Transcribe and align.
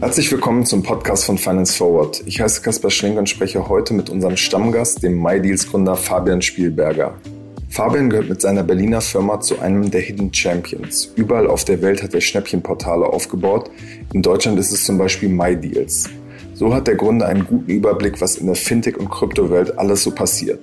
Herzlich 0.00 0.30
willkommen 0.30 0.64
zum 0.64 0.82
Podcast 0.82 1.24
von 1.24 1.36
Finance 1.36 1.76
Forward. 1.76 2.22
Ich 2.26 2.40
heiße 2.40 2.62
Kaspar 2.62 2.90
Schlenk 2.90 3.18
und 3.18 3.28
spreche 3.28 3.68
heute 3.68 3.92
mit 3.92 4.08
unserem 4.08 4.36
Stammgast, 4.36 5.02
dem 5.02 5.20
MyDeals-Gründer 5.20 5.96
Fabian 5.96 6.42
Spielberger. 6.42 7.14
Fabian 7.68 8.08
gehört 8.08 8.28
mit 8.28 8.40
seiner 8.40 8.62
Berliner 8.62 9.00
Firma 9.00 9.40
zu 9.40 9.58
einem 9.58 9.90
der 9.90 10.00
Hidden 10.00 10.32
Champions. 10.32 11.12
Überall 11.16 11.46
auf 11.46 11.64
der 11.64 11.82
Welt 11.82 12.02
hat 12.02 12.14
er 12.14 12.20
Schnäppchenportale 12.20 13.04
aufgebaut. 13.04 13.70
In 14.12 14.22
Deutschland 14.22 14.58
ist 14.58 14.72
es 14.72 14.84
zum 14.84 14.96
Beispiel 14.96 15.28
MyDeals. 15.28 16.08
So 16.54 16.72
hat 16.72 16.86
der 16.86 16.94
Gründer 16.94 17.26
einen 17.26 17.44
guten 17.44 17.70
Überblick, 17.70 18.20
was 18.20 18.36
in 18.36 18.46
der 18.46 18.56
Fintech- 18.56 18.96
und 18.96 19.10
Kryptowelt 19.10 19.78
alles 19.78 20.02
so 20.02 20.10
passiert. 20.10 20.62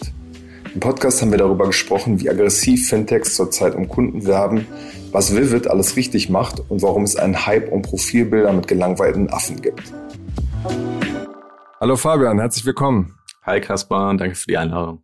Im 0.74 0.80
Podcast 0.80 1.22
haben 1.22 1.30
wir 1.30 1.38
darüber 1.38 1.68
gesprochen, 1.68 2.20
wie 2.20 2.32
aggressiv 2.32 2.90
Fintechs 2.90 3.36
zurzeit 3.36 3.76
um 3.76 3.88
Kunden 3.88 4.26
werben, 4.26 4.66
was 5.12 5.36
Vivid 5.36 5.68
alles 5.68 5.96
richtig 5.96 6.32
macht 6.32 6.64
und 6.68 6.82
warum 6.82 7.04
es 7.04 7.16
einen 7.16 7.46
Hype 7.46 7.72
um 7.72 7.84
Profilbilder 7.84 8.52
mit 8.54 8.68
gelangweilten 8.68 9.30
Affen 9.30 9.62
gibt. 9.62 9.94
Hallo 11.80 11.96
Fabian, 11.96 12.40
herzlich 12.40 12.66
willkommen. 12.66 13.14
Hi 13.44 13.62
Kaspar 13.62 14.16
danke 14.16 14.34
für 14.34 14.48
die 14.48 14.58
Einladung. 14.58 15.04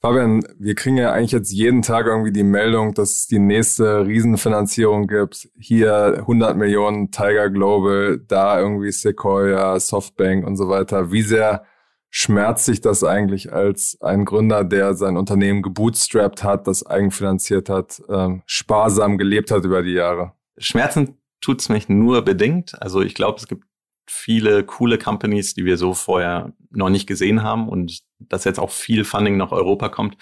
Fabian, 0.00 0.44
wir 0.58 0.74
kriegen 0.74 0.96
ja 0.96 1.12
eigentlich 1.12 1.32
jetzt 1.32 1.52
jeden 1.52 1.82
Tag 1.82 2.06
irgendwie 2.06 2.32
die 2.32 2.42
Meldung, 2.42 2.94
dass 2.94 3.12
es 3.12 3.26
die 3.28 3.38
nächste 3.38 4.06
Riesenfinanzierung 4.06 5.06
gibt. 5.06 5.48
Hier 5.56 6.16
100 6.18 6.56
Millionen 6.56 7.12
Tiger 7.12 7.48
Global, 7.48 8.18
da 8.26 8.58
irgendwie 8.58 8.90
Sequoia, 8.90 9.78
Softbank 9.78 10.44
und 10.44 10.56
so 10.56 10.68
weiter. 10.68 11.12
Wie 11.12 11.22
sehr 11.22 11.62
schmerzt 12.10 12.64
sich 12.64 12.80
das 12.80 13.04
eigentlich 13.04 13.52
als 13.52 13.98
ein 14.00 14.24
Gründer, 14.24 14.64
der 14.64 14.94
sein 14.94 15.16
Unternehmen 15.16 15.62
gebootstrapped 15.62 16.42
hat, 16.42 16.66
das 16.66 16.86
eigenfinanziert 16.86 17.68
hat, 17.68 18.02
ähm, 18.08 18.42
sparsam 18.46 19.18
gelebt 19.18 19.50
hat 19.50 19.64
über 19.64 19.82
die 19.82 19.92
Jahre? 19.92 20.32
Schmerzen 20.56 21.18
tut's 21.40 21.68
mich 21.68 21.88
nur 21.88 22.22
bedingt. 22.22 22.80
Also 22.80 23.00
ich 23.00 23.14
glaube, 23.14 23.38
es 23.38 23.46
gibt 23.46 23.64
viele 24.06 24.64
coole 24.64 24.98
Companies, 24.98 25.54
die 25.54 25.64
wir 25.64 25.76
so 25.76 25.94
vorher 25.94 26.52
noch 26.70 26.88
nicht 26.88 27.06
gesehen 27.06 27.42
haben 27.42 27.68
und 27.68 28.00
dass 28.18 28.44
jetzt 28.44 28.58
auch 28.58 28.70
viel 28.70 29.04
Funding 29.04 29.36
nach 29.36 29.52
Europa 29.52 29.88
kommt, 29.88 30.16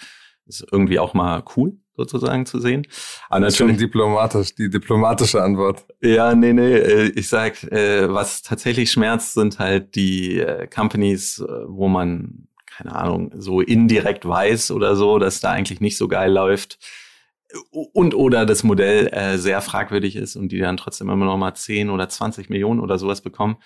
ist 0.45 0.65
irgendwie 0.71 0.99
auch 0.99 1.13
mal 1.13 1.43
cool 1.55 1.77
sozusagen 1.97 2.45
zu 2.45 2.59
sehen. 2.59 2.87
Aber 3.29 3.41
das 3.41 3.53
ist 3.53 3.57
schon 3.57 3.75
diplomatisch, 3.75 4.55
die 4.55 4.69
diplomatische 4.69 5.43
Antwort. 5.43 5.85
Ja, 6.01 6.33
nee, 6.35 6.53
nee, 6.53 6.75
äh, 6.75 7.11
ich 7.15 7.27
sag, 7.27 7.63
äh, 7.63 8.11
was 8.13 8.43
tatsächlich 8.43 8.91
schmerzt, 8.91 9.33
sind 9.33 9.59
halt 9.59 9.95
die 9.95 10.39
äh, 10.39 10.67
Companies, 10.67 11.43
wo 11.65 11.87
man, 11.87 12.47
keine 12.65 12.95
Ahnung, 12.95 13.31
so 13.35 13.59
indirekt 13.59 14.25
weiß 14.25 14.71
oder 14.71 14.95
so, 14.95 15.19
dass 15.19 15.41
da 15.41 15.51
eigentlich 15.51 15.81
nicht 15.81 15.97
so 15.97 16.07
geil 16.07 16.31
läuft 16.31 16.77
und 17.93 18.13
oder 18.13 18.45
das 18.45 18.63
Modell 18.63 19.07
äh, 19.07 19.37
sehr 19.37 19.61
fragwürdig 19.61 20.15
ist 20.15 20.35
und 20.35 20.51
die 20.51 20.59
dann 20.59 20.77
trotzdem 20.77 21.09
immer 21.09 21.25
noch 21.25 21.37
mal 21.37 21.53
10 21.53 21.89
oder 21.89 22.09
20 22.09 22.49
Millionen 22.49 22.79
oder 22.79 22.97
sowas 22.97 23.21
bekommen. 23.21 23.57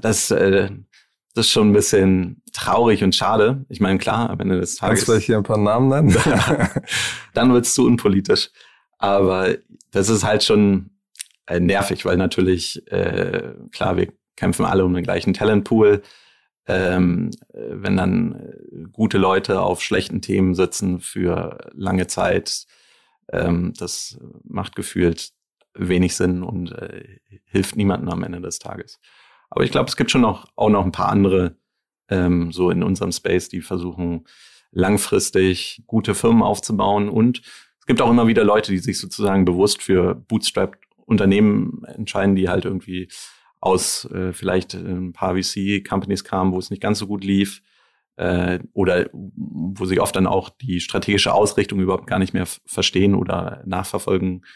Das, 0.00 0.30
äh, 0.30 0.70
das 1.34 1.46
ist 1.46 1.52
schon 1.52 1.70
ein 1.70 1.72
bisschen 1.72 2.42
traurig 2.52 3.02
und 3.02 3.14
schade. 3.14 3.64
Ich 3.68 3.80
meine, 3.80 3.98
klar, 3.98 4.30
am 4.30 4.40
Ende 4.40 4.60
des 4.60 4.76
Tages. 4.76 5.00
Kannst 5.00 5.02
du 5.02 5.12
vielleicht 5.12 5.26
hier 5.26 5.36
ein 5.38 5.42
paar 5.42 5.58
Namen 5.58 5.88
nennen? 5.88 6.16
dann 7.34 7.52
wird's 7.52 7.74
zu 7.74 7.86
unpolitisch. 7.86 8.50
Aber 8.98 9.56
das 9.90 10.08
ist 10.08 10.24
halt 10.24 10.42
schon 10.44 10.90
äh, 11.46 11.58
nervig, 11.58 12.04
weil 12.04 12.16
natürlich, 12.16 12.86
äh, 12.92 13.54
klar, 13.72 13.96
wir 13.96 14.12
kämpfen 14.36 14.64
alle 14.64 14.84
um 14.84 14.94
den 14.94 15.04
gleichen 15.04 15.34
Talentpool. 15.34 16.02
Ähm, 16.66 17.30
wenn 17.52 17.96
dann 17.96 18.34
äh, 18.34 18.84
gute 18.92 19.18
Leute 19.18 19.60
auf 19.60 19.82
schlechten 19.82 20.20
Themen 20.20 20.54
sitzen 20.54 21.00
für 21.00 21.70
lange 21.72 22.06
Zeit, 22.06 22.66
ähm, 23.32 23.72
das 23.76 24.18
macht 24.44 24.76
gefühlt 24.76 25.30
wenig 25.74 26.14
Sinn 26.14 26.42
und 26.42 26.72
äh, 26.72 27.18
hilft 27.46 27.76
niemandem 27.76 28.10
am 28.10 28.22
Ende 28.22 28.40
des 28.40 28.58
Tages. 28.58 29.00
Aber 29.54 29.64
ich 29.64 29.70
glaube, 29.70 29.88
es 29.88 29.96
gibt 29.96 30.10
schon 30.10 30.22
noch, 30.22 30.46
auch 30.56 30.70
noch 30.70 30.82
ein 30.82 30.92
paar 30.92 31.10
andere 31.10 31.56
ähm, 32.08 32.52
so 32.52 32.70
in 32.70 32.82
unserem 32.82 33.12
Space, 33.12 33.50
die 33.50 33.60
versuchen 33.60 34.24
langfristig 34.70 35.82
gute 35.86 36.14
Firmen 36.14 36.42
aufzubauen. 36.42 37.10
Und 37.10 37.42
es 37.78 37.86
gibt 37.86 38.00
auch 38.00 38.08
immer 38.08 38.26
wieder 38.26 38.44
Leute, 38.44 38.72
die 38.72 38.78
sich 38.78 38.98
sozusagen 38.98 39.44
bewusst 39.44 39.82
für 39.82 40.14
Bootstrap-Unternehmen 40.14 41.84
entscheiden, 41.84 42.34
die 42.34 42.48
halt 42.48 42.64
irgendwie 42.64 43.08
aus 43.60 44.06
äh, 44.06 44.32
vielleicht 44.32 44.72
ein 44.72 45.12
paar 45.12 45.36
VC-Companies 45.36 46.24
kamen, 46.24 46.52
wo 46.52 46.58
es 46.58 46.70
nicht 46.70 46.80
ganz 46.80 46.98
so 46.98 47.06
gut 47.06 47.22
lief 47.22 47.62
äh, 48.16 48.58
oder 48.72 49.10
wo 49.12 49.84
sie 49.84 50.00
oft 50.00 50.16
dann 50.16 50.26
auch 50.26 50.48
die 50.48 50.80
strategische 50.80 51.34
Ausrichtung 51.34 51.78
überhaupt 51.78 52.06
gar 52.06 52.18
nicht 52.18 52.32
mehr 52.32 52.46
verstehen 52.46 53.14
oder 53.14 53.62
nachverfolgen. 53.66 54.46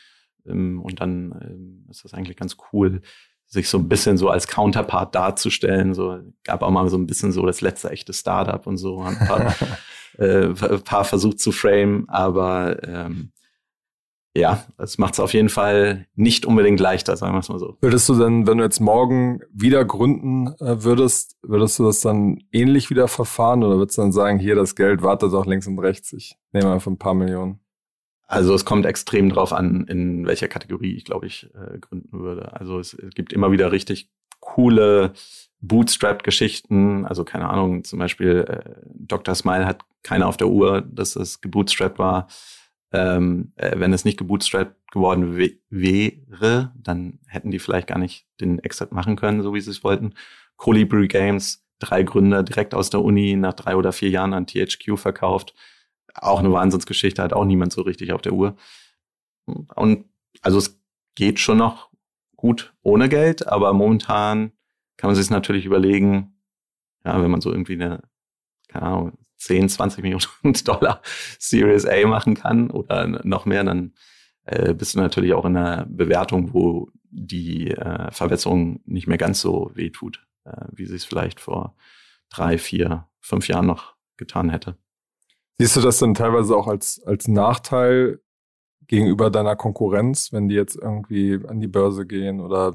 Ähm, 0.47 0.81
und 0.81 1.03
dann 1.03 1.39
ähm, 1.43 1.87
ist 1.91 2.03
das 2.03 2.15
eigentlich 2.15 2.39
ganz 2.39 2.57
cool, 2.73 3.03
sich 3.47 3.69
so 3.69 3.79
ein 3.79 3.89
bisschen 3.89 4.17
so 4.17 4.29
als 4.29 4.49
Counterpart 4.49 5.15
darzustellen. 5.15 5.95
So 5.95 6.21
gab 6.45 6.63
auch 6.63 6.71
mal 6.71 6.89
so 6.89 6.99
ein 6.99 7.07
bisschen 7.07 7.33
so 7.33 7.47
das 7.47 7.61
letzte 7.61 7.91
echte 7.91 8.13
Startup 8.13 8.67
und 8.67 8.77
so, 8.77 9.01
ein 9.01 9.19
paar, 9.19 9.55
äh, 10.19 10.49
paar 10.79 11.05
versucht 11.05 11.39
zu 11.39 11.53
frame, 11.53 12.05
aber 12.09 12.83
ähm, 12.83 13.33
ja, 14.37 14.65
es 14.77 14.99
macht 14.99 15.15
es 15.15 15.21
auf 15.21 15.33
jeden 15.33 15.49
Fall 15.49 16.07
nicht 16.15 16.45
unbedingt 16.45 16.79
leichter, 16.79 17.17
sagen 17.17 17.35
wir 17.35 17.41
es 17.41 17.49
mal 17.49 17.59
so. 17.59 17.79
Würdest 17.81 18.09
du 18.09 18.15
denn, 18.17 18.47
wenn 18.47 18.59
du 18.59 18.65
jetzt 18.65 18.81
morgen 18.81 19.41
wieder 19.51 19.85
gründen 19.85 20.49
äh, 20.61 20.85
würdest, 20.85 21.37
würdest 21.43 21.79
du 21.79 21.85
das 21.85 22.01
dann 22.01 22.41
ähnlich 22.53 22.91
wieder 22.91 23.09
verfahren 23.09 23.65
oder 23.65 23.79
würdest 23.79 23.97
du 23.97 24.03
dann 24.03 24.13
sagen, 24.13 24.39
hier 24.39 24.55
das 24.55 24.77
Geld 24.77 25.03
wartet 25.03 25.33
auch 25.33 25.47
links 25.47 25.67
und 25.67 25.79
rechts, 25.79 26.13
ich 26.13 26.37
nehme 26.53 26.71
einfach 26.71 26.91
ein 26.91 26.99
paar 26.99 27.15
Millionen? 27.15 27.61
Also 28.27 28.55
es 28.55 28.65
kommt 28.65 28.87
extrem 28.87 29.29
drauf 29.31 29.53
an, 29.53 29.87
in 29.87 30.27
welcher 30.27 30.49
Kategorie 30.49 30.97
ich, 30.97 31.05
glaube 31.05 31.27
ich, 31.27 31.49
äh, 31.55 31.79
gründen 31.79 32.19
würde. 32.19 32.53
Also 32.55 32.81
es, 32.81 32.95
es 32.95 33.15
gibt 33.15 33.33
immer 33.33 33.53
wieder 33.53 33.71
richtig 33.71 34.11
coole 34.41 35.13
Bootstrap-Geschichten. 35.61 37.07
Also 37.07 37.25
keine 37.25 37.49
Ahnung, 37.49 37.85
zum 37.85 37.99
Beispiel 37.99 38.45
äh, 38.49 38.81
Dr. 38.95 39.35
Smile 39.35 39.67
hat 39.67 39.83
keiner 40.03 40.27
auf 40.27 40.37
der 40.37 40.49
Uhr, 40.49 40.83
dass 40.83 41.15
es 41.15 41.41
gebootstrapped 41.41 41.99
war. 41.99 42.27
Ähm, 42.93 43.53
äh, 43.57 43.79
wenn 43.79 43.93
es 43.93 44.05
nicht 44.05 44.19
gebootstrapped 44.19 44.75
geworden 44.91 45.37
wäre, 45.71 46.73
dann 46.77 47.19
hätten 47.27 47.51
die 47.51 47.59
vielleicht 47.59 47.89
gar 47.89 47.99
nicht 47.99 48.27
den 48.41 48.59
Exit 48.59 48.93
machen 48.93 49.17
können, 49.17 49.43
so 49.43 49.55
wie 49.55 49.61
sie 49.61 49.71
es 49.71 49.85
wollten. 49.85 50.15
Colibri 50.57 51.07
Games, 51.07 51.65
drei 51.79 52.03
Gründer 52.03 52.43
direkt 52.43 52.75
aus 52.75 52.91
der 52.91 53.03
Uni 53.03 53.37
nach 53.37 53.55
drei 53.55 53.77
oder 53.77 53.93
vier 53.93 54.11
Jahren 54.11 54.35
an 54.35 54.47
THQ 54.47 54.97
verkauft 54.97 55.55
auch 56.23 56.41
eine 56.41 56.53
Wahnsinnsgeschichte, 56.53 57.23
hat 57.23 57.33
auch 57.33 57.45
niemand 57.45 57.73
so 57.73 57.83
richtig 57.83 58.13
auf 58.13 58.23
der 58.23 58.33
Uhr. 58.33 58.57
Und 59.47 60.05
also 60.43 60.59
es 60.59 60.81
geht 61.15 61.39
schon 61.39 61.59
noch 61.59 61.91
gut 62.37 62.75
ohne 62.83 63.09
Geld, 63.09 63.47
aber 63.47 63.73
momentan 63.73 64.53
kann 64.97 65.09
man 65.09 65.17
sich 65.17 65.31
natürlich 65.31 65.65
überlegen, 65.65 66.37
ja, 67.05 67.23
wenn 67.23 67.31
man 67.31 67.41
so 67.41 67.51
irgendwie 67.51 67.75
eine, 67.75 68.03
keine 68.69 68.87
Ahnung, 68.87 69.19
10, 69.39 69.69
20 69.69 70.03
Millionen 70.03 70.25
Dollar 70.65 71.03
Series 71.39 71.87
A 71.87 72.07
machen 72.07 72.35
kann 72.35 72.71
oder 72.71 73.07
noch 73.07 73.47
mehr, 73.47 73.65
dann 73.65 73.95
äh, 74.45 74.75
bist 74.75 74.95
du 74.95 74.99
natürlich 74.99 75.35
auch 75.35 75.45
in 75.45 75.57
einer 75.57 75.87
Bewertung, 75.87 76.55
wo 76.55 76.91
die 77.11 77.71
äh, 77.71 78.11
Verbesserung 78.11 78.81
nicht 78.85 79.07
mehr 79.07 79.19
ganz 79.19 79.41
so 79.41 79.71
weh 79.75 79.91
tut, 79.91 80.27
äh, 80.45 80.67
wie 80.73 80.87
sie 80.87 80.97
es 80.97 81.05
vielleicht 81.05 81.41
vor 81.41 81.77
drei, 82.31 82.59
vier, 82.59 83.09
fünf 83.21 83.49
Jahren 83.49 83.67
noch 83.67 83.95
getan 84.17 84.51
hätte. 84.51 84.77
Siehst 85.59 85.77
du 85.77 85.81
das 85.81 85.99
dann 85.99 86.15
teilweise 86.15 86.57
auch 86.57 86.67
als, 86.67 87.03
als 87.07 87.29
Nachteil 87.29 88.21
gegenüber 88.87 89.31
deiner 89.31 89.57
Konkurrenz, 89.57 90.33
wenn 90.33 90.49
die 90.49 90.55
jetzt 90.55 90.77
irgendwie 90.77 91.41
an 91.49 91.61
die 91.61 91.67
Börse 91.67 92.07
gehen 92.07 92.41
oder 92.41 92.75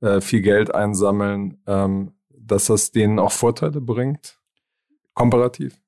äh, 0.00 0.20
viel 0.20 0.42
Geld 0.42 0.74
einsammeln, 0.74 1.62
ähm, 1.66 2.12
dass 2.30 2.66
das 2.66 2.92
denen 2.92 3.18
auch 3.18 3.32
Vorteile 3.32 3.80
bringt? 3.80 4.38
Komparativ? 5.14 5.80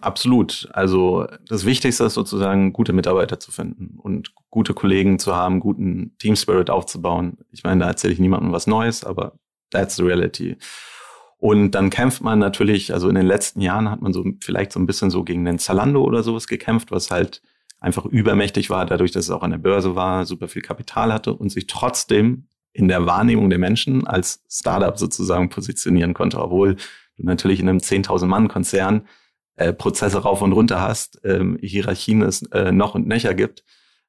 Absolut. 0.00 0.68
Also 0.72 1.26
das 1.46 1.66
Wichtigste 1.66 2.04
ist 2.04 2.14
sozusagen, 2.14 2.72
gute 2.72 2.94
Mitarbeiter 2.94 3.38
zu 3.38 3.52
finden 3.52 3.98
und 3.98 4.32
gute 4.48 4.72
Kollegen 4.72 5.18
zu 5.18 5.36
haben, 5.36 5.60
guten 5.60 6.16
Team 6.18 6.34
Spirit 6.34 6.70
aufzubauen. 6.70 7.36
Ich 7.50 7.62
meine, 7.62 7.80
da 7.80 7.88
erzähle 7.88 8.14
ich 8.14 8.20
niemandem 8.20 8.52
was 8.52 8.66
Neues, 8.66 9.04
aber 9.04 9.34
that's 9.70 9.96
the 9.96 10.02
reality. 10.02 10.56
Und 11.40 11.70
dann 11.70 11.88
kämpft 11.88 12.22
man 12.22 12.38
natürlich, 12.38 12.92
also 12.92 13.08
in 13.08 13.14
den 13.14 13.26
letzten 13.26 13.62
Jahren 13.62 13.90
hat 13.90 14.02
man 14.02 14.12
so 14.12 14.24
vielleicht 14.40 14.72
so 14.72 14.78
ein 14.78 14.86
bisschen 14.86 15.10
so 15.10 15.24
gegen 15.24 15.46
den 15.46 15.58
Zalando 15.58 16.04
oder 16.04 16.22
sowas 16.22 16.46
gekämpft, 16.46 16.90
was 16.90 17.10
halt 17.10 17.40
einfach 17.80 18.04
übermächtig 18.04 18.68
war, 18.68 18.84
dadurch, 18.84 19.10
dass 19.10 19.24
es 19.24 19.30
auch 19.30 19.42
an 19.42 19.52
der 19.52 19.58
Börse 19.58 19.94
war, 19.96 20.26
super 20.26 20.48
viel 20.48 20.60
Kapital 20.60 21.12
hatte 21.12 21.32
und 21.32 21.48
sich 21.48 21.66
trotzdem 21.66 22.46
in 22.74 22.88
der 22.88 23.06
Wahrnehmung 23.06 23.48
der 23.48 23.58
Menschen 23.58 24.06
als 24.06 24.44
Startup 24.50 24.98
sozusagen 24.98 25.48
positionieren 25.48 26.12
konnte, 26.12 26.38
obwohl 26.38 26.76
du 27.16 27.24
natürlich 27.24 27.60
in 27.60 27.70
einem 27.70 27.78
10.000 27.78 28.26
Mann 28.26 28.48
Konzern 28.48 29.08
äh, 29.56 29.72
Prozesse 29.72 30.18
rauf 30.18 30.42
und 30.42 30.52
runter 30.52 30.82
hast, 30.82 31.22
ähm, 31.24 31.58
Hierarchien 31.62 32.20
es 32.20 32.42
äh, 32.52 32.70
noch 32.70 32.94
und 32.94 33.08
nöcher 33.08 33.32
gibt, 33.32 33.64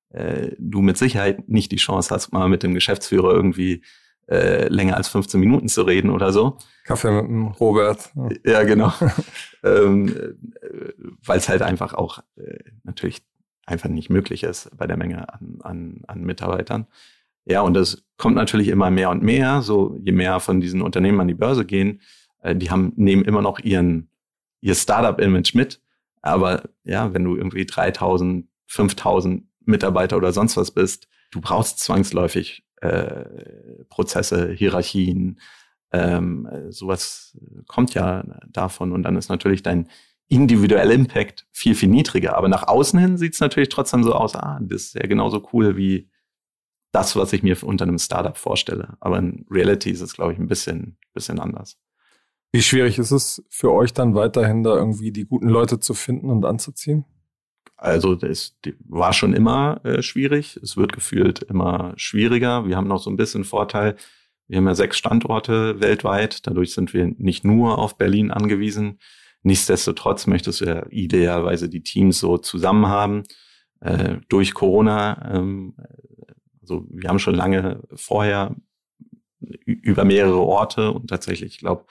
äh, 0.10 0.51
du 0.60 0.81
mit 0.81 0.98
Sicherheit 0.98 1.48
nicht 1.48 1.72
die 1.72 1.78
Chance 1.78 2.13
hast, 2.13 2.33
mal 2.33 2.50
mit 2.50 2.62
dem 2.62 2.74
Geschäftsführer 2.74 3.31
irgendwie 3.31 3.83
äh, 4.31 4.69
länger 4.69 4.95
als 4.95 5.10
15 5.10 5.39
Minuten 5.39 5.68
zu 5.68 5.81
reden 5.81 6.10
oder 6.10 6.31
so. 6.31 6.57
Kaffee 6.86 7.12
mit 7.12 7.25
dem 7.25 7.48
Robert. 7.48 8.12
Ja, 8.45 8.63
genau. 8.63 8.94
ähm, 9.63 10.07
äh, 10.07 10.94
Weil 11.25 11.38
es 11.38 11.50
halt 11.50 11.62
einfach 11.62 11.94
auch 11.94 12.19
äh, 12.38 12.60
natürlich 12.83 13.22
einfach 13.66 13.89
nicht 13.89 14.10
möglich 14.10 14.44
ist 14.44 14.75
bei 14.78 14.88
der 14.88 14.98
Menge 14.98 15.31
an, 15.33 15.60
an, 15.62 16.01
an 16.07 16.24
Mitarbeitern. 16.24 16.88
Ja, 17.45 17.62
und 17.62 17.74
das 17.74 18.06
kommt 18.18 18.36
natürlich 18.36 18.69
immer 18.69 18.89
mehr 18.89 19.10
und 19.10 19.22
mehr. 19.22 19.62
So 19.62 19.98
je 20.01 20.13
mehr 20.13 20.39
von 20.39 20.62
diesen 20.62 20.81
Unternehmen 20.81 21.19
an 21.19 21.28
die 21.28 21.33
Börse 21.33 21.66
gehen, 21.66 22.01
äh, 22.42 22.56
die 22.56 22.72
haben 22.72 22.94
nehmen 22.95 23.25
immer 23.25 23.42
noch 23.42 23.60
ihren 23.60 24.10
ihr 24.62 24.75
Startup-Image 24.75 25.56
mit. 25.56 25.81
Aber 26.22 26.69
ja, 26.83 27.13
wenn 27.13 27.25
du 27.25 27.36
irgendwie 27.36 27.66
3000, 27.66 28.48
5000 28.68 29.44
Mitarbeiter 29.66 30.16
oder 30.16 30.31
sonst 30.31 30.56
was 30.56 30.72
bist, 30.72 31.10
du 31.31 31.42
brauchst 31.42 31.80
zwangsläufig 31.80 32.63
äh, 32.81 33.25
Prozesse, 33.89 34.51
Hierarchien, 34.51 35.39
ähm, 35.92 36.48
sowas 36.69 37.38
kommt 37.68 37.94
ja 37.94 38.24
davon. 38.48 38.92
Und 38.92 39.04
dann 39.04 39.16
ist 39.16 39.30
natürlich 39.30 39.63
dein 39.63 39.88
individueller 40.28 40.94
Impact 40.94 41.45
viel, 41.51 41.75
viel 41.75 41.89
niedriger. 41.89 42.38
Aber 42.38 42.48
nach 42.48 42.68
außen 42.68 42.98
hin 43.00 43.18
sieht 43.18 43.33
es 43.33 43.39
natürlich 43.39 43.69
trotzdem 43.69 44.04
so 44.04 44.13
aus, 44.13 44.36
ah, 44.36 44.60
das 44.62 44.83
ist 44.83 44.94
ja 44.95 45.06
genauso 45.07 45.48
cool 45.51 45.75
wie 45.75 46.10
das, 46.94 47.16
was 47.16 47.33
ich 47.33 47.44
mir 47.44 47.57
unter 47.63 47.83
einem 47.83 48.00
Startup 48.00 48.38
vorstelle. 48.38 48.98
Aber 49.00 49.18
in 49.18 49.45
Reality 49.50 49.92
ist 49.92 50.01
es, 50.01 50.13
glaube 50.13 50.33
ich, 50.33 50.39
ein 50.39 50.48
bisschen, 50.48 50.98
bisschen 51.13 51.39
anders. 51.39 51.78
Wie 52.54 52.62
schwierig 52.62 52.98
ist 52.98 53.12
es 53.12 53.44
für 53.50 53.72
euch 53.72 53.94
dann 53.94 54.16
weiterhin 54.16 54.63
da 54.63 54.75
irgendwie 54.75 55.12
die 55.12 55.25
guten 55.25 55.48
Leute 55.48 55.80
zu 55.80 55.94
finden 55.94 56.30
und 56.30 56.45
anzuziehen? 56.45 57.06
Also 57.81 58.13
das 58.13 58.56
war 58.88 59.12
schon 59.12 59.33
immer 59.33 59.83
äh, 59.83 60.04
schwierig. 60.04 60.56
Es 60.62 60.78
wird 60.78 60.94
gefühlt 60.94 61.42
immer 61.42 61.94
schwieriger. 61.95 62.68
Wir 62.68 62.78
haben 62.78 62.88
noch 62.88 63.01
so 63.01 63.10
ein 63.10 63.18
bisschen 63.18 63.44
Vorteil. 63.44 63.95
Wir 64.48 64.57
haben 64.57 64.68
ja 64.68 64.75
sechs 64.75 65.00
Standorte 65.00 65.81
weltweit. 65.81 66.45
Dadurch 66.45 66.75
sind 66.75 66.94
wir 66.94 67.07
nicht 67.18 67.44
nur 67.44 67.80
auf 67.80 67.98
Berlin 67.98 68.30
angewiesen. 68.30 69.00
Nichtsdestotrotz 69.42 70.28
möchtest 70.28 70.62
du 70.62 70.66
ja 70.66 70.86
idealerweise 70.92 71.69
die 71.69 71.81
Teams 71.81 72.19
so 72.19 72.38
zusammen 72.38 72.86
haben. 72.86 73.24
Äh, 73.80 74.18
durch 74.30 74.54
Corona, 74.54 75.33
ähm, 75.33 75.75
also 76.62 76.86
wir 76.88 77.10
haben 77.10 77.18
schon 77.18 77.33
lange 77.33 77.81
vorher 77.95 78.56
über 79.66 80.06
mehrere 80.06 80.39
Orte 80.39 80.92
und 80.92 81.10
tatsächlich, 81.10 81.54
ich 81.54 81.57
glaube, 81.57 81.86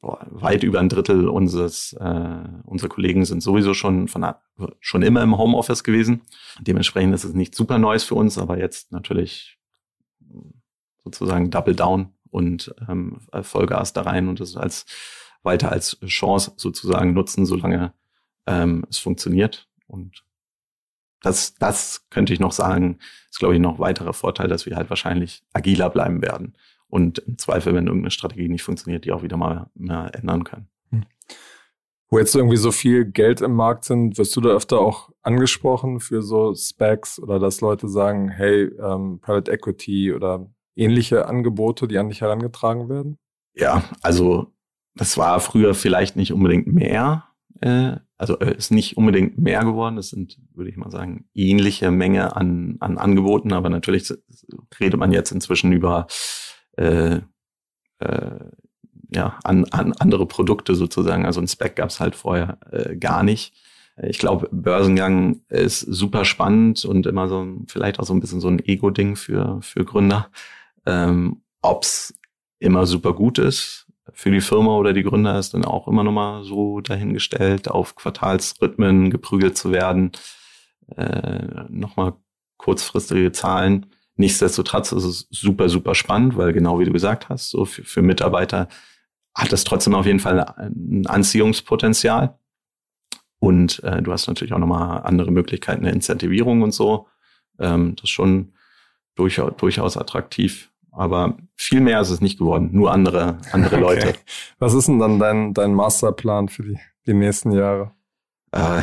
weit 0.00 0.62
über 0.62 0.78
ein 0.78 0.88
Drittel 0.88 1.28
unseres 1.28 1.92
äh, 1.94 2.44
unserer 2.64 2.88
Kollegen 2.88 3.24
sind 3.24 3.42
sowieso 3.42 3.74
schon 3.74 4.06
von 4.08 4.24
schon 4.80 5.02
immer 5.02 5.22
im 5.22 5.36
Homeoffice 5.36 5.82
gewesen. 5.82 6.22
Dementsprechend 6.60 7.14
ist 7.14 7.24
es 7.24 7.34
nicht 7.34 7.54
super 7.54 7.78
Neues 7.78 8.04
für 8.04 8.14
uns, 8.14 8.38
aber 8.38 8.58
jetzt 8.58 8.92
natürlich 8.92 9.58
sozusagen 11.04 11.50
Double 11.50 11.74
Down 11.74 12.12
und 12.30 12.74
ähm, 12.88 13.20
Vollgas 13.42 13.92
da 13.92 14.02
rein 14.02 14.28
und 14.28 14.40
das 14.40 14.56
als 14.56 14.86
weiter 15.42 15.72
als 15.72 15.98
Chance 16.06 16.52
sozusagen 16.56 17.14
nutzen, 17.14 17.46
solange 17.46 17.92
ähm, 18.46 18.84
es 18.90 18.98
funktioniert. 18.98 19.68
Und 19.86 20.24
das, 21.22 21.54
das 21.54 22.06
könnte 22.10 22.32
ich 22.32 22.40
noch 22.40 22.52
sagen, 22.52 22.98
ist, 23.30 23.38
glaube 23.38 23.54
ich, 23.54 23.60
noch 23.60 23.78
weiterer 23.78 24.12
Vorteil, 24.12 24.48
dass 24.48 24.66
wir 24.66 24.76
halt 24.76 24.90
wahrscheinlich 24.90 25.42
agiler 25.52 25.90
bleiben 25.90 26.22
werden 26.22 26.54
und 26.88 27.18
im 27.18 27.38
Zweifel, 27.38 27.74
wenn 27.74 27.86
irgendeine 27.86 28.10
Strategie 28.10 28.48
nicht 28.48 28.62
funktioniert, 28.62 29.04
die 29.04 29.12
auch 29.12 29.22
wieder 29.22 29.36
mal, 29.36 29.70
mal 29.74 30.08
ändern 30.08 30.44
können. 30.44 30.68
Hm. 30.90 31.04
Wo 32.10 32.18
jetzt 32.18 32.34
irgendwie 32.34 32.56
so 32.56 32.72
viel 32.72 33.04
Geld 33.04 33.42
im 33.42 33.52
Markt 33.52 33.84
sind, 33.84 34.16
wirst 34.16 34.34
du 34.34 34.40
da 34.40 34.50
öfter 34.50 34.80
auch 34.80 35.10
angesprochen 35.22 36.00
für 36.00 36.22
so 36.22 36.54
Specs 36.54 37.20
oder 37.20 37.38
dass 37.38 37.60
Leute 37.60 37.88
sagen, 37.88 38.30
hey, 38.30 38.70
ähm, 38.82 39.20
Private 39.20 39.52
Equity 39.52 40.14
oder 40.14 40.50
ähnliche 40.74 41.26
Angebote, 41.26 41.86
die 41.86 41.98
an 41.98 42.08
dich 42.08 42.22
herangetragen 42.22 42.88
werden? 42.88 43.18
Ja, 43.54 43.84
also 44.02 44.54
das 44.94 45.18
war 45.18 45.40
früher 45.40 45.74
vielleicht 45.74 46.16
nicht 46.16 46.32
unbedingt 46.32 46.66
mehr, 46.66 47.24
äh, 47.60 47.96
also 48.16 48.38
äh, 48.38 48.56
ist 48.56 48.70
nicht 48.70 48.96
unbedingt 48.96 49.38
mehr 49.38 49.64
geworden. 49.64 49.98
Es 49.98 50.08
sind, 50.10 50.38
würde 50.54 50.70
ich 50.70 50.76
mal 50.76 50.90
sagen, 50.90 51.28
ähnliche 51.34 51.90
Menge 51.90 52.36
an, 52.36 52.76
an 52.80 52.98
Angeboten, 52.98 53.52
aber 53.52 53.68
natürlich 53.68 54.12
redet 54.80 54.98
man 54.98 55.12
jetzt 55.12 55.30
inzwischen 55.30 55.72
über 55.72 56.06
äh, 56.78 57.20
äh, 57.98 58.38
ja, 59.10 59.38
an, 59.44 59.64
an 59.66 59.92
andere 59.94 60.26
Produkte 60.26 60.74
sozusagen. 60.74 61.26
Also 61.26 61.40
ein 61.40 61.48
Spec 61.48 61.76
gab 61.76 61.90
es 61.90 62.00
halt 62.00 62.14
vorher 62.14 62.58
äh, 62.70 62.96
gar 62.96 63.22
nicht. 63.22 63.54
Ich 64.00 64.18
glaube, 64.18 64.48
Börsengang 64.52 65.40
ist 65.48 65.80
super 65.80 66.24
spannend 66.24 66.84
und 66.84 67.06
immer 67.06 67.28
so 67.28 67.46
vielleicht 67.66 67.98
auch 67.98 68.04
so 68.04 68.14
ein 68.14 68.20
bisschen 68.20 68.40
so 68.40 68.48
ein 68.48 68.60
Ego-Ding 68.60 69.16
für, 69.16 69.60
für 69.62 69.84
Gründer. 69.84 70.30
Ähm, 70.86 71.42
ob's 71.62 72.14
immer 72.60 72.86
super 72.86 73.12
gut 73.12 73.38
ist 73.38 73.88
für 74.12 74.30
die 74.30 74.40
Firma 74.40 74.76
oder 74.76 74.92
die 74.92 75.02
Gründer 75.02 75.38
ist 75.38 75.54
dann 75.54 75.64
auch 75.64 75.86
immer 75.88 76.02
nochmal 76.02 76.42
so 76.42 76.80
dahingestellt, 76.80 77.70
auf 77.70 77.94
Quartalsrhythmen 77.94 79.10
geprügelt 79.10 79.56
zu 79.56 79.70
werden, 79.70 80.12
äh, 80.96 81.64
nochmal 81.68 82.14
kurzfristige 82.56 83.32
Zahlen. 83.32 83.86
Nichtsdestotrotz 84.18 84.90
ist 84.90 85.04
es 85.04 85.28
super, 85.30 85.68
super 85.68 85.94
spannend, 85.94 86.36
weil 86.36 86.52
genau 86.52 86.80
wie 86.80 86.84
du 86.84 86.92
gesagt 86.92 87.28
hast, 87.28 87.50
so 87.50 87.64
für, 87.64 87.84
für 87.84 88.02
Mitarbeiter 88.02 88.68
hat 89.32 89.52
es 89.52 89.62
trotzdem 89.62 89.94
auf 89.94 90.06
jeden 90.06 90.18
Fall 90.18 90.40
ein 90.40 91.06
Anziehungspotenzial. 91.06 92.36
Und 93.38 93.82
äh, 93.84 94.02
du 94.02 94.12
hast 94.12 94.26
natürlich 94.26 94.52
auch 94.52 94.58
nochmal 94.58 95.02
andere 95.04 95.30
Möglichkeiten 95.30 95.84
der 95.84 95.92
Incentivierung 95.92 96.62
und 96.62 96.72
so. 96.72 97.06
Ähm, 97.60 97.94
das 97.94 98.04
ist 98.04 98.10
schon 98.10 98.54
durchaus, 99.14 99.52
durchaus 99.56 99.96
attraktiv. 99.96 100.72
Aber 100.90 101.36
viel 101.54 101.80
mehr 101.80 102.00
ist 102.00 102.10
es 102.10 102.20
nicht 102.20 102.40
geworden, 102.40 102.70
nur 102.72 102.90
andere, 102.90 103.38
andere 103.52 103.76
okay. 103.84 103.84
Leute. 103.84 104.14
Was 104.58 104.74
ist 104.74 104.88
denn 104.88 104.98
dann 104.98 105.20
dein, 105.20 105.54
dein 105.54 105.74
Masterplan 105.74 106.48
für 106.48 106.64
die, 106.64 106.78
die 107.06 107.14
nächsten 107.14 107.52
Jahre? 107.52 107.92
Äh, 108.52 108.82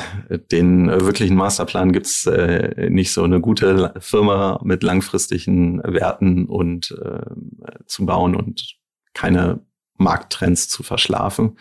den 0.52 0.88
wirklichen 0.88 1.36
Masterplan 1.36 1.92
gibt's 1.92 2.26
äh, 2.28 2.90
nicht 2.90 3.12
so 3.12 3.24
eine 3.24 3.42
gute 3.42 3.94
Firma 4.00 4.60
mit 4.64 4.84
langfristigen 4.84 5.82
Werten 5.84 6.46
und 6.46 6.92
äh, 6.92 7.26
zu 7.86 8.06
bauen 8.06 8.36
und 8.36 8.78
keine 9.14 9.62
Markttrends 9.98 10.68
zu 10.68 10.84
verschlafen. 10.84 11.58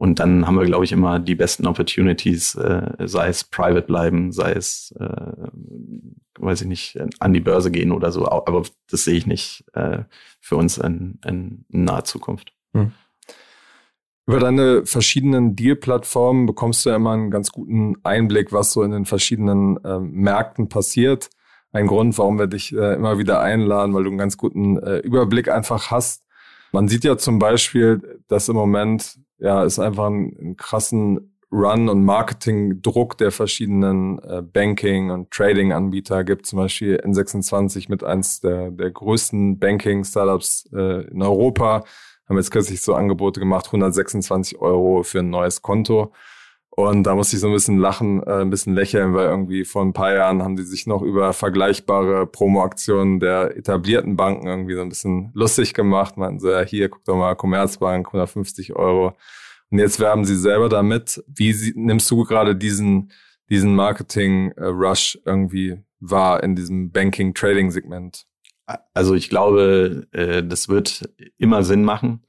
Und 0.00 0.18
dann 0.18 0.46
haben 0.46 0.58
wir, 0.58 0.64
glaube 0.64 0.84
ich, 0.84 0.92
immer 0.92 1.18
die 1.18 1.34
besten 1.34 1.66
Opportunities, 1.66 2.54
äh, 2.54 2.92
sei 3.04 3.28
es 3.28 3.44
private 3.44 3.86
bleiben, 3.86 4.32
sei 4.32 4.52
es, 4.52 4.94
äh, 4.98 5.46
weiß 6.38 6.62
ich 6.62 6.68
nicht, 6.68 6.98
an 7.18 7.34
die 7.34 7.40
Börse 7.40 7.70
gehen 7.70 7.92
oder 7.92 8.10
so. 8.10 8.26
Aber 8.26 8.62
das 8.90 9.04
sehe 9.04 9.16
ich 9.16 9.26
nicht 9.26 9.64
äh, 9.74 10.04
für 10.40 10.56
uns 10.56 10.78
in, 10.78 11.18
in 11.26 11.66
naher 11.68 12.04
Zukunft. 12.04 12.54
Hm. 12.72 12.92
Über 14.26 14.38
deine 14.38 14.86
verschiedenen 14.86 15.56
Deal-Plattformen 15.56 16.46
bekommst 16.46 16.84
du 16.84 16.90
ja 16.90 16.96
immer 16.96 17.12
einen 17.12 17.30
ganz 17.30 17.50
guten 17.50 17.96
Einblick, 18.04 18.52
was 18.52 18.72
so 18.72 18.82
in 18.82 18.92
den 18.92 19.04
verschiedenen 19.04 19.82
äh, 19.84 19.98
Märkten 19.98 20.68
passiert. 20.68 21.30
Ein 21.72 21.86
Grund, 21.86 22.16
warum 22.18 22.38
wir 22.38 22.46
dich 22.46 22.72
äh, 22.72 22.94
immer 22.94 23.18
wieder 23.18 23.40
einladen, 23.40 23.94
weil 23.94 24.04
du 24.04 24.10
einen 24.10 24.18
ganz 24.18 24.36
guten 24.36 24.78
äh, 24.78 24.98
Überblick 24.98 25.48
einfach 25.48 25.90
hast. 25.90 26.24
Man 26.72 26.88
sieht 26.88 27.04
ja 27.04 27.16
zum 27.18 27.38
Beispiel, 27.38 28.20
dass 28.28 28.48
im 28.48 28.56
Moment 28.56 29.18
ja 29.38 29.64
es 29.64 29.78
einfach 29.78 30.06
einen, 30.06 30.36
einen 30.38 30.56
krassen 30.56 31.30
Run- 31.52 31.88
und 31.88 32.04
Marketing-Druck 32.04 33.18
der 33.18 33.32
verschiedenen 33.32 34.20
äh, 34.20 34.42
Banking- 34.42 35.10
und 35.10 35.30
Trading-Anbieter 35.32 36.22
gibt. 36.22 36.46
Zum 36.46 36.58
Beispiel 36.58 37.00
N26 37.04 37.86
mit 37.88 38.04
eins 38.04 38.40
der, 38.40 38.70
der 38.70 38.90
größten 38.90 39.58
Banking-Startups 39.58 40.68
äh, 40.72 41.08
in 41.08 41.22
Europa 41.22 41.84
haben 42.30 42.36
jetzt 42.36 42.52
kürzlich 42.52 42.80
so 42.80 42.94
Angebote 42.94 43.40
gemacht, 43.40 43.66
126 43.66 44.58
Euro 44.58 45.02
für 45.02 45.18
ein 45.18 45.30
neues 45.30 45.62
Konto. 45.62 46.12
Und 46.70 47.02
da 47.02 47.16
musste 47.16 47.34
ich 47.34 47.40
so 47.40 47.48
ein 47.48 47.52
bisschen 47.52 47.78
lachen, 47.78 48.22
äh, 48.22 48.42
ein 48.42 48.50
bisschen 48.50 48.74
lächeln, 48.74 49.12
weil 49.12 49.26
irgendwie 49.26 49.64
vor 49.64 49.82
ein 49.82 49.92
paar 49.92 50.14
Jahren 50.14 50.42
haben 50.42 50.54
die 50.54 50.62
sich 50.62 50.86
noch 50.86 51.02
über 51.02 51.32
vergleichbare 51.32 52.28
Promo-Aktionen 52.28 53.18
der 53.18 53.56
etablierten 53.56 54.16
Banken 54.16 54.46
irgendwie 54.46 54.74
so 54.74 54.80
ein 54.80 54.88
bisschen 54.88 55.32
lustig 55.34 55.74
gemacht. 55.74 56.16
Meinten 56.16 56.38
so, 56.38 56.48
ja, 56.50 56.62
hier, 56.62 56.88
guck 56.88 57.04
doch 57.04 57.16
mal, 57.16 57.34
Commerzbank, 57.34 58.06
150 58.06 58.76
Euro. 58.76 59.16
Und 59.70 59.78
jetzt 59.78 59.98
werben 59.98 60.24
sie 60.24 60.36
selber 60.36 60.68
damit. 60.68 61.22
Wie 61.26 61.52
sie, 61.52 61.72
nimmst 61.74 62.08
du 62.10 62.24
gerade 62.24 62.54
diesen, 62.54 63.10
diesen 63.50 63.74
Marketing-Rush 63.74 65.18
irgendwie 65.24 65.82
wahr 65.98 66.44
in 66.44 66.54
diesem 66.54 66.92
Banking-Trading-Segment? 66.92 68.26
Also 68.94 69.14
ich 69.14 69.28
glaube, 69.28 70.06
äh, 70.12 70.42
das 70.44 70.68
wird 70.68 71.08
immer 71.38 71.62
Sinn 71.62 71.84
machen, 71.84 72.22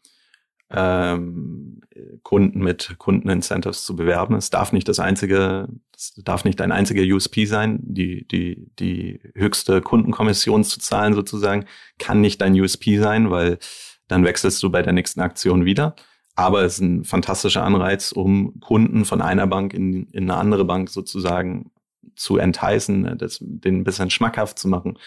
ähm, 0.69 1.81
Kunden 2.23 2.59
mit 2.59 2.95
Kundenincentives 2.97 3.83
zu 3.83 3.95
bewerben. 3.95 4.35
Es 4.35 4.49
darf 4.49 4.71
nicht 4.71 4.87
das 4.87 4.99
einzige, 4.99 5.67
es 5.95 6.13
darf 6.23 6.45
nicht 6.45 6.59
dein 6.59 6.71
einziger 6.71 7.03
USP 7.03 7.45
sein. 7.45 7.79
Die, 7.81 8.27
die, 8.27 8.69
die 8.79 9.19
höchste 9.35 9.81
Kundenkommission 9.81 10.63
zu 10.63 10.79
zahlen 10.79 11.13
sozusagen 11.13 11.65
kann 11.99 12.21
nicht 12.21 12.41
dein 12.41 12.59
USP 12.59 12.97
sein, 12.97 13.29
weil 13.29 13.59
dann 14.07 14.23
wechselst 14.23 14.63
du 14.63 14.69
bei 14.69 14.81
der 14.81 14.93
nächsten 14.93 15.21
Aktion 15.21 15.65
wieder. 15.65 15.95
Aber 16.35 16.63
es 16.63 16.75
ist 16.75 16.81
ein 16.81 17.03
fantastischer 17.03 17.63
Anreiz, 17.63 18.13
um 18.13 18.59
Kunden 18.61 19.05
von 19.05 19.21
einer 19.21 19.47
Bank 19.47 19.73
in, 19.73 20.07
in 20.07 20.23
eine 20.23 20.39
andere 20.39 20.65
Bank 20.65 20.89
sozusagen 20.89 21.71
zu 22.15 22.37
entheißen, 22.37 23.17
das, 23.17 23.37
den 23.41 23.81
ein 23.81 23.83
bisschen 23.83 24.09
schmackhaft 24.09 24.57
zu 24.57 24.67
machen 24.67 24.97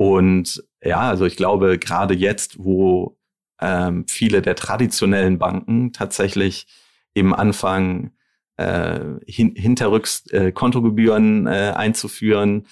und 0.00 0.64
ja, 0.82 1.00
also 1.00 1.26
ich 1.26 1.36
glaube, 1.36 1.78
gerade 1.78 2.14
jetzt, 2.14 2.58
wo 2.58 3.18
ähm, 3.60 4.06
viele 4.08 4.40
der 4.40 4.54
traditionellen 4.54 5.38
Banken 5.38 5.92
tatsächlich 5.92 6.66
eben 7.14 7.34
anfangen, 7.34 8.16
äh, 8.56 9.00
hin, 9.26 9.54
hinterrücks 9.54 10.26
äh, 10.28 10.52
Kontogebühren 10.52 11.46
äh, 11.46 11.74
einzuführen. 11.76 12.66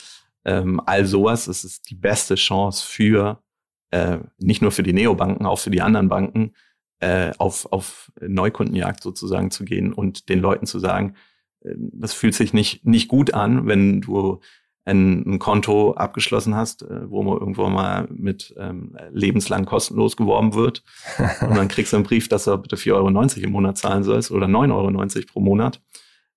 Ähm, 0.47 0.81
all 0.87 1.05
sowas. 1.05 1.49
Es 1.49 1.65
ist 1.65 1.91
die 1.91 1.97
beste 1.97 2.37
Chance 2.37 2.87
für 2.87 3.43
äh, 3.91 4.21
nicht 4.39 4.63
nur 4.63 4.73
für 4.73 4.83
die 4.83 4.95
Neobanken, 4.95 5.45
auch 5.45 5.59
für 5.59 5.71
die 5.71 5.83
anderen 5.83 6.09
Banken, 6.09 6.55
äh, 7.01 7.33
auf, 7.37 7.71
auf 7.71 8.11
Neukundenjagd 8.23 9.03
sozusagen 9.03 9.51
zu 9.51 9.67
gehen 9.67 9.93
und 9.93 10.31
den 10.31 10.41
Leuten 10.41 10.65
zu 10.65 10.79
sagen, 10.79 11.15
äh, 11.61 11.75
das 11.77 12.15
fühlt 12.15 12.35
sich 12.35 12.55
nicht, 12.55 12.87
nicht 12.87 13.09
gut 13.09 13.35
an, 13.35 13.67
wenn 13.67 14.01
du 14.01 14.41
ein, 14.89 15.35
ein 15.35 15.39
Konto 15.39 15.93
abgeschlossen 15.93 16.57
hast, 16.57 16.83
äh, 16.83 17.11
wo 17.11 17.23
man 17.23 17.39
irgendwo 17.39 17.69
mal 17.69 18.09
mit 18.11 18.55
ähm, 18.59 18.97
lebenslang 19.11 19.67
kostenlos 19.67 20.17
geworben 20.17 20.55
wird. 20.55 20.83
und 21.41 21.57
dann 21.57 21.69
kriegst 21.69 21.93
du 21.93 21.99
einen 21.99 22.05
Brief, 22.05 22.29
dass 22.29 22.45
du 22.45 22.57
bitte 22.57 22.77
4,90 22.77 22.95
Euro 22.95 23.47
im 23.47 23.53
Monat 23.53 23.79
zahlen 23.79 24.03
sollst 24.03 24.31
oder 24.31 24.47
9,90 24.47 25.17
Euro 25.17 25.27
pro 25.33 25.41
Monat. 25.41 25.81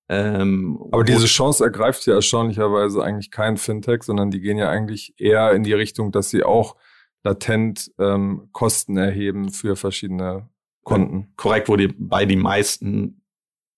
Ähm, 0.10 0.78
Aber 0.92 1.06
diese 1.06 1.26
Chance 1.26 1.64
ergreift 1.64 2.06
ja 2.06 2.16
erstaunlicherweise 2.16 3.02
eigentlich 3.02 3.32
kein 3.32 3.56
Fintech, 3.56 4.04
sondern 4.04 4.30
die 4.30 4.42
gehen 4.42 4.58
ja 4.58 4.70
eigentlich 4.70 5.14
eher 5.18 5.54
in 5.54 5.64
die 5.64 5.74
Richtung, 5.74 6.12
dass 6.12 6.30
sie 6.30 6.44
auch 6.44 6.76
latent 7.24 7.92
ähm, 7.98 8.50
Kosten 8.52 8.98
erheben 8.98 9.52
für 9.52 9.78
verschiedene 9.78 10.50
Konten. 10.84 11.32
Korrekt, 11.38 11.70
wo 11.70 11.78
die 11.78 11.88
bei 11.88 12.26
die 12.26 12.36
meisten, 12.36 13.24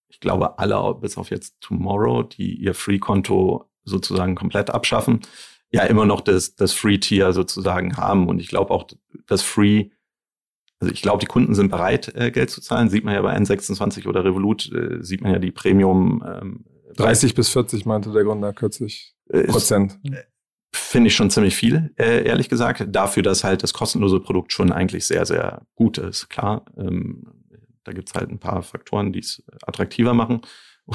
ich 0.08 0.20
glaube 0.20 0.58
alle 0.58 0.96
bis 0.96 1.18
auf 1.18 1.30
jetzt 1.30 1.58
Tomorrow, 1.62 2.24
die 2.24 2.56
ihr 2.56 2.74
Free-Konto 2.74 3.70
sozusagen 3.84 4.36
komplett 4.36 4.70
abschaffen, 4.70 5.22
ja 5.72 5.84
immer 5.84 6.06
noch 6.06 6.22
das, 6.22 6.56
das 6.56 6.74
Free-Tier 6.74 7.34
sozusagen 7.34 7.98
haben. 7.98 8.28
Und 8.28 8.40
ich 8.40 8.48
glaube 8.48 8.72
auch, 8.72 8.88
das 9.28 9.42
Free, 9.42 9.90
also 10.80 10.94
ich 10.94 11.02
glaube, 11.02 11.20
die 11.20 11.25
Kunden 11.25 11.56
sind 11.56 11.70
bereit, 11.70 12.13
äh, 12.16 12.32
Geld 12.32 12.52
zu 12.52 12.62
zahlen. 12.62 12.90
Sieht 12.90 13.04
man 13.04 13.13
ja 13.13 13.22
bei 13.22 13.36
N26 13.36 14.08
oder 14.08 14.24
Revolut, 14.24 14.72
äh, 14.72 15.02
sieht 15.02 15.22
man 15.22 15.32
ja 15.32 15.40
die 15.40 15.52
Premium. 15.52 16.24
Ähm, 16.25 16.66
30 16.96 17.34
bis 17.34 17.50
40 17.50 17.86
meinte 17.86 18.12
der 18.12 18.24
Gründer 18.24 18.54
kürzlich. 18.54 19.16
Prozent. 19.28 20.00
Ist, 20.04 20.13
finde 20.75 21.08
ich 21.08 21.16
schon 21.16 21.30
ziemlich 21.30 21.56
viel, 21.56 21.94
äh, 21.98 22.24
ehrlich 22.25 22.50
gesagt, 22.50 22.84
dafür, 22.88 23.24
dass 23.24 23.44
halt 23.44 23.63
das 23.63 23.74
kostenlose 23.74 24.20
Produkt 24.20 24.52
schon 24.52 24.72
eigentlich 24.72 25.06
sehr, 25.06 25.25
sehr 25.25 25.66
gut 25.75 25.98
ist. 25.98 26.30
Klar, 26.30 26.66
ähm, 26.78 27.28
da 27.84 27.92
gibt's 27.92 28.13
halt 28.13 28.30
ein 28.30 28.40
paar 28.40 28.63
Faktoren, 28.63 29.13
die 29.13 29.20
es 29.20 29.44
attraktiver 29.66 30.13
machen. 30.13 30.42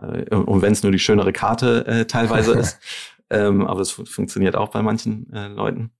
Äh, 0.00 0.34
und 0.34 0.62
wenn 0.62 0.72
es 0.72 0.82
nur 0.82 0.90
die 0.90 0.98
schönere 0.98 1.34
Karte 1.34 1.86
äh, 1.86 2.06
teilweise 2.06 2.52
ist. 2.58 2.78
Ähm, 3.28 3.66
aber 3.66 3.80
es 3.80 3.90
fun 3.90 4.06
funktioniert 4.06 4.56
auch 4.56 4.70
bei 4.70 4.82
manchen 4.82 5.30
äh, 5.32 5.48
Leuten. 5.48 5.90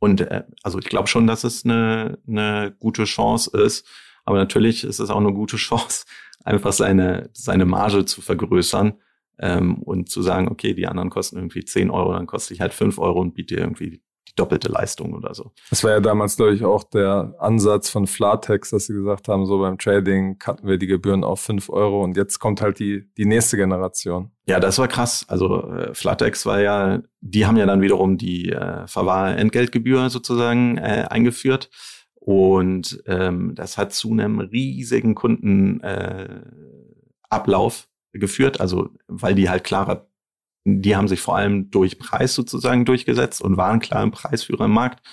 Und 0.00 0.22
äh, 0.22 0.42
also 0.64 0.80
ich 0.80 0.86
glaube 0.86 1.06
schon, 1.06 1.28
dass 1.28 1.44
es 1.44 1.64
eine, 1.64 2.18
eine 2.26 2.74
gute 2.80 3.04
Chance 3.04 3.56
ist. 3.56 3.86
Aber 4.24 4.38
natürlich 4.38 4.82
ist 4.82 4.98
es 4.98 5.08
auch 5.10 5.20
eine 5.20 5.32
gute 5.32 5.56
Chance, 5.68 6.04
einfach 6.44 6.72
seine, 6.72 7.30
seine 7.32 7.64
Marge 7.64 8.04
zu 8.04 8.22
vergrößern 8.22 8.94
ähm, 9.38 9.82
und 9.82 10.08
zu 10.08 10.22
sagen, 10.22 10.48
okay, 10.48 10.74
die 10.74 10.86
anderen 10.86 11.10
kosten 11.10 11.36
irgendwie 11.36 11.64
10 11.64 11.90
Euro, 11.90 12.12
dann 12.12 12.26
koste 12.26 12.54
ich 12.54 12.60
halt 12.60 12.74
5 12.74 12.98
Euro 12.98 13.20
und 13.20 13.34
biete 13.34 13.54
irgendwie 13.54 14.02
doppelte 14.40 14.68
Leistung 14.68 15.12
oder 15.14 15.34
so. 15.34 15.52
Das 15.68 15.84
war 15.84 15.90
ja 15.90 16.00
damals, 16.00 16.36
glaube 16.36 16.54
ich, 16.54 16.64
auch 16.64 16.84
der 16.84 17.34
Ansatz 17.38 17.90
von 17.90 18.06
Flatex, 18.06 18.70
dass 18.70 18.86
sie 18.86 18.94
gesagt 18.94 19.28
haben, 19.28 19.46
so 19.46 19.58
beim 19.58 19.78
Trading 19.78 20.38
cutten 20.38 20.68
wir 20.68 20.78
die 20.78 20.86
Gebühren 20.86 21.24
auf 21.24 21.40
5 21.40 21.68
Euro 21.70 22.02
und 22.02 22.16
jetzt 22.16 22.38
kommt 22.38 22.62
halt 22.62 22.78
die, 22.78 23.08
die 23.16 23.26
nächste 23.26 23.56
Generation. 23.56 24.30
Ja, 24.46 24.58
das 24.58 24.78
war 24.78 24.88
krass. 24.88 25.24
Also 25.28 25.70
äh, 25.70 25.94
Flatex 25.94 26.46
war 26.46 26.60
ja, 26.60 27.02
die 27.20 27.46
haben 27.46 27.56
ja 27.56 27.66
dann 27.66 27.82
wiederum 27.82 28.16
die 28.16 28.50
äh, 28.50 28.86
Verwahrentgeltgebühr 28.86 30.10
sozusagen 30.10 30.78
äh, 30.78 31.06
eingeführt. 31.08 31.70
Und 32.14 33.02
ähm, 33.06 33.54
das 33.54 33.78
hat 33.78 33.92
zu 33.92 34.12
einem 34.12 34.40
riesigen 34.40 35.14
Kundenablauf 35.14 35.82
äh, 35.82 36.40
Ablauf 37.30 37.88
geführt, 38.12 38.60
also 38.60 38.90
weil 39.06 39.34
die 39.34 39.48
halt 39.48 39.64
klarer, 39.64 40.09
die 40.64 40.96
haben 40.96 41.08
sich 41.08 41.20
vor 41.20 41.36
allem 41.36 41.70
durch 41.70 41.98
Preis 41.98 42.34
sozusagen 42.34 42.84
durchgesetzt 42.84 43.42
und 43.42 43.56
waren 43.56 43.80
klar 43.80 44.02
im 44.02 44.10
Preisführer 44.10 44.66
im 44.66 44.72
Markt. 44.72 45.06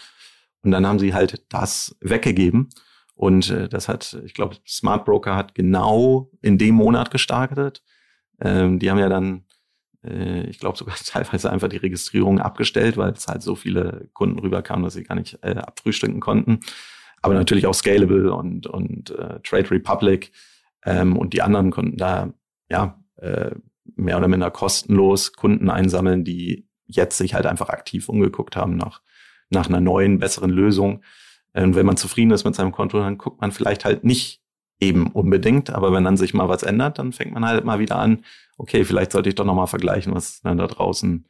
Und 0.61 0.71
dann 0.71 0.85
haben 0.85 0.99
sie 0.99 1.13
halt 1.13 1.45
das 1.49 1.95
weggegeben. 2.01 2.69
Und 3.15 3.49
äh, 3.49 3.69
das 3.69 3.87
hat, 3.87 4.19
ich 4.25 4.33
glaube, 4.33 4.57
Smart 4.67 5.05
Broker 5.05 5.35
hat 5.35 5.55
genau 5.55 6.31
in 6.41 6.57
dem 6.57 6.75
Monat 6.75 7.11
gestartet. 7.11 7.83
Ähm, 8.39 8.79
die 8.79 8.91
haben 8.91 8.99
ja 8.99 9.09
dann, 9.09 9.45
äh, 10.03 10.43
ich 10.47 10.59
glaube, 10.59 10.77
sogar 10.77 10.95
teilweise 11.05 11.51
einfach 11.51 11.69
die 11.69 11.77
Registrierung 11.77 12.39
abgestellt, 12.39 12.97
weil 12.97 13.13
es 13.13 13.27
halt 13.27 13.41
so 13.41 13.55
viele 13.55 14.09
Kunden 14.13 14.39
rüberkamen, 14.39 14.83
dass 14.83 14.93
sie 14.93 15.03
gar 15.03 15.15
nicht 15.15 15.39
äh, 15.41 15.55
abfrühstücken 15.55 16.19
konnten. 16.19 16.59
Aber 17.21 17.33
natürlich 17.33 17.65
auch 17.65 17.73
Scalable 17.73 18.33
und, 18.33 18.67
und 18.67 19.09
äh, 19.09 19.39
Trade 19.41 19.71
Republic 19.71 20.31
ähm, 20.85 21.17
und 21.17 21.33
die 21.33 21.41
anderen 21.41 21.71
konnten 21.71 21.97
da 21.97 22.33
ja, 22.69 22.99
äh, 23.15 23.51
mehr 23.95 24.17
oder 24.17 24.27
minder 24.27 24.51
kostenlos 24.51 25.33
Kunden 25.33 25.69
einsammeln, 25.69 26.23
die 26.23 26.67
jetzt 26.85 27.17
sich 27.17 27.33
halt 27.33 27.45
einfach 27.45 27.69
aktiv 27.69 28.09
umgeguckt 28.09 28.55
haben 28.55 28.77
nach, 28.77 29.01
nach 29.49 29.67
einer 29.67 29.81
neuen, 29.81 30.19
besseren 30.19 30.49
Lösung. 30.49 31.03
Und 31.53 31.75
wenn 31.75 31.85
man 31.85 31.97
zufrieden 31.97 32.31
ist 32.31 32.45
mit 32.45 32.55
seinem 32.55 32.71
Konto, 32.71 32.99
dann 32.99 33.17
guckt 33.17 33.41
man 33.41 33.51
vielleicht 33.51 33.85
halt 33.85 34.03
nicht 34.03 34.41
eben 34.79 35.07
unbedingt, 35.07 35.71
aber 35.71 35.91
wenn 35.91 36.03
dann 36.03 36.17
sich 36.17 36.33
mal 36.33 36.49
was 36.49 36.63
ändert, 36.63 36.99
dann 36.99 37.11
fängt 37.11 37.33
man 37.33 37.45
halt 37.45 37.65
mal 37.65 37.79
wieder 37.79 37.97
an, 37.97 38.23
okay, 38.57 38.83
vielleicht 38.83 39.11
sollte 39.11 39.29
ich 39.29 39.35
doch 39.35 39.45
nochmal 39.45 39.67
vergleichen, 39.67 40.13
was 40.13 40.41
dann 40.41 40.57
da 40.57 40.67
draußen, 40.67 41.27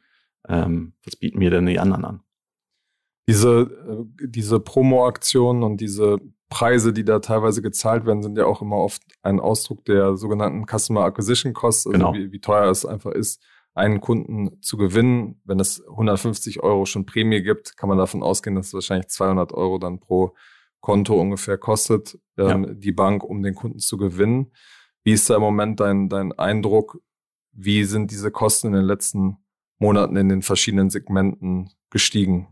ähm, 0.48 0.92
was 1.04 1.16
bieten 1.16 1.38
mir 1.38 1.50
denn 1.50 1.66
die 1.66 1.78
anderen 1.78 2.04
an. 2.04 2.20
Diese, 3.26 4.06
äh, 4.20 4.26
diese 4.26 4.60
Promo-Aktionen 4.60 5.62
und 5.62 5.80
diese 5.80 6.18
Preise, 6.48 6.92
die 6.92 7.04
da 7.04 7.18
teilweise 7.18 7.60
gezahlt 7.60 8.06
werden, 8.06 8.22
sind 8.22 8.38
ja 8.38 8.46
auch 8.46 8.62
immer 8.62 8.76
oft 8.76 9.02
ein 9.22 9.38
Ausdruck 9.38 9.84
der 9.84 10.16
sogenannten 10.16 10.64
Customer 10.66 11.04
Acquisition 11.04 11.52
Costs, 11.52 11.86
also 11.86 11.98
genau. 11.98 12.14
wie, 12.14 12.32
wie 12.32 12.40
teuer 12.40 12.70
es 12.70 12.86
einfach 12.86 13.12
ist, 13.12 13.42
einen 13.74 14.00
Kunden 14.00 14.60
zu 14.62 14.76
gewinnen. 14.76 15.40
Wenn 15.44 15.60
es 15.60 15.86
150 15.86 16.62
Euro 16.62 16.86
schon 16.86 17.06
Prämie 17.06 17.42
gibt, 17.42 17.76
kann 17.76 17.88
man 17.88 17.98
davon 17.98 18.22
ausgehen, 18.22 18.56
dass 18.56 18.68
es 18.68 18.74
wahrscheinlich 18.74 19.08
200 19.08 19.52
Euro 19.52 19.78
dann 19.78 20.00
pro 20.00 20.34
Konto 20.80 21.20
ungefähr 21.20 21.58
kostet, 21.58 22.18
ähm, 22.36 22.64
ja. 22.64 22.74
die 22.74 22.92
Bank, 22.92 23.24
um 23.24 23.42
den 23.42 23.54
Kunden 23.54 23.78
zu 23.78 23.96
gewinnen. 23.96 24.52
Wie 25.04 25.12
ist 25.12 25.28
da 25.28 25.36
im 25.36 25.42
Moment 25.42 25.80
dein, 25.80 26.08
dein 26.08 26.32
Eindruck? 26.32 27.00
Wie 27.52 27.84
sind 27.84 28.10
diese 28.10 28.30
Kosten 28.30 28.68
in 28.68 28.72
den 28.74 28.84
letzten 28.84 29.38
Monaten 29.78 30.16
in 30.16 30.28
den 30.28 30.42
verschiedenen 30.42 30.90
Segmenten 30.90 31.70
gestiegen? 31.90 32.48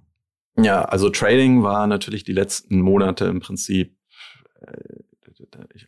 Ja, 0.58 0.84
also 0.84 1.10
Trading 1.10 1.62
war 1.62 1.86
natürlich 1.86 2.24
die 2.24 2.32
letzten 2.32 2.80
Monate 2.80 3.26
im 3.26 3.40
Prinzip, 3.40 3.94
äh, 4.60 4.72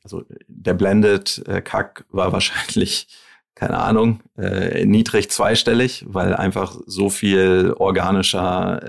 also 0.02 0.25
der 0.46 0.75
Blended 0.75 1.42
äh, 1.46 1.62
Kack 1.62 2.04
war 2.10 2.32
wahrscheinlich, 2.32 3.08
keine 3.54 3.78
Ahnung, 3.78 4.20
äh, 4.37 4.84
niedrig 4.84 5.30
zweistellig, 5.30 6.04
weil 6.06 6.34
einfach 6.34 6.78
so 6.87 7.10
viel 7.10 7.75
organischer 7.76 8.80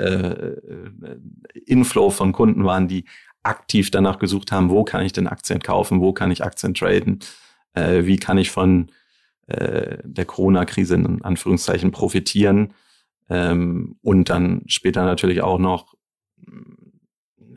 Inflow 1.65 2.11
von 2.11 2.33
Kunden 2.33 2.65
waren, 2.65 2.87
die 2.87 3.05
aktiv 3.41 3.89
danach 3.89 4.19
gesucht 4.19 4.51
haben, 4.51 4.69
wo 4.69 4.83
kann 4.83 5.03
ich 5.03 5.13
denn 5.13 5.27
Aktien 5.27 5.59
kaufen, 5.59 6.01
wo 6.01 6.13
kann 6.13 6.29
ich 6.29 6.43
Aktien 6.43 6.75
traden, 6.75 7.19
wie 7.73 8.17
kann 8.17 8.37
ich 8.37 8.51
von 8.51 8.91
der 9.47 10.25
Corona-Krise 10.25 10.93
in 10.93 11.23
Anführungszeichen 11.23 11.89
profitieren 11.91 12.73
ähm, 13.29 13.97
und 14.01 14.29
dann 14.29 14.63
später 14.67 15.05
natürlich 15.05 15.41
auch 15.41 15.59
noch, 15.59 15.93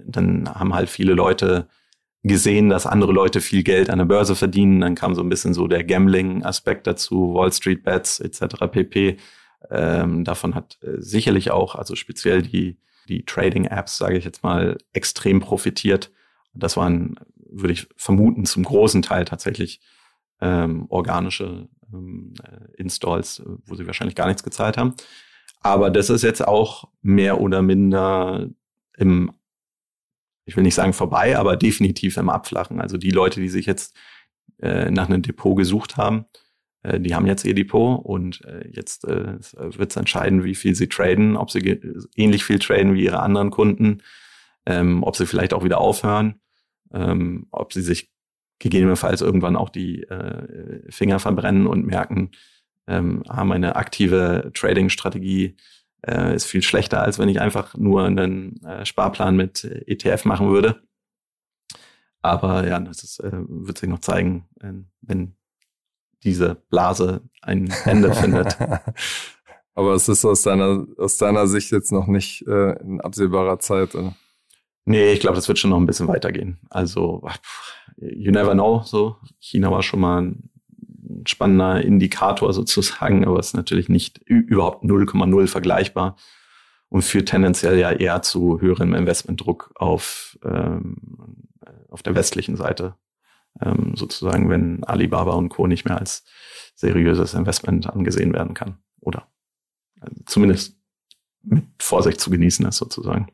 dann 0.06 0.48
haben 0.48 0.74
halt 0.74 0.90
viele 0.90 1.14
Leute 1.14 1.68
gesehen, 2.22 2.68
dass 2.68 2.86
andere 2.86 3.12
Leute 3.12 3.40
viel 3.40 3.62
Geld 3.62 3.90
an 3.90 3.98
der 3.98 4.04
Börse 4.04 4.36
verdienen. 4.36 4.80
Dann 4.80 4.94
kam 4.94 5.14
so 5.14 5.22
ein 5.22 5.28
bisschen 5.28 5.54
so 5.54 5.66
der 5.66 5.84
Gambling-Aspekt 5.84 6.86
dazu, 6.86 7.34
Wall 7.34 7.52
Street 7.52 7.82
Bets 7.82 8.20
etc. 8.20 8.66
pp. 8.70 9.16
Ähm, 9.70 10.24
davon 10.24 10.54
hat 10.54 10.78
äh, 10.82 11.00
sicherlich 11.00 11.50
auch, 11.50 11.74
also 11.74 11.96
speziell 11.96 12.42
die, 12.42 12.78
die 13.08 13.24
Trading-Apps, 13.24 13.96
sage 13.96 14.18
ich 14.18 14.24
jetzt 14.24 14.42
mal, 14.42 14.78
extrem 14.92 15.40
profitiert. 15.40 16.10
Das 16.54 16.76
waren, 16.76 17.16
würde 17.36 17.72
ich 17.72 17.88
vermuten, 17.96 18.44
zum 18.44 18.64
großen 18.64 19.02
Teil 19.02 19.24
tatsächlich 19.24 19.80
ähm, 20.40 20.86
organische 20.90 21.68
ähm, 21.92 22.34
äh, 22.44 22.80
Installs, 22.80 23.42
wo 23.64 23.74
sie 23.74 23.86
wahrscheinlich 23.86 24.16
gar 24.16 24.26
nichts 24.26 24.42
gezahlt 24.42 24.76
haben. 24.76 24.94
Aber 25.62 25.90
das 25.90 26.10
ist 26.10 26.22
jetzt 26.22 26.46
auch 26.46 26.88
mehr 27.02 27.40
oder 27.40 27.62
minder 27.62 28.48
im, 28.96 29.32
ich 30.44 30.56
will 30.56 30.64
nicht 30.64 30.74
sagen 30.74 30.92
vorbei, 30.92 31.38
aber 31.38 31.56
definitiv 31.56 32.16
im 32.16 32.28
Abflachen. 32.28 32.80
Also 32.80 32.96
die 32.96 33.10
Leute, 33.10 33.40
die 33.40 33.48
sich 33.48 33.66
jetzt 33.66 33.96
äh, 34.60 34.90
nach 34.90 35.08
einem 35.08 35.22
Depot 35.22 35.56
gesucht 35.56 35.96
haben, 35.96 36.26
äh, 36.82 37.00
die 37.00 37.14
haben 37.14 37.26
jetzt 37.26 37.44
ihr 37.44 37.54
Depot 37.54 38.04
und 38.04 38.44
äh, 38.44 38.68
jetzt 38.68 39.04
äh, 39.04 39.38
wird 39.56 39.90
es 39.90 39.96
entscheiden, 39.96 40.44
wie 40.44 40.54
viel 40.54 40.74
sie 40.74 40.88
traden, 40.88 41.36
ob 41.36 41.50
sie 41.50 41.60
ähnlich 42.16 42.44
viel 42.44 42.58
traden 42.58 42.94
wie 42.94 43.04
ihre 43.04 43.20
anderen 43.20 43.50
Kunden, 43.50 44.02
ähm, 44.66 45.02
ob 45.04 45.16
sie 45.16 45.26
vielleicht 45.26 45.54
auch 45.54 45.64
wieder 45.64 45.78
aufhören, 45.78 46.40
ähm, 46.92 47.46
ob 47.50 47.72
sie 47.72 47.82
sich 47.82 48.10
gegebenenfalls 48.58 49.20
irgendwann 49.20 49.56
auch 49.56 49.70
die 49.70 50.02
äh, 50.04 50.90
Finger 50.90 51.18
verbrennen 51.18 51.66
und 51.66 51.84
merken, 51.84 52.30
ähm, 52.86 53.22
haben 53.28 53.52
eine 53.52 53.76
aktive 53.76 54.50
Trading-Strategie 54.54 55.56
äh, 56.06 56.34
ist 56.34 56.46
viel 56.46 56.62
schlechter, 56.62 57.02
als 57.02 57.18
wenn 57.18 57.28
ich 57.28 57.40
einfach 57.40 57.76
nur 57.76 58.04
einen 58.04 58.62
äh, 58.64 58.84
Sparplan 58.84 59.36
mit 59.36 59.64
ETF 59.64 60.24
machen 60.24 60.50
würde. 60.50 60.82
Aber 62.22 62.66
ja, 62.66 62.78
das 62.80 63.02
ist, 63.02 63.20
äh, 63.20 63.30
wird 63.32 63.78
sich 63.78 63.88
noch 63.88 64.00
zeigen, 64.00 64.48
äh, 64.60 64.72
wenn 65.00 65.36
diese 66.22 66.54
Blase 66.70 67.22
ein 67.40 67.72
Ende 67.84 68.14
findet. 68.14 68.56
Aber 69.74 69.94
es 69.94 70.08
ist 70.08 70.24
aus 70.24 70.42
deiner, 70.42 70.86
aus 70.98 71.16
deiner 71.16 71.46
Sicht 71.46 71.72
jetzt 71.72 71.92
noch 71.92 72.06
nicht 72.06 72.46
äh, 72.46 72.78
in 72.80 73.00
absehbarer 73.00 73.58
Zeit. 73.58 73.94
Oder? 73.94 74.14
Nee, 74.84 75.12
ich 75.12 75.20
glaube, 75.20 75.36
das 75.36 75.48
wird 75.48 75.58
schon 75.58 75.70
noch 75.70 75.78
ein 75.78 75.86
bisschen 75.86 76.08
weitergehen. 76.08 76.58
Also, 76.70 77.26
you 77.96 78.30
never 78.30 78.52
know, 78.52 78.82
so. 78.84 79.16
China 79.40 79.70
war 79.70 79.82
schon 79.82 80.00
mal 80.00 80.22
ein 80.22 80.50
spannender 81.26 81.82
Indikator 81.82 82.52
sozusagen, 82.52 83.24
aber 83.24 83.38
es 83.38 83.48
ist 83.48 83.56
natürlich 83.56 83.88
nicht 83.88 84.18
überhaupt 84.18 84.84
0,0 84.84 85.46
vergleichbar 85.46 86.16
und 86.88 87.02
führt 87.02 87.28
tendenziell 87.28 87.78
ja 87.78 87.90
eher 87.90 88.22
zu 88.22 88.60
höherem 88.60 88.94
Investmentdruck 88.94 89.72
auf, 89.76 90.38
ähm, 90.44 90.96
auf 91.88 92.02
der 92.02 92.14
westlichen 92.14 92.56
Seite. 92.56 92.96
Ähm, 93.60 93.94
sozusagen, 93.96 94.48
wenn 94.48 94.82
Alibaba 94.84 95.32
und 95.32 95.50
Co. 95.50 95.66
nicht 95.66 95.84
mehr 95.84 95.98
als 95.98 96.24
seriöses 96.74 97.34
Investment 97.34 97.88
angesehen 97.88 98.32
werden 98.32 98.54
kann. 98.54 98.78
Oder 99.00 99.28
zumindest 100.26 100.78
mit 101.42 101.64
Vorsicht 101.78 102.20
zu 102.20 102.30
genießen 102.30 102.66
ist 102.66 102.76
sozusagen. 102.76 103.26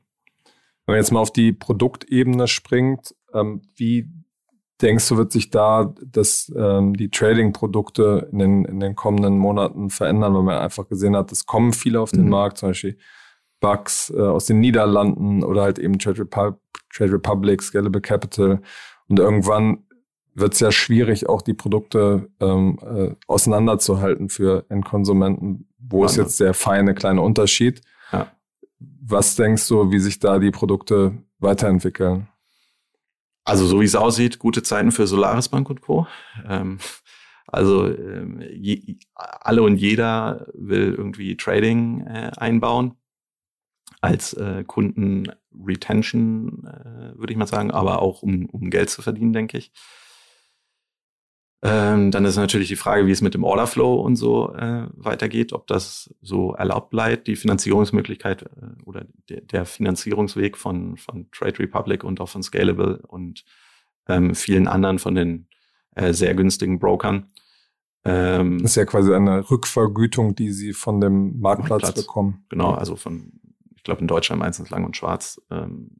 Wenn 0.87 0.95
man 0.95 0.97
jetzt 0.97 1.13
mal 1.13 1.21
auf 1.21 1.33
die 1.33 1.53
Produktebene 1.53 2.49
springt, 2.49 3.15
ähm, 3.35 3.63
wie 3.77 4.09
denkst 4.81 5.09
du, 5.09 5.17
wird 5.17 5.33
sich 5.33 5.51
da 5.51 5.93
das, 6.05 6.53
ähm, 6.57 6.95
die 6.95 7.11
Trading-Produkte 7.11 8.29
in 8.33 8.39
den, 8.39 8.65
in 8.65 8.81
den 8.81 8.95
kommenden 8.95 9.39
Monaten 9.39 9.91
verändern, 9.91 10.35
weil 10.35 10.43
man 10.43 10.59
einfach 10.59 10.89
gesehen 10.89 11.17
hat, 11.17 11.33
es 11.33 11.47
kommen 11.47 11.73
viele 11.73 12.01
auf 12.01 12.11
den 12.11 12.25
mhm. 12.25 12.31
Markt, 12.31 12.59
zum 12.59 12.71
Beispiel 12.71 12.99
Bugs 13.61 14.13
äh, 14.17 14.21
aus 14.21 14.47
den 14.47 14.61
Niederlanden 14.61 15.43
oder 15.43 15.63
halt 15.63 15.79
eben 15.79 15.99
Trade, 15.99 16.21
Repu 16.21 16.53
Trade 16.95 17.13
Republic, 17.13 17.63
Scalable 17.63 18.01
Capital. 18.01 18.61
Und 19.09 19.19
irgendwann 19.19 19.85
wird 20.35 20.55
es 20.55 20.61
ja 20.61 20.71
schwierig, 20.71 21.29
auch 21.29 21.43
die 21.43 21.55
Produkte 21.55 22.31
ähm, 22.41 22.79
äh, 22.83 23.15
auseinanderzuhalten 23.27 24.29
für 24.29 24.65
Endkonsumenten. 24.69 25.69
Wo 25.79 26.05
ist 26.05 26.17
jetzt 26.17 26.41
der 26.41 26.55
feine 26.55 26.95
kleine 26.95 27.21
Unterschied? 27.21 27.81
Ja. 28.13 28.31
Was 28.79 29.37
denkst 29.37 29.67
du, 29.69 29.91
wie 29.91 29.99
sich 29.99 30.19
da 30.19 30.39
die 30.39 30.51
Produkte 30.51 31.19
weiterentwickeln? 31.41 32.29
Also 33.49 33.64
so 33.64 33.81
wie 33.81 33.87
es 33.87 33.97
aussieht, 33.97 34.38
gute 34.38 34.62
Zeiten 34.62 34.93
für 34.93 35.07
Solaris 35.07 35.49
Bank 35.49 35.71
und 35.71 35.81
Co. 35.81 36.07
Ähm, 36.47 36.78
also 37.47 37.87
ähm, 37.87 38.43
je, 38.52 38.99
alle 39.14 39.62
und 39.62 39.78
jeder 39.78 40.47
will 40.52 40.95
irgendwie 40.95 41.35
Trading 41.35 42.07
äh, 42.07 42.31
einbauen 42.37 42.97
als 44.02 44.35
äh, 44.35 44.64
Kunden 44.67 45.33
Retention, 45.64 46.67
äh, 46.67 47.19
würde 47.19 47.33
ich 47.33 47.38
mal 47.38 47.47
sagen, 47.47 47.71
aber 47.71 48.02
auch 48.02 48.23
um, 48.23 48.45
um 48.50 48.69
Geld 48.69 48.90
zu 48.90 49.00
verdienen, 49.00 49.33
denke 49.33 49.57
ich. 49.57 49.73
Ähm, 51.61 52.12
dann 52.12 52.25
ist 52.25 52.37
natürlich 52.37 52.69
die 52.69 52.77
Frage, 52.77 53.07
wie 53.07 53.11
es 53.11 53.21
mit 53.21 53.35
dem 53.35 53.43
Orderflow 53.43 54.00
und 54.00 54.15
so 54.15 54.55
äh, 54.55 54.87
weitergeht, 54.93 55.53
ob 55.53 55.67
das 55.67 56.15
so 56.23 56.55
erlaubt 56.55 56.91
bleibt, 56.91 57.27
die 57.27 57.35
Finanzierungsmöglichkeit 57.35 58.43
äh, 58.43 58.83
oder 58.85 59.07
de 59.29 59.45
der 59.45 59.67
Finanzierungsweg 59.67 60.57
von, 60.57 60.97
von 60.97 61.29
Trade 61.33 61.59
Republic 61.59 62.05
und 62.05 62.21
auch 62.21 62.29
von 62.29 62.45
Scalable 62.45 63.03
und 63.09 63.45
ähm, 64.09 64.37
vielen 64.37 64.69
anderen 64.69 65.00
von 65.00 65.17
den 65.17 65.49
äh, 65.97 66.12
sehr 66.12 66.35
günstigen 66.35 66.79
Brokern. 66.79 67.33
Ähm, 68.05 68.62
das 68.62 68.73
ist 68.73 68.77
ja 68.77 68.85
quasi 68.85 69.12
eine 69.12 69.50
Rückvergütung, 69.50 70.37
die 70.37 70.53
sie 70.53 70.73
von 70.73 71.00
dem 71.00 71.41
Marktplatz, 71.41 71.83
Marktplatz 71.83 72.07
bekommen. 72.07 72.45
Genau, 72.50 72.71
also 72.75 72.95
von, 72.95 73.33
ich 73.75 73.83
glaube 73.83 74.00
in 74.00 74.07
Deutschland 74.07 74.38
meistens 74.38 74.71
lang 74.71 74.85
und 74.85 74.97
schwarz, 74.97 75.43
ähm, 75.50 75.91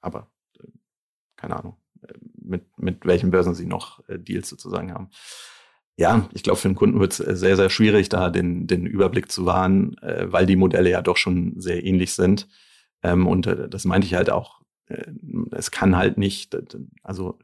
aber 0.00 0.28
äh, 0.58 0.66
keine 1.36 1.56
Ahnung 1.56 1.76
mit, 2.36 2.64
mit 2.78 3.04
welchen 3.06 3.30
Börsen 3.30 3.54
sie 3.54 3.66
noch 3.66 4.06
äh, 4.08 4.18
Deals 4.18 4.48
sozusagen 4.48 4.92
haben. 4.92 5.10
Ja, 5.96 6.28
ich 6.32 6.42
glaube, 6.42 6.58
für 6.58 6.68
den 6.68 6.74
Kunden 6.74 6.98
wird 7.00 7.12
es 7.12 7.20
äh, 7.20 7.36
sehr, 7.36 7.56
sehr 7.56 7.70
schwierig, 7.70 8.08
da 8.08 8.30
den, 8.30 8.66
den 8.66 8.86
Überblick 8.86 9.30
zu 9.30 9.46
wahren, 9.46 9.96
äh, 9.98 10.30
weil 10.30 10.46
die 10.46 10.56
Modelle 10.56 10.90
ja 10.90 11.02
doch 11.02 11.16
schon 11.16 11.54
sehr 11.60 11.84
ähnlich 11.84 12.12
sind. 12.12 12.48
Ähm, 13.02 13.26
und 13.26 13.46
das 13.46 13.84
meinte 13.84 14.06
ich 14.06 14.14
halt 14.14 14.30
auch, 14.30 14.60
es 15.52 15.70
kann 15.70 15.96
halt 15.96 16.18
nicht, 16.18 16.54
also 17.02 17.38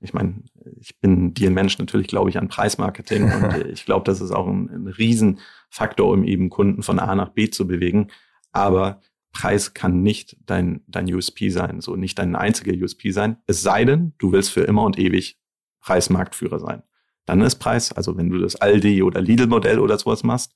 ich 0.00 0.14
meine, 0.14 0.42
ich 0.78 1.00
bin 1.00 1.34
dir 1.34 1.50
Mensch, 1.50 1.78
natürlich 1.78 2.06
glaube 2.06 2.30
ich 2.30 2.38
an 2.38 2.48
Preismarketing 2.48 3.24
und 3.32 3.66
ich 3.66 3.84
glaube, 3.84 4.04
das 4.04 4.20
ist 4.20 4.30
auch 4.30 4.46
ein, 4.46 4.68
ein 4.68 4.86
Riesenfaktor, 4.86 6.12
um 6.12 6.24
eben 6.24 6.50
Kunden 6.50 6.82
von 6.82 6.98
A 6.98 7.14
nach 7.14 7.30
B 7.30 7.50
zu 7.50 7.66
bewegen. 7.66 8.08
Aber 8.52 9.00
Preis 9.36 9.74
kann 9.74 10.02
nicht 10.02 10.38
dein, 10.46 10.80
dein 10.86 11.12
USP 11.12 11.50
sein, 11.50 11.82
so 11.82 11.94
nicht 11.94 12.18
dein 12.18 12.34
einziger 12.34 12.72
USP 12.72 13.10
sein. 13.10 13.36
Es 13.46 13.60
sei 13.60 13.84
denn, 13.84 14.14
du 14.16 14.32
willst 14.32 14.50
für 14.50 14.62
immer 14.62 14.82
und 14.84 14.98
ewig 14.98 15.38
Preismarktführer 15.80 16.58
sein. 16.58 16.82
Dann 17.26 17.42
ist 17.42 17.56
Preis, 17.56 17.92
also 17.92 18.16
wenn 18.16 18.30
du 18.30 18.38
das 18.38 18.56
Aldi 18.56 19.02
oder 19.02 19.20
Lidl-Modell 19.20 19.78
oder 19.78 19.98
sowas 19.98 20.24
machst, 20.24 20.54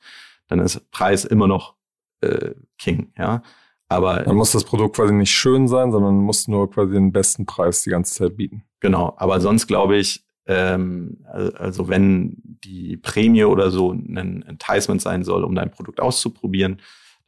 dann 0.49 0.61
ist 0.61 0.91
Preis 0.93 1.27
immer 1.27 1.47
noch 1.47 1.75
äh, 2.23 2.53
King, 2.79 3.13
ja. 3.19 3.43
Aber 3.89 4.23
dann 4.23 4.37
muss 4.37 4.53
das 4.53 4.65
Produkt 4.65 4.97
quasi 4.97 5.13
nicht 5.13 5.33
schön 5.33 5.69
sein, 5.69 5.93
sondern 5.93 6.15
muss 6.15 6.49
nur 6.49 6.71
quasi 6.71 6.95
den 6.95 7.13
besten 7.13 7.45
Preis 7.45 7.83
die 7.83 7.91
ganze 7.91 8.15
Zeit 8.15 8.37
bieten. 8.37 8.65
Genau, 8.79 9.15
aber 9.19 9.41
sonst 9.41 9.67
glaube 9.67 9.99
ich, 9.99 10.25
ähm, 10.47 11.19
also 11.27 11.89
wenn 11.89 12.41
die 12.65 12.97
Prämie 12.97 13.45
oder 13.45 13.71
so 13.71 13.93
ein 13.93 14.43
Enticement 14.43 15.03
sein 15.03 15.23
soll, 15.23 15.45
um 15.45 15.55
dein 15.55 15.71
Produkt 15.71 16.01
auszuprobieren, 16.01 16.81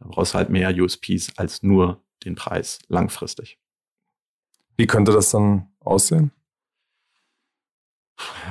da 0.03 0.09
brauchst 0.09 0.35
du 0.35 0.38
halt 0.38 0.51
mehr 0.51 0.75
USPs 0.75 1.37
als 1.37 1.62
nur 1.62 2.03
den 2.25 2.35
Preis 2.35 2.81
langfristig. 2.88 3.59
Wie 4.77 4.87
könnte 4.87 5.12
das 5.12 5.31
dann 5.31 5.69
aussehen? 5.81 6.33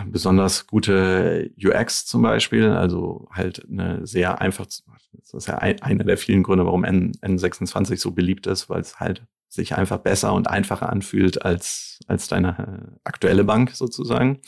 Besonders 0.06 0.68
gute 0.68 1.52
UX 1.58 2.06
zum 2.06 2.24
Beispiel, 2.24 2.70
also 2.70 3.28
halt 3.32 3.66
eine 3.70 4.06
sehr 4.06 4.42
einfach, 4.42 4.66
das 4.66 5.34
ist 5.34 5.48
ja 5.48 5.58
einer 5.60 6.04
der 6.04 6.18
vielen 6.18 6.44
Gründe, 6.44 6.66
warum 6.66 6.84
N, 6.84 7.14
N26 7.22 7.98
so 7.98 8.12
beliebt 8.12 8.48
ist, 8.48 8.70
weil 8.70 8.82
es 8.82 9.00
halt 9.00 9.26
sich 9.48 9.76
einfach 9.76 9.98
besser 10.00 10.34
und 10.34 10.50
einfacher 10.50 10.90
anfühlt 10.90 11.44
als, 11.44 12.00
als 12.08 12.28
deine 12.28 12.98
aktuelle 13.04 13.44
Bank 13.44 13.72
sozusagen. 13.72 14.40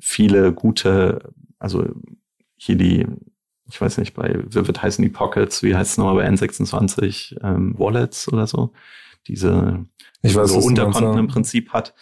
Viele 0.00 0.52
gute, 0.52 1.32
also 1.58 1.86
hier 2.56 2.76
die 2.76 3.06
ich 3.68 3.80
weiß 3.80 3.98
nicht, 3.98 4.14
bei 4.14 4.38
Vivid 4.46 4.82
heißen 4.82 5.02
die 5.02 5.10
Pockets, 5.10 5.62
wie 5.62 5.74
heißt 5.74 5.92
es 5.92 5.98
nochmal 5.98 6.16
bei 6.16 6.28
N26, 6.28 7.36
ähm, 7.42 7.74
Wallets 7.78 8.32
oder 8.32 8.46
so, 8.46 8.72
diese 9.26 9.84
ich 10.22 10.34
weiß, 10.34 10.50
so 10.50 10.58
Unterkonten 10.58 11.18
im 11.18 11.26
Prinzip 11.26 11.72
hat. 11.72 11.94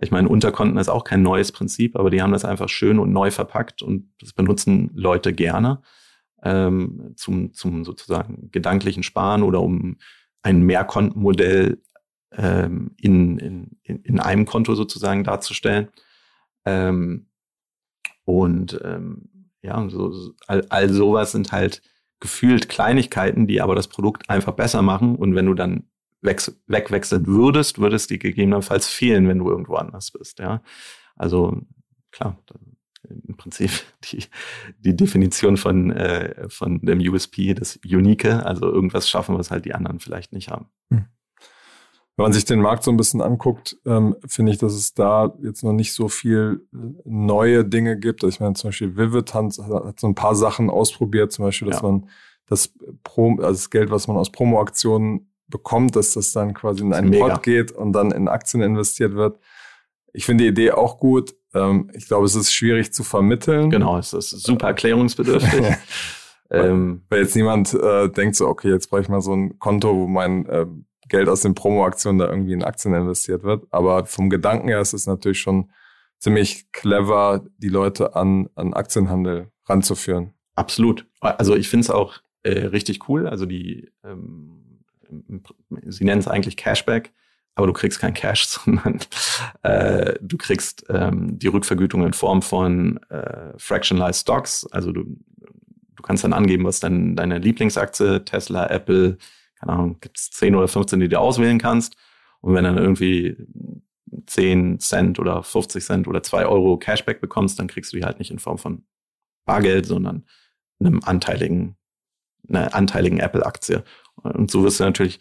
Ich 0.00 0.10
meine, 0.10 0.28
Unterkonten 0.28 0.78
ist 0.78 0.88
auch 0.88 1.04
kein 1.04 1.22
neues 1.22 1.52
Prinzip, 1.52 1.96
aber 1.96 2.10
die 2.10 2.22
haben 2.22 2.32
das 2.32 2.44
einfach 2.44 2.68
schön 2.68 2.98
und 2.98 3.12
neu 3.12 3.30
verpackt 3.30 3.82
und 3.82 4.10
das 4.20 4.32
benutzen 4.32 4.90
Leute 4.94 5.32
gerne 5.32 5.82
ähm, 6.42 7.12
zum, 7.16 7.52
zum 7.52 7.84
sozusagen 7.84 8.50
gedanklichen 8.50 9.02
Sparen 9.02 9.42
oder 9.42 9.60
um 9.60 9.98
ein 10.42 10.62
Mehrkontenmodell 10.62 11.80
ähm, 12.32 12.92
in, 12.96 13.38
in, 13.38 13.76
in 13.82 14.18
einem 14.18 14.46
Konto 14.46 14.74
sozusagen 14.74 15.24
darzustellen. 15.24 15.88
Ähm, 16.64 17.26
und 18.24 18.80
ähm, 18.84 19.28
ja, 19.62 19.88
so, 19.88 20.34
all, 20.46 20.66
all 20.68 20.88
sowas 20.90 21.32
sind 21.32 21.52
halt 21.52 21.82
gefühlt 22.20 22.68
Kleinigkeiten, 22.68 23.46
die 23.46 23.60
aber 23.60 23.74
das 23.74 23.88
Produkt 23.88 24.30
einfach 24.30 24.52
besser 24.52 24.82
machen. 24.82 25.16
Und 25.16 25.34
wenn 25.34 25.46
du 25.46 25.54
dann 25.54 25.84
weg, 26.20 26.40
wegwechseln 26.66 27.26
würdest, 27.26 27.78
würde 27.78 27.96
es 27.96 28.06
dir 28.06 28.18
gegebenenfalls 28.18 28.88
fehlen, 28.88 29.28
wenn 29.28 29.38
du 29.38 29.50
irgendwo 29.50 29.74
anders 29.74 30.10
bist. 30.10 30.38
Ja, 30.38 30.62
also 31.16 31.60
klar, 32.10 32.38
im 33.08 33.36
Prinzip 33.36 33.70
die, 34.04 34.24
die 34.78 34.96
Definition 34.96 35.56
von, 35.56 35.90
äh, 35.90 36.48
von 36.48 36.80
dem 36.80 37.00
USP, 37.00 37.54
das 37.54 37.78
Unique, 37.84 38.26
also 38.26 38.66
irgendwas 38.66 39.08
schaffen, 39.08 39.36
was 39.36 39.50
halt 39.50 39.64
die 39.64 39.74
anderen 39.74 39.98
vielleicht 39.98 40.32
nicht 40.32 40.48
haben. 40.48 40.66
Hm. 40.90 41.06
Wenn 42.16 42.24
man 42.24 42.32
sich 42.32 42.44
den 42.44 42.60
Markt 42.60 42.84
so 42.84 42.90
ein 42.90 42.96
bisschen 42.98 43.22
anguckt, 43.22 43.76
ähm, 43.86 44.16
finde 44.26 44.52
ich, 44.52 44.58
dass 44.58 44.74
es 44.74 44.92
da 44.92 45.34
jetzt 45.42 45.64
noch 45.64 45.72
nicht 45.72 45.94
so 45.94 46.08
viel 46.08 46.66
äh, 46.72 46.76
neue 47.04 47.64
Dinge 47.64 47.98
gibt. 47.98 48.22
Also 48.22 48.34
ich 48.34 48.40
meine, 48.40 48.54
zum 48.54 48.68
Beispiel 48.68 48.96
Vivid 48.96 49.32
hat, 49.32 49.56
hat 49.58 50.00
so 50.00 50.06
ein 50.06 50.14
paar 50.14 50.34
Sachen 50.34 50.68
ausprobiert, 50.68 51.32
zum 51.32 51.46
Beispiel, 51.46 51.68
dass 51.68 51.80
ja. 51.80 51.88
man 51.88 52.08
das 52.48 52.74
Pro, 53.02 53.36
also 53.36 53.52
das 53.52 53.70
Geld, 53.70 53.90
was 53.90 54.08
man 54.08 54.18
aus 54.18 54.30
Promo-Aktionen 54.30 55.32
bekommt, 55.48 55.96
dass 55.96 56.14
das 56.14 56.32
dann 56.32 56.52
quasi 56.52 56.82
in 56.82 56.92
einen 56.92 57.10
Mega. 57.10 57.28
Pot 57.28 57.42
geht 57.42 57.72
und 57.72 57.92
dann 57.92 58.10
in 58.10 58.28
Aktien 58.28 58.62
investiert 58.62 59.14
wird. 59.14 59.38
Ich 60.12 60.26
finde 60.26 60.44
die 60.44 60.50
Idee 60.50 60.72
auch 60.72 60.98
gut. 60.98 61.34
Ähm, 61.54 61.90
ich 61.94 62.06
glaube, 62.06 62.26
es 62.26 62.34
ist 62.34 62.52
schwierig 62.52 62.92
zu 62.92 63.04
vermitteln. 63.04 63.70
Genau, 63.70 63.96
es 63.98 64.12
ist 64.12 64.30
super 64.30 64.68
erklärungsbedürftig. 64.68 65.64
ähm, 66.50 67.02
Weil 67.08 67.20
jetzt 67.22 67.36
niemand 67.36 67.72
äh, 67.72 68.10
denkt 68.10 68.36
so, 68.36 68.48
okay, 68.48 68.68
jetzt 68.68 68.90
brauche 68.90 69.00
ich 69.00 69.08
mal 69.08 69.22
so 69.22 69.34
ein 69.34 69.58
Konto, 69.58 69.94
wo 69.94 70.06
mein 70.06 70.46
äh, 70.46 70.66
Geld 71.12 71.28
aus 71.28 71.42
den 71.42 71.54
Promo-Aktionen 71.54 72.18
da 72.18 72.26
irgendwie 72.26 72.54
in 72.54 72.64
Aktien 72.64 72.94
investiert 72.94 73.42
wird. 73.42 73.66
Aber 73.70 74.06
vom 74.06 74.30
Gedanken 74.30 74.68
her 74.68 74.80
ist 74.80 74.94
es 74.94 75.06
natürlich 75.06 75.40
schon 75.40 75.70
ziemlich 76.18 76.72
clever, 76.72 77.44
die 77.58 77.68
Leute 77.68 78.16
an, 78.16 78.48
an 78.54 78.72
Aktienhandel 78.72 79.52
ranzuführen. 79.66 80.32
Absolut. 80.54 81.06
Also 81.20 81.54
ich 81.54 81.68
finde 81.68 81.82
es 81.82 81.90
auch 81.90 82.14
äh, 82.44 82.66
richtig 82.66 83.10
cool. 83.10 83.28
Also 83.28 83.44
die, 83.44 83.90
ähm, 84.02 84.80
sie 85.84 86.04
nennen 86.04 86.20
es 86.20 86.28
eigentlich 86.28 86.56
Cashback. 86.56 87.12
aber 87.56 87.66
du 87.66 87.74
kriegst 87.74 88.00
kein 88.00 88.14
Cash, 88.14 88.46
sondern 88.46 88.98
äh, 89.62 90.14
du 90.22 90.38
kriegst 90.38 90.86
ähm, 90.88 91.38
die 91.38 91.48
Rückvergütung 91.48 92.06
in 92.06 92.14
Form 92.14 92.40
von 92.40 92.96
äh, 93.10 93.52
Fractionalized 93.58 94.22
Stocks. 94.22 94.66
Also 94.70 94.92
du, 94.92 95.04
du 95.04 96.02
kannst 96.02 96.24
dann 96.24 96.32
angeben, 96.32 96.64
was 96.64 96.80
dein, 96.80 97.16
deine 97.16 97.36
Lieblingsaktie, 97.36 98.24
Tesla, 98.24 98.70
Apple, 98.70 99.18
keine 99.62 99.78
Ahnung, 99.78 100.00
gibt 100.00 100.18
es 100.18 100.30
10 100.30 100.54
oder 100.54 100.68
15, 100.68 101.00
die 101.00 101.08
du 101.08 101.18
auswählen 101.18 101.58
kannst. 101.58 101.96
Und 102.40 102.54
wenn 102.54 102.64
dann 102.64 102.78
irgendwie 102.78 103.36
10 104.26 104.80
Cent 104.80 105.18
oder 105.18 105.42
50 105.42 105.84
Cent 105.84 106.08
oder 106.08 106.22
2 106.22 106.46
Euro 106.46 106.76
Cashback 106.78 107.20
bekommst, 107.20 107.58
dann 107.58 107.68
kriegst 107.68 107.92
du 107.92 107.96
die 107.96 108.04
halt 108.04 108.18
nicht 108.18 108.30
in 108.30 108.38
Form 108.38 108.58
von 108.58 108.84
Bargeld, 109.44 109.86
sondern 109.86 110.24
einem 110.80 111.00
anteiligen, 111.04 111.76
einer 112.48 112.74
anteiligen 112.74 113.20
Apple-Aktie. 113.20 113.84
Und 114.16 114.50
so 114.50 114.64
wirst 114.64 114.80
du 114.80 114.84
natürlich 114.84 115.20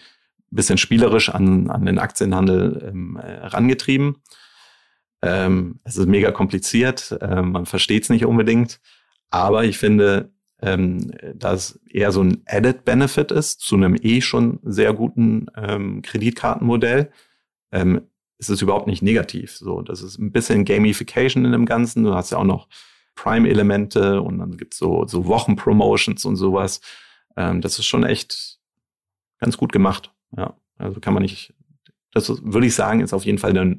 ein 0.52 0.56
bisschen 0.56 0.78
spielerisch 0.78 1.30
an, 1.30 1.70
an 1.70 1.86
den 1.86 2.00
Aktienhandel 2.00 2.90
ähm, 2.90 3.20
herangetrieben. 3.22 4.18
Ähm, 5.22 5.80
es 5.84 5.98
ist 5.98 6.08
mega 6.08 6.32
kompliziert, 6.32 7.16
ähm, 7.22 7.52
man 7.52 7.68
versteht 7.68 8.04
es 8.04 8.10
nicht 8.10 8.26
unbedingt, 8.26 8.82
aber 9.30 9.66
ich 9.66 9.78
finde, 9.78 10.34
ähm, 10.62 11.12
dass 11.36 11.80
eher 11.90 12.12
so 12.12 12.24
ein 12.24 12.44
Added 12.46 12.86
Benefit 12.86 13.32
ist 13.32 13.62
zu 13.62 13.76
einem 13.76 13.96
eh 14.02 14.22
schon 14.22 14.60
sehr 14.64 14.94
guten 14.94 15.48
ähm, 15.56 16.02
Kreditkartenmodell. 16.02 17.12
Ähm, 17.72 18.02
ist 18.38 18.50
es 18.50 18.62
überhaupt 18.62 18.88
nicht 18.88 19.04
negativ. 19.04 19.56
So, 19.56 19.82
das 19.82 20.02
ist 20.02 20.18
ein 20.18 20.32
bisschen 20.32 20.66
Gamification 20.66 21.46
in 21.46 21.52
dem 21.52 21.66
Ganzen. 21.66 22.04
Du 22.04 22.16
hast 22.16 22.32
ja 22.32 22.40
auch 22.40 22.44
noch 22.44 22.68
Prime-Elemente 23.16 24.22
und 24.22 24.40
dann 24.40 24.58
gibt's 24.58 24.78
so, 24.78 25.06
so 25.06 25.28
Wochenpromotions 25.28 26.26
und 26.26 26.38
sowas. 26.38 26.82
Ähm, 27.38 27.62
das 27.62 27.78
ist 27.78 27.86
schon 27.86 28.04
echt 28.04 28.60
ganz 29.40 29.58
gut 29.58 29.72
gemacht. 29.72 30.12
Ja, 30.36 30.56
also 30.78 31.00
kann 31.00 31.14
man 31.14 31.22
nicht, 31.22 31.54
das 32.14 32.30
würde 32.44 32.68
ich 32.68 32.76
sagen, 32.76 33.02
ist 33.02 33.14
auf 33.14 33.26
jeden 33.26 33.38
Fall 33.38 33.54
der 33.54 33.78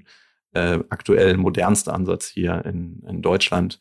äh, 0.54 0.84
aktuell 0.90 1.36
modernste 1.36 1.92
Ansatz 1.92 2.28
hier 2.28 2.64
in, 2.64 3.02
in 3.08 3.22
Deutschland, 3.22 3.80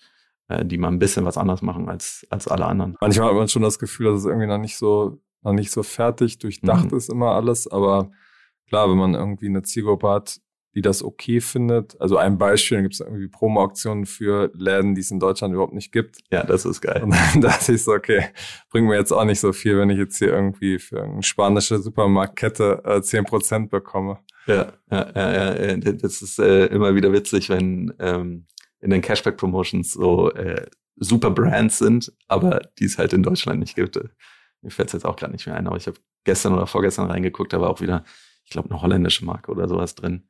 äh, 0.51 0.65
die 0.65 0.77
mal 0.77 0.89
ein 0.89 0.99
bisschen 0.99 1.25
was 1.25 1.37
anders 1.37 1.61
machen 1.61 1.89
als, 1.89 2.25
als 2.29 2.47
alle 2.47 2.65
anderen. 2.65 2.97
Manchmal 3.01 3.29
hat 3.29 3.35
man 3.35 3.47
schon 3.47 3.61
das 3.61 3.79
Gefühl, 3.79 4.07
dass 4.07 4.19
es 4.19 4.25
irgendwie 4.25 4.47
noch 4.47 4.57
nicht 4.57 4.77
so, 4.77 5.19
noch 5.41 5.53
nicht 5.53 5.71
so 5.71 5.83
fertig 5.83 6.39
durchdacht 6.39 6.91
mhm. 6.91 6.97
ist 6.97 7.09
immer 7.09 7.31
alles, 7.31 7.67
aber 7.67 8.11
klar, 8.67 8.89
wenn 8.89 8.97
man 8.97 9.13
irgendwie 9.13 9.47
eine 9.47 9.63
Zielgruppe 9.63 10.09
hat, 10.09 10.39
die 10.73 10.81
das 10.81 11.03
okay 11.03 11.41
findet. 11.41 11.99
Also 11.99 12.15
ein 12.17 12.37
Beispiel, 12.37 12.77
dann 12.77 12.83
gibt 12.83 12.93
es 12.93 13.01
irgendwie 13.01 13.27
Promo-Aktionen 13.27 14.05
für 14.05 14.51
Läden, 14.53 14.95
die 14.95 15.01
es 15.01 15.11
in 15.11 15.19
Deutschland 15.19 15.53
überhaupt 15.53 15.73
nicht 15.73 15.91
gibt. 15.91 16.19
Ja, 16.31 16.43
das 16.43 16.65
ist 16.65 16.79
geil. 16.79 17.03
Und 17.03 17.13
dann 17.13 17.41
dachte 17.41 17.73
ich 17.73 17.83
so, 17.83 17.91
okay, 17.91 18.27
bringt 18.69 18.87
mir 18.87 18.95
jetzt 18.95 19.11
auch 19.11 19.25
nicht 19.25 19.41
so 19.41 19.51
viel, 19.51 19.77
wenn 19.77 19.89
ich 19.89 19.97
jetzt 19.97 20.17
hier 20.17 20.29
irgendwie 20.29 20.79
für 20.79 21.03
eine 21.03 21.23
spanische 21.23 21.79
Supermarktkette 21.79 22.83
äh, 22.85 22.97
10% 22.99 23.67
bekomme. 23.67 24.19
Ja, 24.47 24.71
ja, 24.89 25.11
ja, 25.13 25.65
ja, 25.65 25.77
das 25.77 26.21
ist 26.21 26.39
äh, 26.39 26.67
immer 26.67 26.95
wieder 26.95 27.11
witzig, 27.11 27.49
wenn 27.49 27.93
ähm, 27.99 28.45
in 28.81 28.89
den 28.89 29.01
Cashback-Promotions 29.01 29.93
so 29.93 30.31
äh, 30.33 30.67
super 30.97 31.31
Brands 31.31 31.77
sind, 31.77 32.13
aber 32.27 32.61
die 32.79 32.85
es 32.85 32.97
halt 32.97 33.13
in 33.13 33.23
Deutschland 33.23 33.59
nicht 33.59 33.75
gibt. 33.75 33.99
Mir 34.61 34.71
fällt 34.71 34.89
es 34.89 34.93
jetzt 34.93 35.05
auch 35.05 35.15
gerade 35.15 35.31
nicht 35.31 35.47
mehr 35.47 35.55
ein, 35.55 35.67
aber 35.67 35.77
ich 35.77 35.87
habe 35.87 35.97
gestern 36.23 36.53
oder 36.53 36.67
vorgestern 36.67 37.09
reingeguckt, 37.09 37.53
da 37.53 37.61
war 37.61 37.69
auch 37.69 37.81
wieder, 37.81 38.03
ich 38.43 38.51
glaube, 38.51 38.69
eine 38.69 38.81
holländische 38.81 39.25
Marke 39.25 39.51
oder 39.51 39.67
sowas 39.67 39.95
drin 39.95 40.27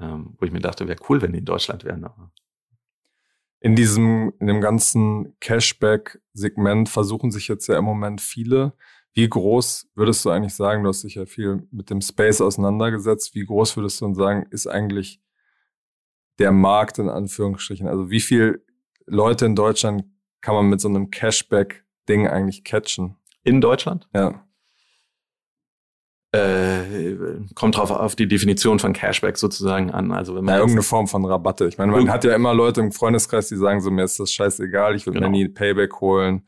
ähm, 0.00 0.34
wo 0.38 0.46
ich 0.46 0.52
mir 0.52 0.60
dachte, 0.60 0.88
wäre 0.88 1.00
cool, 1.08 1.22
wenn 1.22 1.32
die 1.32 1.40
in 1.40 1.44
Deutschland 1.44 1.84
wären. 1.84 2.04
Aber 2.04 2.32
in 3.60 3.76
diesem, 3.76 4.32
in 4.40 4.46
dem 4.46 4.60
ganzen 4.60 5.38
Cashback-Segment 5.40 6.88
versuchen 6.88 7.30
sich 7.30 7.48
jetzt 7.48 7.66
ja 7.66 7.78
im 7.78 7.84
Moment 7.84 8.20
viele. 8.20 8.72
Wie 9.12 9.28
groß 9.28 9.90
würdest 9.94 10.24
du 10.24 10.30
eigentlich 10.30 10.54
sagen, 10.54 10.82
du 10.82 10.88
hast 10.88 11.04
dich 11.04 11.16
ja 11.16 11.26
viel 11.26 11.66
mit 11.70 11.90
dem 11.90 12.00
Space 12.00 12.40
auseinandergesetzt, 12.40 13.34
wie 13.34 13.44
groß 13.44 13.76
würdest 13.76 14.00
du 14.00 14.06
denn 14.06 14.14
sagen, 14.14 14.46
ist 14.50 14.66
eigentlich 14.66 15.20
der 16.40 16.52
Markt 16.52 16.98
in 16.98 17.08
Anführungsstrichen? 17.08 17.86
Also 17.86 18.10
wie 18.10 18.20
viele 18.20 18.60
Leute 19.06 19.46
in 19.46 19.54
Deutschland 19.54 20.04
kann 20.40 20.54
man 20.54 20.66
mit 20.66 20.80
so 20.80 20.88
einem 20.88 21.10
Cashback-Ding 21.10 22.26
eigentlich 22.26 22.64
catchen? 22.64 23.16
In 23.44 23.60
Deutschland? 23.60 24.08
Ja 24.14 24.44
äh, 26.32 26.84
kommt 27.54 27.76
drauf 27.76 27.90
auf 27.90 28.14
die 28.14 28.28
Definition 28.28 28.78
von 28.78 28.92
Cashback 28.92 29.36
sozusagen 29.36 29.90
an. 29.90 30.12
Also 30.12 30.34
wenn 30.34 30.44
man 30.44 30.54
ja, 30.54 30.60
irgendeine 30.60 30.82
Form 30.82 31.08
von 31.08 31.24
Rabatte. 31.24 31.66
Ich 31.66 31.78
meine, 31.78 31.92
man 31.92 32.10
hat 32.10 32.24
ja 32.24 32.34
immer 32.34 32.54
Leute 32.54 32.80
im 32.80 32.92
Freundeskreis, 32.92 33.48
die 33.48 33.56
sagen 33.56 33.80
so, 33.80 33.90
mir 33.90 34.04
ist 34.04 34.20
das 34.20 34.32
scheißegal, 34.32 34.94
ich 34.94 35.06
will 35.06 35.14
genau. 35.14 35.28
mir 35.28 35.32
nie 35.32 35.48
Payback 35.48 36.00
holen. 36.00 36.46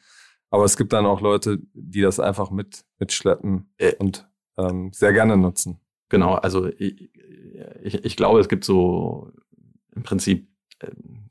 Aber 0.50 0.64
es 0.64 0.76
gibt 0.76 0.92
dann 0.92 1.06
auch 1.06 1.20
Leute, 1.20 1.58
die 1.72 2.02
das 2.02 2.20
einfach 2.20 2.50
mit 2.50 2.84
mitschleppen 2.98 3.72
äh, 3.78 3.94
und 3.96 4.28
ähm, 4.58 4.90
sehr 4.92 5.12
gerne 5.12 5.36
nutzen. 5.36 5.80
Genau, 6.10 6.34
also 6.34 6.68
ich, 6.68 7.10
ich, 7.82 8.04
ich 8.04 8.16
glaube, 8.16 8.38
es 8.38 8.48
gibt 8.48 8.64
so 8.64 9.32
im 9.94 10.02
Prinzip 10.02 10.48
äh, 10.80 10.88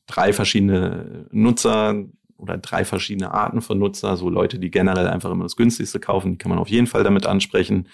drei 0.07 0.33
verschiedene 0.33 1.27
Nutzer 1.31 2.05
oder 2.37 2.57
drei 2.57 2.85
verschiedene 2.85 3.31
Arten 3.31 3.61
von 3.61 3.79
Nutzer. 3.79 4.17
So 4.17 4.29
Leute, 4.29 4.59
die 4.59 4.71
generell 4.71 5.07
einfach 5.07 5.31
immer 5.31 5.43
das 5.43 5.55
günstigste 5.55 5.99
kaufen, 5.99 6.33
die 6.33 6.37
kann 6.37 6.49
man 6.49 6.59
auf 6.59 6.69
jeden 6.69 6.87
Fall 6.87 7.03
damit 7.03 7.25
ansprechen. 7.25 7.87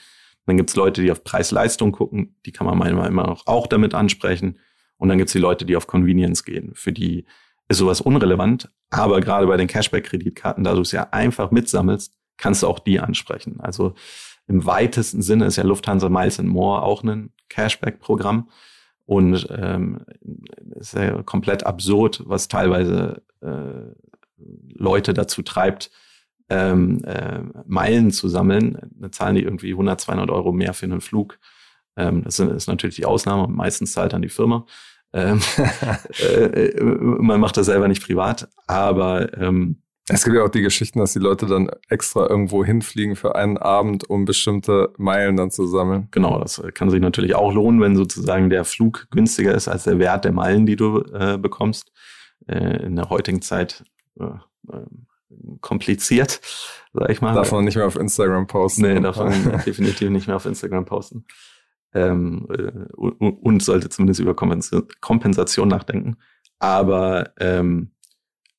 Dann 0.46 0.58
gibt's 0.58 0.76
Leute, 0.76 1.02
die 1.02 1.12
auf 1.12 1.24
Preis-Leistung 1.24 1.92
gucken, 1.92 2.38
die 2.46 2.54
kann 2.54 2.66
man 2.66 2.78
manchmal 2.78 3.10
immer 3.10 3.28
noch 3.28 3.46
auch 3.48 3.68
damit 3.68 3.94
ansprechen. 3.94 4.58
Und 4.96 5.10
dann 5.10 5.18
gibt's 5.18 5.34
die 5.34 5.40
Leute, 5.40 5.66
die 5.66 5.76
auf 5.76 5.88
Convenience 5.88 6.46
gehen. 6.46 6.72
Für 6.74 6.94
die 6.94 7.26
ist 7.68 7.78
sowas 7.78 8.00
unrelevant. 8.02 8.72
Aber 8.90 9.20
gerade 9.20 9.46
bei 9.48 9.58
den 9.58 9.68
Cashback-Kreditkarten, 9.68 10.64
da 10.64 10.74
du 10.74 10.82
es 10.82 10.94
ja 10.94 11.10
einfach 11.12 11.52
mitsammelst, 11.52 12.18
kannst 12.38 12.64
du 12.64 12.68
auch 12.68 12.80
die 12.80 13.00
ansprechen. 13.00 13.60
Also 13.60 13.94
im 14.48 14.66
weitesten 14.66 15.22
Sinne 15.22 15.46
ist 15.46 15.58
ja 15.58 15.64
Lufthansa 15.64 16.08
Miles 16.08 16.40
and 16.40 16.48
More 16.48 16.82
auch 16.84 17.04
ein 17.04 17.34
Cashback-Programm. 17.50 18.50
Und 19.08 19.48
ähm, 19.50 20.02
ist 20.76 20.93
ja 20.93 21.24
komplett 21.24 21.65
absurd, 21.65 22.24
was 22.26 22.50
teilweise 22.50 23.24
äh, 23.41 23.93
Leute 24.74 25.13
dazu 25.13 25.41
treibt, 25.43 25.89
ähm, 26.50 27.04
äh, 27.06 27.39
Meilen 27.65 28.12
zu 28.12 28.28
sammeln. 28.28 28.78
Da 28.91 29.10
zahlen 29.12 29.36
die 29.36 29.43
irgendwie 29.43 29.72
100, 29.72 30.02
200 30.02 30.30
Euro 30.30 30.52
mehr 30.52 30.74
für 30.74 30.86
einen 30.86 31.00
Flug. 31.00 31.39
Ähm, 31.96 32.24
das 32.24 32.38
ist 32.39 32.67
natürlich 32.67 32.98
die 32.98 33.06
Ausnahme. 33.06 33.48
Meistens 33.48 33.93
zahlt 33.93 34.12
dann 34.12 34.22
die 34.22 34.30
Firma. 34.30 34.65
Ähm, 35.13 35.39
äh, 36.20 36.84
man 36.84 37.39
macht 37.39 37.56
das 37.56 37.67
selber 37.67 37.88
nicht 37.88 38.04
privat, 38.04 38.50
aber 38.67 39.38
ähm, 39.38 39.82
es 40.10 40.24
gibt 40.24 40.36
ja 40.36 40.43
auch 40.43 40.50
die 40.50 40.62
Geschichten, 40.62 41.00
dass 41.00 41.13
die 41.13 41.20
Leute 41.20 41.46
dann 41.48 41.70
extra 41.89 42.30
irgendwo 42.30 42.63
hinfliegen 42.63 43.15
für 43.15 43.36
einen 43.36 43.58
Abend, 43.58 44.10
um 44.10 44.24
bestimmte 44.26 44.93
Meilen 44.98 45.36
dann 45.36 45.52
zu 45.52 45.67
sammeln. 45.67 46.08
Genau, 46.12 46.39
das 46.39 46.62
kann 46.74 46.89
sich 46.89 47.02
natürlich 47.02 47.36
auch 47.36 47.54
lohnen, 47.54 47.82
wenn 47.82 47.96
sozusagen 47.96 48.50
der 48.50 48.63
Flug 48.63 49.08
günstiger 49.12 49.54
ist 49.54 49.67
als 49.67 49.84
der 49.84 50.00
Wert 50.00 50.24
der 50.24 50.32
Meilen, 50.32 50.65
die 50.65 50.78
du 50.78 51.02
äh, 51.13 51.38
bekommst. 51.38 51.91
Äh, 52.48 52.86
in 52.86 52.96
der 52.96 53.10
heutigen 53.10 53.41
Zeit 53.41 53.84
äh, 54.20 54.24
ähm, 54.72 55.08
kompliziert, 55.60 56.39
sag 56.93 57.10
ich 57.10 57.20
mal. 57.20 57.34
Darf 57.34 57.52
man 57.52 57.65
nicht 57.65 57.76
mehr 57.76 57.88
auf 57.88 57.98
Instagram 57.98 58.48
posten. 58.48 58.84
Nee, 58.84 59.00
darf 59.02 59.17
man 59.17 59.62
definitiv 59.65 60.10
nicht 60.10 60.28
mehr 60.28 60.38
auf 60.38 60.46
Instagram 60.46 60.86
posten. 60.86 61.26
Ähm, 61.93 62.48
äh, 62.50 62.72
und 62.96 63.62
sollte 63.62 63.89
zumindest 63.89 64.22
über 64.22 64.36
Kompensation 64.36 65.67
nachdenken. 65.67 66.17
Aber 66.60 67.32
ähm, 67.39 67.91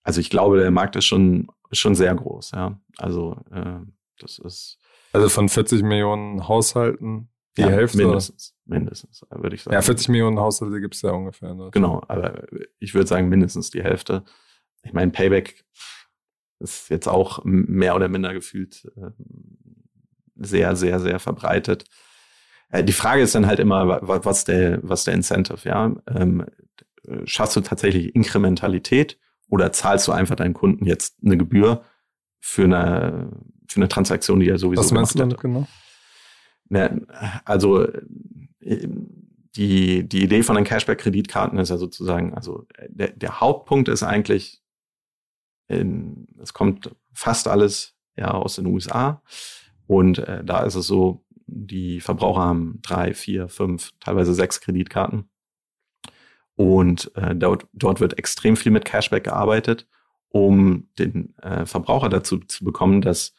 also 0.09 0.23
ich 0.23 0.31
glaube, 0.31 0.59
der 0.59 0.71
Markt 0.71 0.97
ist 0.97 1.05
schon, 1.05 1.49
schon 1.71 1.95
sehr 1.95 2.15
groß, 2.15 2.53
ja. 2.53 2.81
Also 2.97 3.37
äh, 3.53 3.81
das 4.19 4.39
ist. 4.39 4.79
Also 5.13 5.29
von 5.29 5.51
40 5.51 5.83
Millionen 5.83 6.49
Haushalten 6.49 7.29
die 7.59 7.61
ja, 7.61 7.69
Hälfte? 7.69 7.99
Mindestens, 7.99 8.55
mindestens, 8.65 9.23
würde 9.31 9.55
ich 9.55 9.65
sagen. 9.65 9.75
Ja, 9.75 9.83
40 9.83 10.09
Millionen 10.09 10.39
Haushalte 10.39 10.81
gibt 10.81 10.95
es 10.95 11.03
ja 11.03 11.11
ungefähr. 11.11 11.55
Genau, 11.73 12.03
aber 12.09 12.45
ich 12.79 12.95
würde 12.95 13.07
sagen 13.07 13.29
mindestens 13.29 13.69
die 13.69 13.83
Hälfte. 13.83 14.25
Ich 14.83 14.95
meine, 14.95 15.13
Payback 15.13 15.67
ist 16.61 16.89
jetzt 16.89 17.07
auch 17.07 17.41
mehr 17.45 17.95
oder 17.95 18.09
minder 18.09 18.33
gefühlt 18.33 18.91
äh, 18.97 19.11
sehr, 20.37 20.75
sehr, 20.75 21.01
sehr 21.01 21.19
verbreitet. 21.19 21.85
Äh, 22.71 22.83
die 22.83 22.95
Frage 22.95 23.21
ist 23.21 23.35
dann 23.35 23.47
halt 23.47 23.59
immer, 23.59 24.01
was 24.03 24.45
der, 24.45 24.81
was 24.83 25.05
der 25.05 25.13
Incentive, 25.13 25.69
ja? 25.69 25.95
Ähm, 26.07 26.47
schaffst 27.25 27.57
du 27.57 27.61
tatsächlich 27.61 28.15
Inkrementalität 28.15 29.19
oder 29.49 29.73
zahlst 29.73 30.09
du 30.09 30.13
einfach 30.13 30.37
deinen 30.37 30.55
Kunden 30.55 30.85
jetzt 30.85 31.17
eine 31.25 31.37
Gebühr 31.37 31.83
für 32.41 32.65
eine, 32.65 33.31
für 33.67 33.81
eine 33.81 33.89
Transaktion, 33.89 34.41
die 34.41 34.49
er 34.49 34.59
sowieso 34.59 34.83
Was 34.83 34.93
meinst 34.93 35.15
du 35.15 35.19
damit 35.21 35.41
genau? 35.41 35.67
Ja, 36.71 36.91
also 37.45 37.87
die, 38.61 40.09
die 40.09 40.23
Idee 40.23 40.43
von 40.43 40.57
den 40.57 40.65
Cashback-Kreditkarten 40.65 41.59
ist 41.59 41.71
ja 41.71 41.79
sozusagen, 41.79 42.35
also 42.35 42.67
der, 42.89 43.09
der 43.09 43.41
Hauptpunkt 43.41 43.89
ist 43.89 44.03
eigentlich, 44.03 44.63
in, 45.69 46.29
es 46.41 46.55
kommt 46.55 46.95
fast 47.13 47.49
alles 47.49 47.97
ja 48.17 48.31
aus 48.31 48.57
den 48.57 48.67
USA. 48.67 49.23
Und 49.87 50.19
äh, 50.19 50.45
da 50.45 50.61
ist 50.61 50.75
es 50.75 50.87
so, 50.87 51.25
die 51.47 52.01
Verbraucher 52.01 52.43
haben 52.43 52.79
drei, 52.83 53.15
vier, 53.15 53.49
fünf, 53.49 53.93
teilweise 54.01 54.35
sechs 54.35 54.61
Kreditkarten. 54.61 55.31
Und 56.59 57.13
äh, 57.15 57.37
dort, 57.37 57.69
dort 57.73 58.01
wird 58.01 58.19
extrem 58.19 58.57
viel 58.57 58.73
mit 58.73 58.85
Cashback 58.85 59.23
gearbeitet, 59.23 59.87
um 60.29 60.89
den 60.99 61.33
äh, 61.39 61.65
Verbraucher 61.67 62.09
dazu 62.09 62.39
zu 62.39 62.65
bekommen, 62.65 63.01
dass 63.01 63.33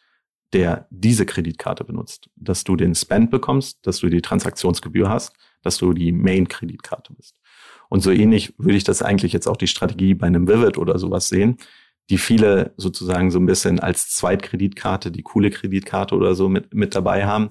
der 0.53 0.87
diese 0.89 1.25
Kreditkarte 1.25 1.83
benutzt. 1.83 2.29
Dass 2.37 2.63
du 2.63 2.77
den 2.77 2.95
Spend 2.95 3.29
bekommst, 3.29 3.85
dass 3.85 3.99
du 3.99 4.07
die 4.07 4.21
Transaktionsgebühr 4.21 5.09
hast, 5.09 5.33
dass 5.63 5.77
du 5.77 5.91
die 5.91 6.13
Main-Kreditkarte 6.13 7.11
bist. 7.13 7.35
Und 7.89 7.99
so 7.99 8.09
ähnlich 8.09 8.53
würde 8.57 8.77
ich 8.77 8.85
das 8.85 9.01
eigentlich 9.01 9.33
jetzt 9.33 9.47
auch 9.47 9.57
die 9.57 9.67
Strategie 9.67 10.13
bei 10.13 10.27
einem 10.27 10.47
Vivid 10.47 10.77
oder 10.77 10.97
sowas 10.97 11.27
sehen, 11.27 11.57
die 12.09 12.17
viele 12.17 12.73
sozusagen 12.77 13.31
so 13.31 13.39
ein 13.39 13.45
bisschen 13.45 13.81
als 13.81 14.11
Zweitkreditkarte, 14.11 15.11
die 15.11 15.23
coole 15.23 15.49
Kreditkarte 15.49 16.15
oder 16.15 16.35
so 16.35 16.47
mit, 16.47 16.73
mit 16.73 16.95
dabei 16.95 17.25
haben. 17.25 17.49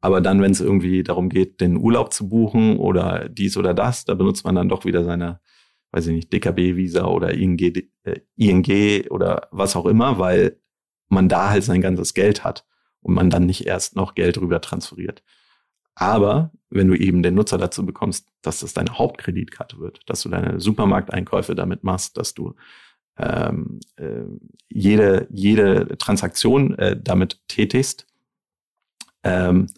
Aber 0.00 0.20
dann, 0.20 0.42
wenn 0.42 0.52
es 0.52 0.60
irgendwie 0.60 1.02
darum 1.02 1.28
geht, 1.28 1.60
den 1.60 1.76
Urlaub 1.76 2.12
zu 2.12 2.28
buchen 2.28 2.76
oder 2.76 3.28
dies 3.28 3.56
oder 3.56 3.74
das, 3.74 4.04
da 4.04 4.14
benutzt 4.14 4.44
man 4.44 4.54
dann 4.54 4.68
doch 4.68 4.84
wieder 4.84 5.04
seine, 5.04 5.40
weiß 5.92 6.06
ich 6.08 6.14
nicht, 6.14 6.32
DKB-Visa 6.32 7.06
oder 7.06 7.34
ING, 7.34 7.58
äh, 7.58 8.20
ING 8.36 9.06
oder 9.10 9.48
was 9.50 9.76
auch 9.76 9.86
immer, 9.86 10.18
weil 10.18 10.60
man 11.08 11.28
da 11.28 11.50
halt 11.50 11.64
sein 11.64 11.80
ganzes 11.80 12.14
Geld 12.14 12.44
hat 12.44 12.66
und 13.00 13.14
man 13.14 13.30
dann 13.30 13.46
nicht 13.46 13.66
erst 13.66 13.96
noch 13.96 14.14
Geld 14.14 14.38
rüber 14.38 14.60
transferiert. 14.60 15.22
Aber 15.94 16.52
wenn 16.68 16.88
du 16.88 16.94
eben 16.94 17.22
den 17.22 17.34
Nutzer 17.34 17.56
dazu 17.56 17.86
bekommst, 17.86 18.28
dass 18.42 18.60
das 18.60 18.74
deine 18.74 18.98
Hauptkreditkarte 18.98 19.78
wird, 19.78 20.00
dass 20.06 20.22
du 20.22 20.28
deine 20.28 20.60
Supermarkteinkäufe 20.60 21.54
damit 21.54 21.84
machst, 21.84 22.18
dass 22.18 22.34
du 22.34 22.54
ähm, 23.18 23.80
äh, 23.96 24.24
jede, 24.68 25.26
jede 25.30 25.96
Transaktion 25.96 26.78
äh, 26.78 27.00
damit 27.02 27.40
tätigst, 27.48 28.06
ähm, 29.22 29.68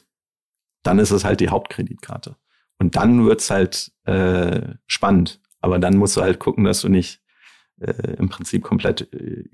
dann 0.88 0.98
ist 0.98 1.10
es 1.10 1.22
halt 1.22 1.40
die 1.40 1.50
Hauptkreditkarte. 1.50 2.36
Und 2.78 2.96
dann 2.96 3.26
wird's 3.26 3.50
halt 3.50 3.92
äh, 4.04 4.74
spannend. 4.86 5.38
Aber 5.60 5.78
dann 5.78 5.98
musst 5.98 6.16
du 6.16 6.22
halt 6.22 6.38
gucken, 6.38 6.64
dass 6.64 6.80
du 6.80 6.88
nicht 6.88 7.20
äh, 7.78 8.14
im 8.16 8.30
Prinzip 8.30 8.62
komplett 8.62 9.12
äh, 9.12 9.44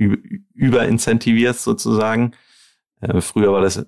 überincentivierst 0.55 1.65
sozusagen. 1.65 2.37
Äh, 3.01 3.21
früher 3.21 3.53
war 3.53 3.63
das 3.63 3.85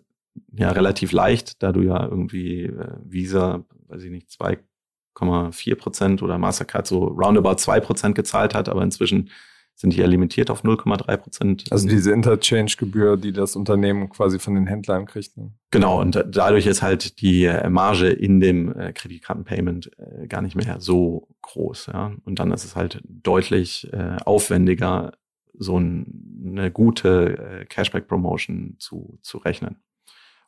ja 0.50 0.72
relativ 0.72 1.12
leicht, 1.12 1.62
da 1.62 1.70
du 1.70 1.82
ja 1.82 2.02
irgendwie 2.04 2.64
äh, 2.64 2.96
Visa, 3.04 3.64
weiß 3.86 4.02
ich 4.02 4.10
nicht, 4.10 4.28
2,4 4.30 5.76
Prozent 5.76 6.22
oder 6.24 6.38
Mastercard 6.38 6.88
so 6.88 7.04
roundabout 7.04 7.58
2 7.58 7.78
Prozent 7.78 8.16
gezahlt 8.16 8.54
hat, 8.54 8.68
aber 8.68 8.82
inzwischen 8.82 9.30
sind 9.76 9.92
die 9.92 9.98
ja 9.98 10.06
limitiert 10.06 10.50
auf 10.50 10.64
0,3 10.64 11.16
Prozent. 11.18 11.64
Also 11.70 11.86
diese 11.86 12.10
Interchange-Gebühr, 12.10 13.18
die 13.18 13.32
das 13.32 13.56
Unternehmen 13.56 14.08
quasi 14.08 14.38
von 14.38 14.54
den 14.54 14.66
Händlern 14.66 15.04
kriegt. 15.04 15.36
Ne? 15.36 15.52
Genau, 15.70 16.00
und 16.00 16.24
dadurch 16.26 16.66
ist 16.66 16.80
halt 16.80 17.20
die 17.20 17.44
äh, 17.44 17.68
Marge 17.68 18.08
in 18.08 18.40
dem 18.40 18.74
äh, 18.74 18.94
Kreditkartenpayment 18.94 19.90
äh, 19.98 20.26
gar 20.28 20.40
nicht 20.40 20.56
mehr 20.56 20.80
so 20.80 21.28
groß. 21.42 21.88
Ja? 21.92 22.12
Und 22.24 22.38
dann 22.38 22.52
ist 22.52 22.64
es 22.64 22.74
halt 22.74 23.02
deutlich 23.04 23.88
aufwendiger, 24.24 25.12
so 25.58 25.78
ein, 25.78 26.46
eine 26.46 26.70
gute 26.70 27.66
Cashback-Promotion 27.68 28.76
zu, 28.78 29.18
zu 29.22 29.38
rechnen. 29.38 29.76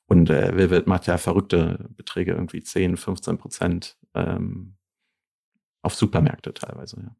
Und 0.07 0.31
äh, 0.31 0.57
Vivid 0.57 0.87
macht 0.87 1.07
ja 1.07 1.19
verrückte 1.19 1.91
Beträge, 1.97 2.33
irgendwie 2.33 2.63
10, 2.63 2.97
15 2.97 3.39
Prozent 3.39 3.99
ähm, 4.15 4.75
auf 5.83 5.95
Supermärkte 5.95 6.55
teilweise. 6.55 6.97
Ja. 7.01 7.17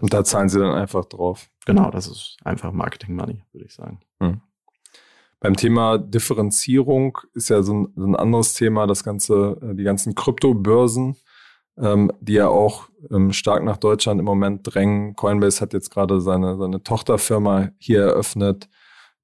Und 0.00 0.12
da 0.12 0.24
zahlen 0.24 0.48
sie 0.48 0.58
dann 0.58 0.74
einfach 0.74 1.04
drauf. 1.04 1.48
Genau, 1.66 1.90
das 1.90 2.06
ist 2.06 2.36
einfach 2.44 2.72
Marketing 2.72 3.14
Money, 3.14 3.42
würde 3.52 3.66
ich 3.66 3.74
sagen. 3.74 4.00
Hm. 4.20 4.40
Beim 5.40 5.54
Thema 5.54 5.98
Differenzierung 5.98 7.18
ist 7.32 7.48
ja 7.48 7.62
so 7.62 7.74
ein, 7.74 7.92
so 7.94 8.04
ein 8.04 8.16
anderes 8.16 8.54
Thema, 8.54 8.86
das 8.86 9.04
ganze, 9.04 9.58
äh, 9.62 9.74
die 9.74 9.84
ganzen 9.84 10.14
Kryptobörsen, 10.14 11.16
ähm, 11.78 12.12
die 12.20 12.34
ja 12.34 12.48
auch 12.48 12.88
ähm, 13.10 13.32
stark 13.32 13.62
nach 13.62 13.76
Deutschland 13.76 14.18
im 14.18 14.24
Moment 14.24 14.62
drängen. 14.64 15.14
Coinbase 15.14 15.60
hat 15.60 15.72
jetzt 15.72 15.90
gerade 15.90 16.20
seine, 16.20 16.56
seine 16.56 16.82
Tochterfirma 16.82 17.70
hier 17.78 18.02
eröffnet. 18.02 18.68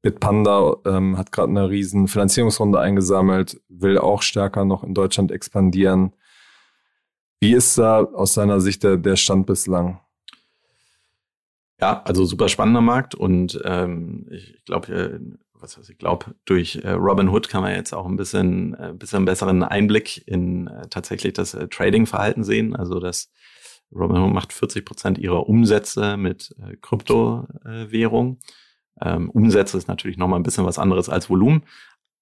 Bitpanda 0.03 0.77
ähm, 0.85 1.17
hat 1.17 1.33
gerade 1.33 1.49
eine 1.49 1.71
riesen 1.71 2.07
Finanzierungsrunde 2.09 2.79
eingesammelt, 2.79 3.61
will 3.69 3.99
auch 3.99 4.23
stärker 4.23 4.65
noch 4.65 4.85
in 4.85 4.95
Deutschland 4.95 5.33
expandieren. 5.33 6.13
Wie 7.41 7.55
ist 7.55 7.77
da 7.79 8.05
aus 8.05 8.35
seiner 8.35 8.61
Sicht 8.61 8.85
der, 8.85 8.99
der 8.99 9.17
Stand 9.17 9.47
bislang? 9.47 10.01
Ja, 11.81 12.03
also 12.05 12.25
super 12.25 12.49
spannender 12.49 12.81
Markt 12.81 13.15
und 13.15 13.61
ähm, 13.65 14.27
ich 14.31 14.63
glaube, 14.65 14.95
äh, 14.95 15.21
was 15.65 15.77
heißt, 15.77 15.91
ich 15.91 15.99
glaube, 15.99 16.35
durch 16.45 16.77
äh, 16.77 16.91
Robin 16.91 17.29
Hood 17.29 17.49
kann 17.49 17.63
man 17.63 17.75
jetzt 17.75 17.95
auch 17.95 18.07
ein 18.07 18.17
bisschen, 18.17 18.75
äh, 18.75 18.93
bisschen 18.95 19.25
besseren 19.25 19.63
Einblick 19.63 20.23
in 20.29 20.69
äh, 20.69 20.89
tatsächlich 20.89 21.33
das 21.33 21.55
äh, 21.55 21.69
Trading-Verhalten 21.69 22.45
sehen. 22.45 22.77
Also 22.77 23.01
das 23.01 23.31
Robin 23.91 24.19
Hood 24.19 24.35
macht 24.35 24.53
40 24.53 24.85
Prozent 24.85 25.19
ihrer 25.19 25.49
Umsätze 25.49 26.17
mit 26.17 26.55
äh, 26.63 26.77
Kryptowährung. 26.77 28.41
Ähm, 29.01 29.31
Umsätze 29.31 29.79
ist 29.79 29.89
natürlich 29.89 30.19
nochmal 30.19 30.39
ein 30.39 30.45
bisschen 30.45 30.67
was 30.67 30.79
anderes 30.79 31.09
als 31.09 31.31
Volumen. 31.31 31.65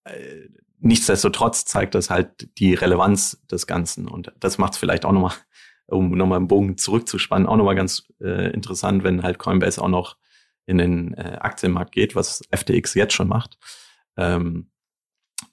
Äh, 0.04 0.48
nichtsdestotrotz 0.78 1.64
zeigt 1.64 1.94
das 1.94 2.10
halt 2.10 2.48
die 2.58 2.74
Relevanz 2.74 3.44
des 3.50 3.66
Ganzen 3.66 4.08
und 4.08 4.32
das 4.40 4.58
macht 4.58 4.72
es 4.72 4.78
vielleicht 4.78 5.04
auch 5.04 5.12
nochmal 5.12 5.34
um 5.86 6.12
nochmal 6.12 6.38
einen 6.38 6.48
Bogen 6.48 6.78
zurückzuspannen, 6.78 7.46
auch 7.46 7.56
nochmal 7.56 7.74
ganz 7.74 8.08
äh, 8.20 8.50
interessant, 8.52 9.04
wenn 9.04 9.22
halt 9.22 9.38
Coinbase 9.38 9.82
auch 9.82 9.88
noch 9.88 10.16
in 10.66 10.78
den 10.78 11.14
äh, 11.14 11.38
Aktienmarkt 11.40 11.92
geht, 11.92 12.14
was 12.14 12.42
FTX 12.54 12.94
jetzt 12.94 13.14
schon 13.14 13.28
macht. 13.28 13.58
Ähm, 14.16 14.70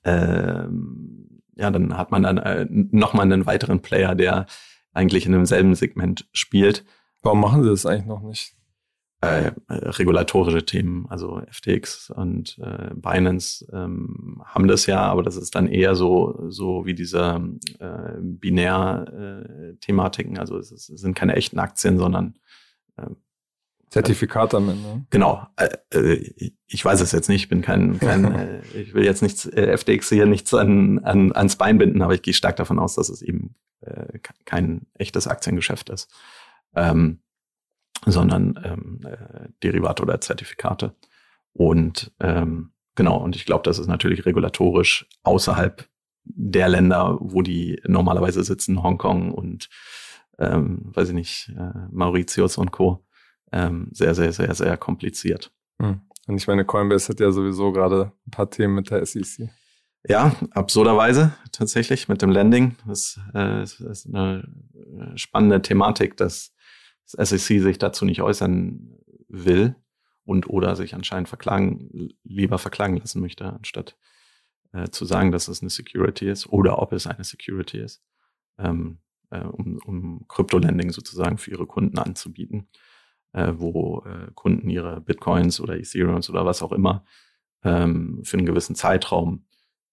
ähm, 0.03 1.41
ja, 1.55 1.71
dann 1.71 1.97
hat 1.97 2.11
man 2.11 2.23
dann 2.23 2.37
äh, 2.37 2.67
nochmal 2.69 3.25
einen 3.25 3.45
weiteren 3.45 3.81
Player, 3.81 4.15
der 4.15 4.45
eigentlich 4.93 5.25
in 5.25 5.31
demselben 5.31 5.75
Segment 5.75 6.27
spielt. 6.31 6.85
Warum 7.21 7.41
machen 7.41 7.63
sie 7.63 7.69
das 7.69 7.85
eigentlich 7.85 8.05
noch 8.05 8.21
nicht? 8.21 8.55
Äh, 9.21 9.51
regulatorische 9.67 10.65
Themen, 10.65 11.05
also 11.10 11.41
FTX 11.51 12.10
und 12.10 12.58
äh, 12.60 12.91
Binance 12.95 13.67
ähm, 13.73 14.41
haben 14.45 14.69
das 14.69 14.86
ja, 14.86 15.01
aber 15.01 15.23
das 15.23 15.36
ist 15.36 15.55
dann 15.55 15.67
eher 15.67 15.95
so 15.95 16.45
so 16.47 16.86
wie 16.86 16.93
diese 16.93 17.41
äh, 17.79 18.13
Binär-Thematiken. 18.21 20.38
Äh, 20.38 20.39
also 20.39 20.58
es, 20.58 20.71
es, 20.71 20.86
sind 20.86 21.15
keine 21.15 21.36
echten 21.36 21.60
Aktien, 21.60 21.97
sondern 21.97 22.39
äh, 22.95 23.08
Zertifikat 23.89 24.53
am 24.53 24.69
Ende. 24.69 25.05
Genau. 25.10 25.45
Äh, 25.58 25.75
äh, 25.93 26.53
ich 26.67 26.86
weiß 26.86 27.01
es 27.01 27.12
jetzt 27.12 27.27
nicht. 27.27 27.43
Ich 27.43 27.49
bin 27.49 27.62
kein, 27.62 27.99
kein 27.99 28.23
äh, 28.36 28.62
ich 28.73 28.93
will 28.93 29.03
jetzt 29.03 29.21
nichts 29.21 29.45
äh, 29.47 29.75
FTX 29.75 30.08
hier 30.10 30.27
nichts 30.27 30.53
an, 30.53 30.99
an 30.99 31.34
ans 31.34 31.58
Bein 31.58 31.77
binden, 31.77 32.01
aber 32.01 32.13
ich 32.13 32.21
gehe 32.21 32.34
stark 32.34 32.55
davon 32.55 32.79
aus, 32.79 32.95
dass 32.95 33.10
es 33.10 33.21
eben 33.21 33.55
äh, 33.82 34.19
kein 34.45 34.88
echtes 34.93 35.27
Aktiengeschäft 35.27 35.89
ist. 35.89 36.10
Ähm, 36.75 37.19
sondern 38.05 38.59
ähm, 38.63 38.99
äh, 39.05 39.49
Derivate 39.63 40.03
oder 40.03 40.21
Zertifikate. 40.21 40.95
Und 41.53 42.12
ähm, 42.19 42.71
genau, 42.95 43.17
und 43.17 43.35
ich 43.35 43.45
glaube, 43.45 43.63
das 43.63 43.79
ist 43.79 43.88
natürlich 43.88 44.25
regulatorisch 44.25 45.07
außerhalb 45.23 45.88
der 46.23 46.69
Länder, 46.69 47.17
wo 47.19 47.41
die 47.41 47.81
normalerweise 47.88 48.43
sitzen, 48.43 48.83
Hongkong 48.83 49.31
und 49.31 49.69
ähm, 50.38 50.91
weiß 50.93 51.09
ich 51.09 51.15
nicht, 51.15 51.53
äh, 51.57 51.73
Mauritius 51.91 52.57
und 52.57 52.71
Co. 52.71 53.05
Ähm, 53.51 53.89
sehr, 53.91 54.13
sehr, 54.15 54.31
sehr, 54.31 54.53
sehr 54.53 54.77
kompliziert. 54.77 55.51
Hm. 55.81 56.01
Und 56.27 56.38
ich 56.38 56.47
meine, 56.47 56.63
Coinbase 56.63 57.09
hat 57.09 57.19
ja 57.19 57.31
sowieso 57.31 57.71
gerade 57.71 58.12
ein 58.27 58.31
paar 58.31 58.49
Themen 58.49 58.75
mit 58.75 58.91
der 58.91 59.05
SEC. 59.05 59.49
Ja, 60.07 60.33
absurderweise 60.51 61.33
tatsächlich 61.51 62.07
mit 62.07 62.21
dem 62.21 62.29
Landing. 62.29 62.75
Das, 62.88 63.19
äh, 63.33 63.63
ist 63.63 64.07
eine 64.07 64.47
äh, 64.73 65.17
spannende 65.17 65.62
Thematik, 65.62 66.15
dass 66.15 66.53
SEC 67.11 67.61
sich 67.61 67.77
dazu 67.77 68.05
nicht 68.05 68.21
äußern 68.21 68.97
will 69.27 69.75
und 70.25 70.49
oder 70.49 70.75
sich 70.75 70.93
anscheinend 70.93 71.29
verklagen, 71.29 72.09
lieber 72.23 72.57
verklagen 72.57 72.97
lassen 72.97 73.21
möchte, 73.21 73.45
anstatt 73.45 73.97
äh, 74.73 74.89
zu 74.89 75.05
sagen, 75.05 75.31
dass 75.31 75.47
es 75.47 75.61
eine 75.61 75.69
Security 75.69 76.29
ist 76.29 76.47
oder 76.47 76.79
ob 76.79 76.93
es 76.93 77.07
eine 77.07 77.23
Security 77.23 77.79
ist, 77.79 78.03
ähm, 78.57 78.99
äh, 79.31 79.41
um, 79.41 79.79
um 79.85 80.27
Crypto-Lending 80.27 80.91
sozusagen 80.91 81.37
für 81.37 81.51
ihre 81.51 81.65
Kunden 81.65 81.97
anzubieten, 81.97 82.67
äh, 83.33 83.53
wo 83.55 84.03
äh, 84.05 84.31
Kunden 84.35 84.69
ihre 84.69 85.01
Bitcoins 85.01 85.59
oder 85.59 85.77
Ethereums 85.77 86.29
oder 86.29 86.45
was 86.45 86.61
auch 86.61 86.71
immer 86.71 87.05
ähm, 87.63 88.21
für 88.23 88.37
einen 88.37 88.45
gewissen 88.45 88.75
Zeitraum 88.75 89.45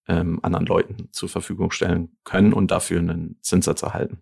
ähm, 0.08 0.38
anderen 0.42 0.66
Leuten 0.66 1.08
zur 1.12 1.28
Verfügung 1.28 1.70
stellen 1.70 2.16
können 2.24 2.52
und 2.52 2.70
dafür 2.70 3.00
einen 3.00 3.38
Zinssatz 3.42 3.82
erhalten. 3.82 4.20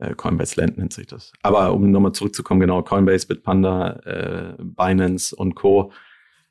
Äh, 0.00 0.14
Coinbase 0.14 0.58
Land 0.60 0.78
nennt 0.78 0.92
sich 0.92 1.06
das. 1.06 1.32
Aber 1.42 1.72
um 1.72 1.90
nochmal 1.90 2.12
zurückzukommen, 2.12 2.60
genau, 2.60 2.82
Coinbase, 2.82 3.26
Bitpanda, 3.26 3.92
äh, 4.04 4.54
Binance 4.58 5.36
und 5.36 5.54
Co. 5.54 5.92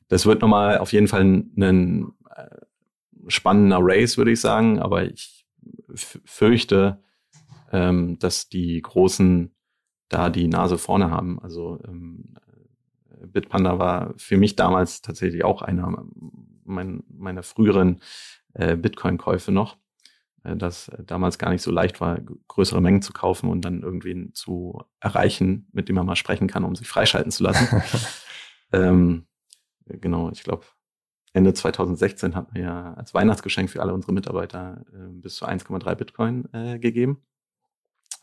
Das 0.08 0.24
wird 0.24 0.40
nochmal 0.40 0.78
auf 0.78 0.92
jeden 0.92 1.08
Fall 1.08 1.24
ein, 1.24 2.12
äh, 2.34 2.46
spannender 3.26 3.78
Race, 3.80 4.16
würde 4.16 4.30
ich 4.30 4.40
sagen. 4.40 4.78
Aber 4.78 5.04
ich 5.04 5.44
fürchte, 5.94 7.02
ähm, 7.72 8.18
dass 8.18 8.48
die 8.48 8.80
Großen 8.80 9.52
da 10.08 10.30
die 10.30 10.48
Nase 10.48 10.78
vorne 10.78 11.10
haben. 11.10 11.40
Also 11.40 11.80
ähm, 11.86 12.34
Bitpanda 13.26 13.78
war 13.78 14.14
für 14.16 14.36
mich 14.36 14.56
damals 14.56 15.02
tatsächlich 15.02 15.44
auch 15.44 15.62
einer 15.62 16.04
mein, 16.64 17.02
meiner 17.08 17.42
früheren 17.42 18.00
äh, 18.54 18.76
Bitcoin-Käufe 18.76 19.52
noch. 19.52 19.76
Äh, 20.44 20.56
das 20.56 20.90
damals 20.98 21.38
gar 21.38 21.50
nicht 21.50 21.62
so 21.62 21.70
leicht 21.70 22.00
war, 22.00 22.18
größere 22.48 22.80
Mengen 22.80 23.02
zu 23.02 23.12
kaufen 23.12 23.48
und 23.48 23.62
dann 23.62 23.82
irgendwen 23.82 24.34
zu 24.34 24.82
erreichen, 25.00 25.68
mit 25.72 25.88
dem 25.88 25.96
man 25.96 26.06
mal 26.06 26.16
sprechen 26.16 26.48
kann, 26.48 26.64
um 26.64 26.74
sich 26.74 26.88
freischalten 26.88 27.32
zu 27.32 27.42
lassen. 27.42 27.82
ähm, 28.72 29.26
genau, 29.86 30.30
ich 30.30 30.42
glaube, 30.42 30.64
Ende 31.32 31.54
2016 31.54 32.34
hatten 32.34 32.54
wir 32.54 32.62
ja 32.62 32.94
als 32.94 33.14
Weihnachtsgeschenk 33.14 33.70
für 33.70 33.82
alle 33.82 33.94
unsere 33.94 34.12
Mitarbeiter 34.12 34.84
äh, 34.92 35.12
bis 35.12 35.36
zu 35.36 35.46
1,3 35.46 35.94
Bitcoin 35.94 36.48
äh, 36.52 36.78
gegeben. 36.78 37.22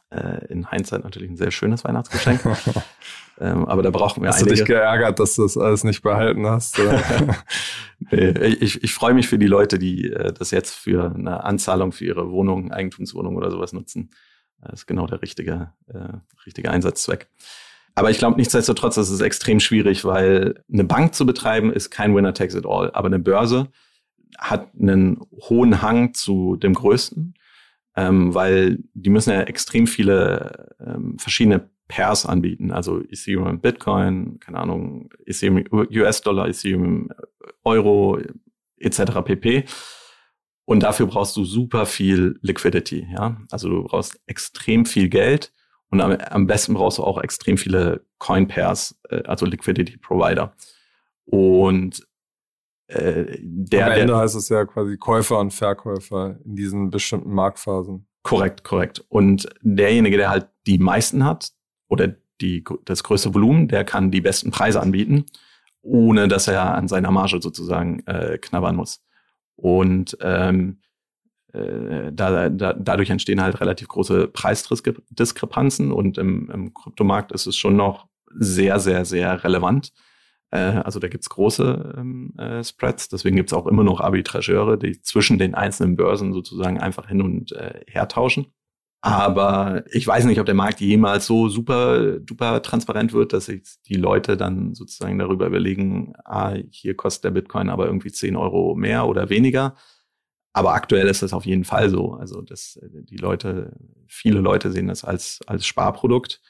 Äh, 0.10 0.46
in 0.48 0.70
Hindsight 0.70 1.04
natürlich 1.04 1.30
ein 1.30 1.36
sehr 1.36 1.52
schönes 1.52 1.84
Weihnachtsgeschenk. 1.84 2.42
ähm, 3.42 3.66
aber 3.66 3.84
da 3.84 3.90
brauchen 3.90 4.24
wir 4.24 4.30
Hast 4.30 4.38
einige. 4.38 4.52
du 4.52 4.56
dich 4.56 4.66
geärgert, 4.66 5.20
dass 5.20 5.36
du 5.36 5.44
das 5.44 5.58
alles 5.58 5.84
nicht 5.84 6.02
behalten 6.02 6.48
hast? 6.48 6.80
nee, 8.12 8.30
ich, 8.30 8.84
ich 8.84 8.94
freue 8.94 9.14
mich 9.14 9.28
für 9.28 9.38
die 9.38 9.48
Leute, 9.48 9.78
die 9.78 10.12
äh, 10.12 10.32
das 10.32 10.52
jetzt 10.52 10.76
für 10.76 11.14
eine 11.14 11.44
Anzahlung 11.44 11.92
für 11.92 12.06
ihre 12.06 12.32
Wohnung, 12.32 12.72
Eigentumswohnung 12.72 13.36
oder 13.36 13.52
sowas 13.52 13.74
nutzen. 13.74 14.12
Das 14.62 14.82
ist 14.82 14.88
genau 14.88 15.08
der 15.08 15.22
richtige, 15.22 15.74
äh, 15.88 16.18
richtige 16.46 16.72
Einsatzzweck. 16.72 17.28
Aber 17.94 18.10
ich 18.10 18.18
glaube 18.18 18.38
nichtsdestotrotz, 18.38 18.96
das 18.96 19.10
ist 19.10 19.22
extrem 19.22 19.60
schwierig, 19.60 20.06
weil 20.06 20.64
eine 20.72 20.84
Bank 20.84 21.16
zu 21.16 21.26
betreiben 21.26 21.74
ist 21.74 21.90
kein 21.90 22.16
Winner 22.16 22.34
takes 22.34 22.56
it 22.56 22.66
all. 22.66 22.92
Aber 22.94 23.08
eine 23.08 23.20
Börse 23.20 23.68
hat 24.38 24.70
einen 24.80 25.20
hohen 25.50 25.82
Hang 25.82 26.14
zu 26.14 26.56
dem 26.56 26.76
Größten, 26.76 27.34
ähm, 27.98 28.34
weil 28.34 28.78
die 28.94 29.10
müssen 29.10 29.32
ja 29.34 29.42
extrem 29.42 29.88
viele 29.88 30.76
ähm, 30.80 31.18
verschiedene 31.18 31.70
Pairs 31.88 32.26
anbieten, 32.26 32.72
also 32.72 33.02
Ethereum, 33.02 33.60
Bitcoin, 33.60 34.40
keine 34.40 34.60
Ahnung, 34.60 35.10
Ethereum, 35.26 35.64
US-Dollar, 35.72 36.48
Ethereum, 36.48 37.10
Euro, 37.64 38.20
etc. 38.78 39.24
pp. 39.26 39.66
Und 40.66 40.84
dafür 40.84 41.08
brauchst 41.08 41.36
du 41.38 41.44
super 41.44 41.86
viel 41.86 42.38
Liquidity, 42.42 43.08
ja. 43.12 43.42
Also 43.50 43.70
du 43.70 43.84
brauchst 43.84 44.20
extrem 44.28 44.86
viel 44.86 45.10
Geld 45.10 45.52
und 45.90 46.02
am, 46.02 46.12
am 46.12 46.46
besten 46.46 46.76
brauchst 46.76 47.00
du 47.00 47.04
auch 47.04 47.22
extrem 47.22 47.58
viele 47.58 48.06
Coin 48.20 48.48
Pairs, 48.48 49.00
äh, 49.10 49.24
also 49.24 49.46
Liquidity 49.46 49.98
Provider. 49.98 50.54
Und 51.26 52.07
äh, 52.88 53.38
der, 53.42 53.88
Am 53.88 53.92
Ende 53.92 54.08
der, 54.08 54.18
heißt 54.18 54.36
es 54.36 54.50
ja 54.50 54.66
quasi 54.66 54.98
Käufer 54.98 55.40
und 55.40 55.54
Verkäufer 55.54 56.40
in 56.46 56.56
diesen 56.56 56.90
bestimmten 56.90 57.34
Marktphasen. 57.34 58.08
Korrekt, 58.24 58.64
korrekt. 58.64 59.04
Und 59.10 59.48
derjenige, 59.62 60.18
der 60.18 60.30
halt 60.30 60.50
die 60.66 60.78
meisten 60.78 61.26
hat 61.26 61.52
oder 61.88 62.16
die, 62.42 62.64
das 62.86 63.04
größte 63.04 63.34
Volumen, 63.34 63.68
der 63.68 63.84
kann 63.84 64.12
die 64.12 64.22
besten 64.22 64.52
Preise 64.52 64.82
anbieten, 64.82 65.26
ohne 65.82 66.28
dass 66.28 66.48
er 66.48 66.76
an 66.76 66.88
seiner 66.88 67.12
Marge 67.12 67.40
sozusagen 67.42 68.06
äh, 68.06 68.38
knabbern 68.38 68.76
muss. 68.76 69.02
Und 69.56 70.18
ähm, 70.22 70.82
äh, 71.54 72.12
da, 72.14 72.50
da, 72.50 72.74
dadurch 72.74 73.10
entstehen 73.10 73.42
halt 73.42 73.60
relativ 73.60 73.88
große 73.88 74.28
Preisdiskrepanzen 74.28 75.92
und 75.92 76.18
im, 76.18 76.50
im 76.52 76.74
Kryptomarkt 76.74 77.32
ist 77.32 77.48
es 77.48 77.56
schon 77.56 77.76
noch 77.76 78.08
sehr, 78.34 78.80
sehr, 78.80 79.06
sehr 79.06 79.44
relevant. 79.44 79.94
Äh, 80.52 80.58
also 80.58 81.00
da 81.00 81.08
gibt's 81.08 81.30
große 81.30 81.96
ähm, 81.98 82.34
äh, 82.38 82.64
Spreads, 82.64 83.10
deswegen 83.10 83.36
gibt's 83.36 83.54
auch 83.54 83.68
immer 83.68 83.84
noch 83.84 84.02
Arbitrageure, 84.02 84.78
die 84.78 85.02
zwischen 85.02 85.38
den 85.38 85.56
einzelnen 85.56 85.96
Börsen 85.96 86.34
sozusagen 86.34 86.80
einfach 86.80 87.08
hin 87.08 87.22
und 87.22 87.52
äh, 87.54 87.82
her 87.88 88.08
tauschen. 88.08 88.48
Aber 89.02 89.84
ich 89.92 90.08
weiß 90.08 90.26
nicht, 90.26 90.40
ob 90.40 90.48
der 90.48 90.56
Markt 90.56 90.82
jemals 90.82 91.28
so 91.28 91.50
super, 91.50 92.20
duper 92.20 92.62
transparent 92.64 93.14
wird, 93.14 93.32
dass 93.32 93.46
sich 93.46 93.62
die 93.88 93.96
Leute 93.96 94.38
dann 94.38 94.74
sozusagen 94.74 95.20
darüber 95.20 95.48
überlegen, 95.48 96.14
ah, 96.26 96.56
hier 96.72 96.96
kostet 96.96 97.26
der 97.26 97.32
Bitcoin 97.32 97.70
aber 97.70 97.86
irgendwie 97.86 98.12
10 98.12 98.36
Euro 98.36 98.76
mehr 98.76 99.08
oder 99.08 99.30
weniger. 99.30 99.76
Aber 100.54 100.74
aktuell 100.74 101.08
ist 101.08 101.22
das 101.22 101.34
auf 101.34 101.46
jeden 101.46 101.66
Fall 101.66 101.90
so. 101.92 102.14
Also, 102.14 102.42
dass 102.42 102.78
äh, 102.78 103.04
die 103.04 103.18
Leute, 103.18 103.74
viele 104.08 104.40
Leute 104.40 104.72
sehen 104.72 104.88
das 104.88 105.04
als, 105.04 105.40
als 105.46 105.68
Sparprodukt 105.68 106.42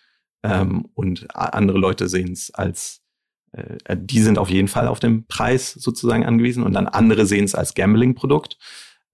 ähm, 0.44 0.88
und 0.94 1.28
andere 1.36 1.78
Leute 1.78 2.08
sehen 2.08 2.32
es 2.32 2.52
als, 2.54 3.04
äh, 3.52 3.98
die 4.00 4.22
sind 4.22 4.38
auf 4.38 4.50
jeden 4.50 4.68
Fall 4.68 4.88
auf 4.88 5.00
den 5.00 5.26
Preis 5.28 5.74
sozusagen 5.74 6.26
angewiesen 6.26 6.64
und 6.64 6.74
dann 6.74 6.88
andere 6.88 7.26
sehen 7.26 7.46
es 7.46 7.56
als 7.56 7.74
Gambling-Produkt. 7.74 8.58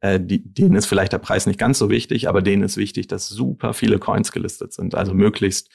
Äh, 0.02 0.20
die, 0.20 0.44
denen 0.44 0.76
ist 0.76 0.86
vielleicht 0.86 1.14
der 1.14 1.20
Preis 1.20 1.46
nicht 1.46 1.60
ganz 1.60 1.80
so 1.80 1.90
wichtig, 1.90 2.28
aber 2.28 2.42
denen 2.42 2.64
ist 2.64 2.78
wichtig, 2.78 3.08
dass 3.08 3.30
super 3.30 3.74
viele 3.74 4.00
Coins 4.00 4.32
gelistet 4.32 4.74
sind. 4.74 4.96
Also 4.96 5.14
möglichst, 5.14 5.70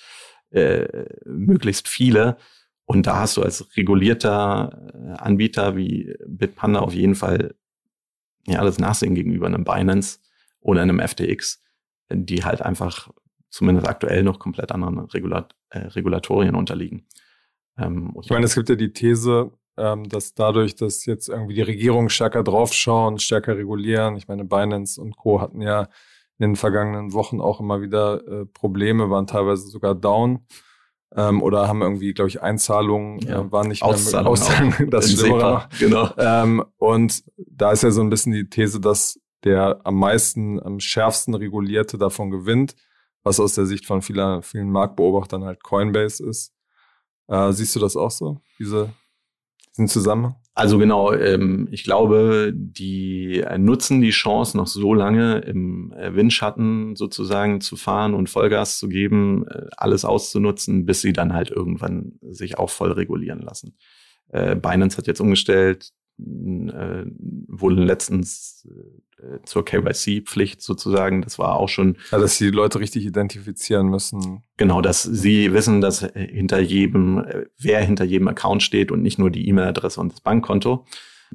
äh, 0.51 1.07
möglichst 1.25 1.89
viele. 1.89 2.37
Und 2.85 3.07
da 3.07 3.21
hast 3.21 3.37
du 3.37 3.43
als 3.43 3.77
regulierter 3.77 4.91
äh, 4.95 5.19
Anbieter 5.19 5.77
wie 5.77 6.15
Bitpanda 6.27 6.81
auf 6.81 6.95
jeden 6.95 7.15
Fall 7.15 7.55
ja, 8.47 8.65
das 8.65 8.79
Nachsehen 8.79 9.15
gegenüber 9.15 9.47
einem 9.47 9.65
Binance 9.65 10.21
oder 10.61 10.83
einem 10.83 11.01
FTX, 11.01 11.63
die 12.11 12.45
halt 12.45 12.63
einfach 12.63 13.11
zumindest 13.51 13.87
aktuell 13.87 14.23
noch 14.23 14.39
komplett 14.39 14.73
anderen 14.73 15.01
Regulat 15.01 15.55
äh, 15.71 15.81
Regulatorien 15.81 16.55
unterliegen. 16.55 17.07
Ähm, 17.79 18.15
ich 18.23 18.31
meine, 18.31 18.45
es 18.45 18.55
gibt 18.55 18.69
ja 18.69 18.75
die 18.75 18.93
These, 18.93 19.53
ähm, 19.77 20.09
dass 20.09 20.35
dadurch, 20.35 20.75
dass 20.75 21.07
jetzt 21.07 21.29
irgendwie 21.29 21.55
die 21.55 21.63
Regierungen 21.63 22.09
stärker 22.09 22.43
draufschauen, 22.43 23.19
stärker 23.19 23.57
regulieren, 23.57 24.17
ich 24.17 24.29
meine, 24.29 24.45
Binance 24.45 25.01
und 25.01 25.17
Co. 25.17 25.41
hatten 25.41 25.61
ja 25.61 25.89
in 26.39 26.51
den 26.51 26.57
vergangenen 26.57 27.13
Wochen 27.13 27.41
auch 27.41 27.61
immer 27.61 27.81
wieder 27.81 28.27
äh, 28.27 28.47
Probleme, 28.47 29.11
waren 29.11 29.27
teilweise 29.27 29.69
sogar 29.69 29.95
down 29.95 30.41
ähm, 31.15 31.43
oder 31.43 31.69
haben 31.69 31.83
irgendwie, 31.83 32.13
glaube 32.13 32.29
ich, 32.29 32.43
Einzahlungen, 32.43 33.21
ja. 33.21 33.41
äh, 33.41 33.53
waren 33.53 33.69
nicht 33.69 33.83
Auszahlung 33.83 34.25
mehr 34.25 34.33
Auszahlungen, 34.33 34.91
das 34.91 35.13
Schlimmere. 35.13 35.69
Genau. 35.79 36.11
Ähm, 36.17 36.65
und 36.77 37.25
da 37.37 37.73
ist 37.73 37.83
ja 37.83 37.91
so 37.91 38.03
ein 38.03 38.11
bisschen 38.11 38.33
die 38.33 38.49
These, 38.49 38.81
dass 38.81 39.19
der 39.45 39.81
am 39.85 39.99
meisten, 39.99 40.61
am 40.63 40.81
schärfsten 40.81 41.35
regulierte 41.35 41.99
davon 41.99 42.31
gewinnt, 42.31 42.75
was 43.23 43.41
aus 43.41 43.55
der 43.55 43.67
Sicht 43.67 43.87
von 43.87 44.03
vieler, 44.03 44.43
vielen 44.43 44.71
Marktbeobachtern 44.71 45.45
halt 45.45 45.63
Coinbase 45.63 46.25
ist. 46.25 46.53
Äh, 47.29 47.53
siehst 47.53 47.77
du 47.77 47.81
das 47.81 47.97
auch 47.97 48.11
so, 48.11 48.41
diese, 48.59 48.93
diesen 49.71 49.89
Zusammenhang? 49.89 50.37
Also 50.55 50.79
genau, 50.79 51.13
ähm, 51.13 51.69
ich 51.71 51.85
glaube, 51.85 52.53
die 52.53 53.45
nutzen 53.59 54.01
die 54.01 54.11
Chance, 54.11 54.57
noch 54.57 54.67
so 54.67 54.93
lange 54.93 55.39
im 55.39 55.93
äh, 55.93 56.17
Windschatten 56.17 56.97
sozusagen 56.97 57.61
zu 57.61 57.77
fahren 57.77 58.13
und 58.13 58.29
Vollgas 58.29 58.79
zu 58.79 58.89
geben, 58.89 59.47
äh, 59.47 59.67
alles 59.77 60.05
auszunutzen, 60.05 60.85
bis 60.85 61.01
sie 61.01 61.13
dann 61.13 61.33
halt 61.33 61.53
irgendwann 61.53 62.19
sich 62.23 62.59
auch 62.59 62.71
voll 62.71 62.91
regulieren 62.91 63.41
lassen. 63.41 63.77
Äh, 64.31 64.57
Binance 64.57 64.97
hat 64.97 65.07
jetzt 65.07 65.21
umgestellt, 65.21 65.93
äh, 66.19 67.05
wurde 67.49 67.83
letztens 67.83 68.69
äh, 69.21 69.39
zur 69.45 69.65
KYC-Pflicht 69.65 70.63
sozusagen. 70.63 71.23
Das 71.23 71.39
war 71.39 71.57
auch 71.57 71.69
schon. 71.69 71.97
Ja, 72.11 72.19
dass 72.19 72.39
die 72.39 72.51
Leute 72.51 72.81
richtig 72.81 73.05
identifizieren 73.07 73.89
müssen. 73.89 74.43
Genau, 74.57 74.81
dass 74.81 75.03
sie 75.03 75.53
wissen, 75.53 75.81
dass 75.81 76.01
hinter 76.01 76.61
jedem, 76.61 77.19
äh, 77.19 77.47
wer 77.59 77.83
hinter 77.83 78.05
jedem 78.05 78.29
Account 78.29 78.63
steht 78.63 78.93
und 78.93 79.03
nicht 79.03 79.19
nur 79.19 79.31
die 79.31 79.49
E-Mail-Adresse 79.49 80.01
und 80.01 80.13
das 80.13 80.21
Bankkonto. 80.21 80.85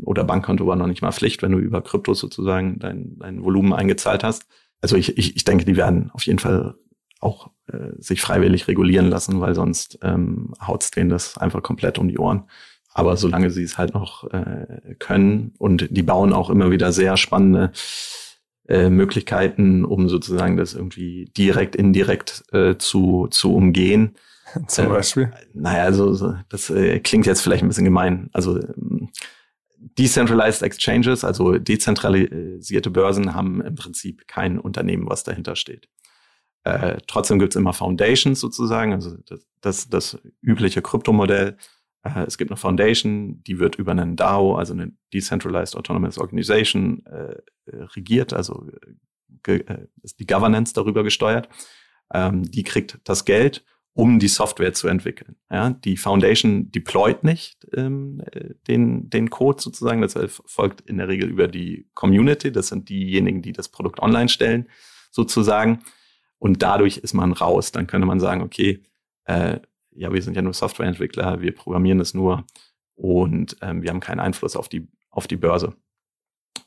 Oder 0.02 0.24
Bankkonto 0.24 0.66
war 0.66 0.76
noch 0.76 0.88
nicht 0.88 1.02
mal 1.02 1.12
Pflicht, 1.12 1.42
wenn 1.44 1.52
du 1.52 1.60
über 1.60 1.82
Kryptos 1.82 2.20
sozusagen 2.20 2.80
dein, 2.80 3.18
dein 3.20 3.44
Volumen 3.44 3.74
eingezahlt 3.74 4.24
hast. 4.24 4.48
Also 4.82 4.96
ich, 4.96 5.18
ich, 5.18 5.36
ich 5.36 5.44
denke, 5.44 5.66
die 5.66 5.78
werden 5.78 6.10
auf 6.12 6.26
jeden 6.26 6.40
Fall 6.40 6.76
auch 7.20 7.52
äh, 7.68 7.92
sich 7.98 8.22
freiwillig 8.22 8.68
regulieren 8.68 9.10
lassen, 9.10 9.40
weil 9.40 9.56
sonst 9.56 10.00
ähm, 10.02 10.54
haut's 10.66 10.92
denen 10.92 11.10
das 11.10 11.38
einfach 11.38 11.62
komplett 11.64 11.98
um 11.98 12.08
die 12.10 12.18
Ohren. 12.18 12.44
Aber 12.94 13.18
solange 13.18 13.50
sie 13.50 13.64
es 13.64 13.78
halt 13.78 13.94
noch 13.94 14.32
äh, 14.32 14.96
können 15.00 15.54
und 15.58 15.88
die 15.90 16.04
bauen 16.04 16.32
auch 16.32 16.50
immer 16.50 16.72
wieder 16.72 16.92
sehr 16.92 17.18
spannende 17.18 17.72
äh, 18.68 18.90
Möglichkeiten, 18.90 19.84
um 19.84 20.10
sozusagen 20.10 20.58
das 20.58 20.74
irgendwie 20.74 21.26
direkt, 21.36 21.76
indirekt 21.76 22.44
äh, 22.54 22.78
zu, 22.78 23.28
zu 23.30 23.54
umgehen. 23.54 24.16
Zum 24.68 24.90
Beispiel? 24.90 25.24
Äh, 25.24 25.46
naja, 25.54 25.84
also 25.84 26.36
das 26.50 26.70
äh, 26.70 27.00
klingt 27.00 27.26
jetzt 27.26 27.42
vielleicht 27.42 27.64
ein 27.64 27.68
bisschen 27.68 27.86
gemein. 27.86 28.30
Also 28.32 28.60
ähm, 28.60 29.10
Decentralized 29.98 30.62
Exchanges, 30.62 31.26
also 31.26 31.58
dezentralisierte 31.58 32.90
Börsen, 32.90 33.34
haben 33.34 33.62
im 33.62 33.76
Prinzip 33.76 34.28
kein 34.28 34.58
Unternehmen, 34.58 35.10
was 35.10 35.24
dahinter 35.24 35.58
steht. 35.58 35.90
Äh, 36.64 36.98
trotzdem 37.08 37.40
gibt's 37.40 37.58
immer 37.58 37.74
Foundations 37.74 38.40
sozusagen, 38.40 38.94
also 38.94 39.18
das, 39.28 39.46
das, 39.60 39.90
das 39.90 40.18
übliche 40.42 40.82
Kryptomodell 40.82 41.58
äh, 42.04 42.24
es 42.26 42.38
gibt 42.38 42.52
eine 42.52 42.58
Foundation, 42.58 43.44
die 43.44 43.60
wird 43.60 43.76
über 43.76 43.92
einen 43.92 44.16
DAO, 44.16 44.56
also 44.56 44.74
eine 44.74 44.92
Decentralized 45.14 45.76
Autonomous 45.76 46.18
Organization, 46.18 47.06
äh, 47.06 47.36
äh 47.66 47.84
regiert, 47.96 48.34
also 48.34 48.68
äh, 49.48 49.64
ist 50.04 50.20
die 50.20 50.28
Governance 50.28 50.74
darüber 50.74 51.04
gesteuert. 51.04 51.50
Ähm, 52.14 52.44
die 52.44 52.64
kriegt 52.64 53.00
das 53.04 53.26
Geld, 53.26 53.66
um 53.94 54.20
die 54.20 54.28
Software 54.28 54.74
zu 54.74 54.88
entwickeln. 54.88 55.36
Ja, 55.52 55.70
die 55.70 55.98
Foundation 55.98 56.72
deployt 56.72 57.24
nicht 57.24 57.68
ähm, 57.74 58.22
den, 58.68 59.10
den 59.10 59.30
Code 59.30 59.62
sozusagen, 59.62 60.02
das 60.02 60.16
folgt 60.46 60.82
in 60.82 60.98
der 60.98 61.08
Regel 61.08 61.30
über 61.30 61.48
die 61.48 61.90
Community, 61.94 62.52
das 62.52 62.68
sind 62.68 62.90
diejenigen, 62.90 63.42
die 63.42 63.54
das 63.54 63.70
Produkt 63.70 64.00
online 64.00 64.30
stellen, 64.30 64.68
sozusagen. 65.12 65.80
Und 66.40 66.62
dadurch 66.62 66.98
ist 66.98 67.14
man 67.14 67.32
raus. 67.32 67.72
Dann 67.72 67.88
könnte 67.88 68.08
man 68.08 68.20
sagen, 68.20 68.42
okay, 68.42 68.84
äh, 69.26 69.60
ja, 69.96 70.12
wir 70.14 70.22
sind 70.22 70.36
ja 70.36 70.42
nur 70.42 70.54
Softwareentwickler, 70.54 71.42
wir 71.42 71.54
programmieren 71.54 72.00
es 72.00 72.14
nur 72.14 72.46
und 72.96 73.58
ähm, 73.62 73.82
wir 73.82 73.90
haben 73.90 74.00
keinen 74.00 74.20
Einfluss 74.20 74.56
auf 74.56 74.70
die, 74.70 74.88
auf 75.10 75.28
die 75.28 75.38
Börse 75.38 75.76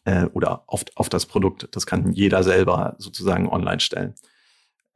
äh, 0.04 0.26
oder 0.26 0.64
auf, 0.66 0.84
auf 0.94 1.08
das 1.08 1.26
Produkt. 1.26 1.68
Das 1.72 1.86
kann 1.86 2.12
jeder 2.12 2.42
selber 2.42 2.94
sozusagen 2.98 3.48
online 3.48 3.80
stellen. 3.80 4.14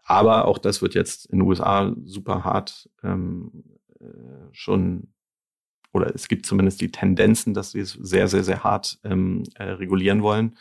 Aber 0.03 0.47
auch 0.47 0.59
das 0.59 0.83
wird 0.83 0.95
jetzt 0.95 1.26
in 1.26 1.39
den 1.39 1.49
USA 1.49 1.95
super 2.05 2.45
hart 2.45 2.91
ähm, 3.03 3.64
äh, 4.01 4.05
schon 4.53 5.12
oder 5.93 6.14
es 6.14 6.28
gibt 6.28 6.47
zumindest 6.47 6.81
die 6.81 6.91
Tendenzen, 6.91 7.53
dass 7.55 7.72
sie 7.72 7.81
es 7.81 7.93
sehr, 7.93 8.28
sehr, 8.28 8.45
sehr 8.45 8.62
hart 8.62 8.99
ähm, 9.05 9.43
äh, 9.55 9.64
regulieren 9.64 10.22
wollen. 10.22 10.57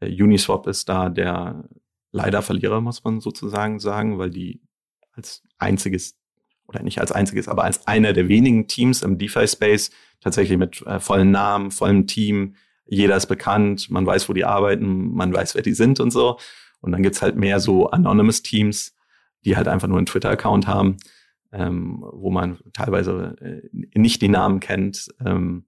Äh, 0.00 0.10
Uniswap 0.22 0.66
ist 0.66 0.88
da 0.88 1.08
der 1.08 1.68
leider 2.10 2.42
Verlierer, 2.42 2.80
muss 2.80 3.04
man 3.04 3.20
sozusagen 3.20 3.78
sagen, 3.78 4.18
weil 4.18 4.30
die 4.30 4.60
als 5.12 5.42
einziges 5.58 6.18
oder 6.68 6.82
nicht 6.82 7.00
als 7.00 7.12
einziges, 7.12 7.48
aber 7.48 7.64
als 7.64 7.86
einer 7.86 8.12
der 8.12 8.28
wenigen 8.28 8.66
Teams 8.66 9.02
im 9.02 9.18
DeFi-Space 9.18 9.90
tatsächlich 10.20 10.58
mit 10.58 10.82
äh, 10.86 11.00
vollen 11.00 11.30
Namen, 11.30 11.70
vollem 11.70 12.06
Team, 12.06 12.56
jeder 12.86 13.16
ist 13.16 13.26
bekannt, 13.26 13.90
man 13.90 14.06
weiß, 14.06 14.28
wo 14.28 14.32
die 14.32 14.44
arbeiten, 14.44 15.12
man 15.12 15.32
weiß, 15.32 15.54
wer 15.54 15.62
die 15.62 15.74
sind 15.74 16.00
und 16.00 16.10
so. 16.10 16.38
Und 16.80 16.92
dann 16.92 17.02
gibt's 17.02 17.22
halt 17.22 17.36
mehr 17.36 17.58
so 17.60 17.90
Anonymous 17.90 18.42
Teams, 18.42 18.94
die 19.44 19.56
halt 19.56 19.68
einfach 19.68 19.88
nur 19.88 19.98
einen 19.98 20.06
Twitter-Account 20.06 20.66
haben, 20.66 20.96
ähm, 21.52 22.04
wo 22.12 22.30
man 22.30 22.58
teilweise 22.72 23.36
äh, 23.40 23.98
nicht 23.98 24.22
die 24.22 24.28
Namen 24.28 24.60
kennt 24.60 25.08
ähm, 25.24 25.66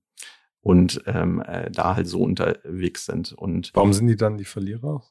und 0.60 1.02
ähm, 1.06 1.42
äh, 1.42 1.70
da 1.70 1.96
halt 1.96 2.06
so 2.06 2.20
unterwegs 2.20 3.06
sind. 3.06 3.32
Und 3.32 3.70
Warum 3.74 3.92
sind 3.92 4.06
die 4.06 4.16
dann 4.16 4.36
die 4.36 4.44
Verlierer? 4.44 5.02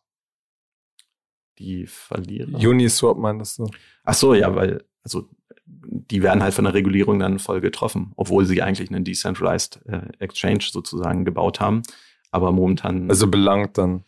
Die 1.60 1.88
Verlierer. 1.88 2.58
Uniswap 2.58 3.18
meintest 3.18 3.60
du? 3.60 3.70
Ach 4.04 4.14
so, 4.14 4.34
ja, 4.34 4.56
weil, 4.56 4.84
also 5.04 5.30
die 5.68 6.24
werden 6.24 6.42
halt 6.42 6.54
von 6.54 6.66
der 6.66 6.74
Regulierung 6.74 7.20
dann 7.20 7.40
voll 7.40 7.62
getroffen, 7.62 8.14
obwohl 8.16 8.46
sie 8.46 8.62
eigentlich 8.62 8.90
einen 8.90 9.04
Decentralized 9.04 9.82
äh, 9.86 10.02
Exchange 10.20 10.66
sozusagen 10.72 11.26
gebaut 11.26 11.60
haben. 11.60 11.84
Aber 12.32 12.52
momentan. 12.52 13.10
Also 13.10 13.28
belangt 13.28 13.78
dann. 13.78 14.04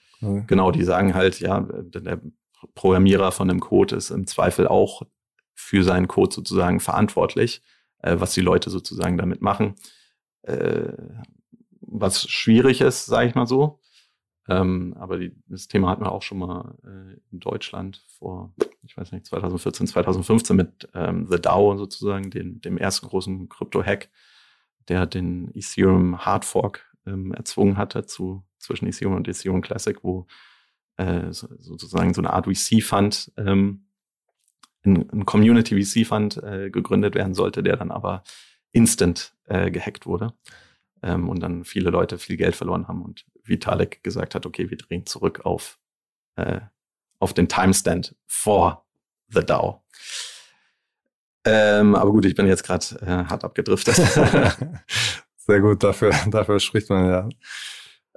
Genau, 0.48 0.72
die 0.72 0.84
sagen 0.84 1.14
halt, 1.14 1.40
ja, 1.40 1.62
der 1.62 2.20
Programmierer 2.76 3.32
von 3.32 3.48
dem 3.48 3.62
Code 3.62 3.96
ist 3.96 4.10
im 4.10 4.28
Zweifel 4.28 4.68
auch 4.68 5.04
für 5.56 5.84
seinen 5.84 6.08
Code 6.08 6.36
sozusagen 6.36 6.80
verantwortlich, 6.80 7.62
äh, 8.00 8.16
was 8.20 8.34
die 8.34 8.42
Leute 8.42 8.70
sozusagen 8.70 9.18
damit 9.18 9.42
machen. 9.42 9.76
Äh, 10.44 10.94
was 11.82 12.28
schwierig 12.30 12.82
ist, 12.82 13.06
sage 13.06 13.30
ich 13.30 13.36
mal 13.36 13.48
so. 13.48 13.80
Ähm, 14.50 14.96
aber 15.00 15.20
die, 15.20 15.36
das 15.48 15.68
Thema 15.68 15.90
hatten 15.90 16.04
wir 16.04 16.12
auch 16.12 16.24
schon 16.24 16.40
mal 16.40 16.76
äh, 16.84 17.20
in 17.32 17.40
Deutschland 17.40 18.04
vor, 18.08 18.52
ich 18.82 18.98
weiß 18.98 19.12
nicht, 19.12 19.28
2014, 19.28 19.86
2015 19.88 20.56
mit 20.56 20.90
ähm, 20.96 21.28
The 21.30 21.40
DAO 21.40 21.78
sozusagen, 21.78 22.32
den, 22.32 22.60
dem 22.60 22.78
ersten 22.78 23.08
großen 23.08 23.48
Krypto-Hack, 23.48 24.10
der 24.88 25.06
den 25.06 25.52
Ethereum 25.54 26.26
Hardfork 26.26 26.84
ähm, 27.06 27.32
erzwungen 27.34 27.78
hatte 27.78 28.06
zu, 28.06 28.44
zwischen 28.58 28.88
Ethereum 28.88 29.16
und 29.18 29.28
Ethereum 29.28 29.62
Classic, 29.62 30.04
wo 30.04 30.26
äh, 30.98 31.32
sozusagen 31.32 32.16
so 32.16 32.22
eine 32.22 32.34
Art 32.34 32.48
VC-Fund, 32.48 33.32
ähm, 33.38 33.86
ein, 34.84 35.10
ein 35.12 35.26
Community 35.26 35.80
VC-Fund 35.84 36.42
äh, 36.42 36.72
gegründet 36.72 37.14
werden 37.14 37.36
sollte, 37.36 37.62
der 37.62 37.78
dann 37.78 37.92
aber 37.92 38.24
instant 38.72 39.36
äh, 39.46 39.70
gehackt 39.70 40.08
wurde 40.08 40.34
ähm, 41.04 41.30
und 41.30 41.42
dann 41.42 41.66
viele 41.66 41.90
Leute 41.90 42.18
viel 42.18 42.38
Geld 42.38 42.56
verloren 42.56 42.88
haben 42.88 43.04
und 43.04 43.26
Vitalik 43.50 44.04
gesagt 44.04 44.36
hat, 44.36 44.46
okay, 44.46 44.70
wir 44.70 44.78
drehen 44.78 45.06
zurück 45.06 45.42
auf, 45.46 45.80
äh, 46.36 46.62
auf 47.20 47.34
den 47.34 47.50
Timestand 47.50 48.16
vor 48.28 48.86
The 49.30 49.46
DAO. 49.46 49.84
Ähm, 51.46 51.96
aber 51.96 52.12
gut, 52.12 52.26
ich 52.26 52.36
bin 52.36 52.48
jetzt 52.48 52.64
gerade 52.64 52.86
äh, 53.02 53.26
hart 53.30 53.44
abgedriftet. 53.44 53.96
Sehr 55.38 55.62
gut, 55.62 55.84
dafür, 55.84 56.12
dafür 56.28 56.60
spricht 56.60 56.90
man 56.90 57.06
ja. 57.10 57.30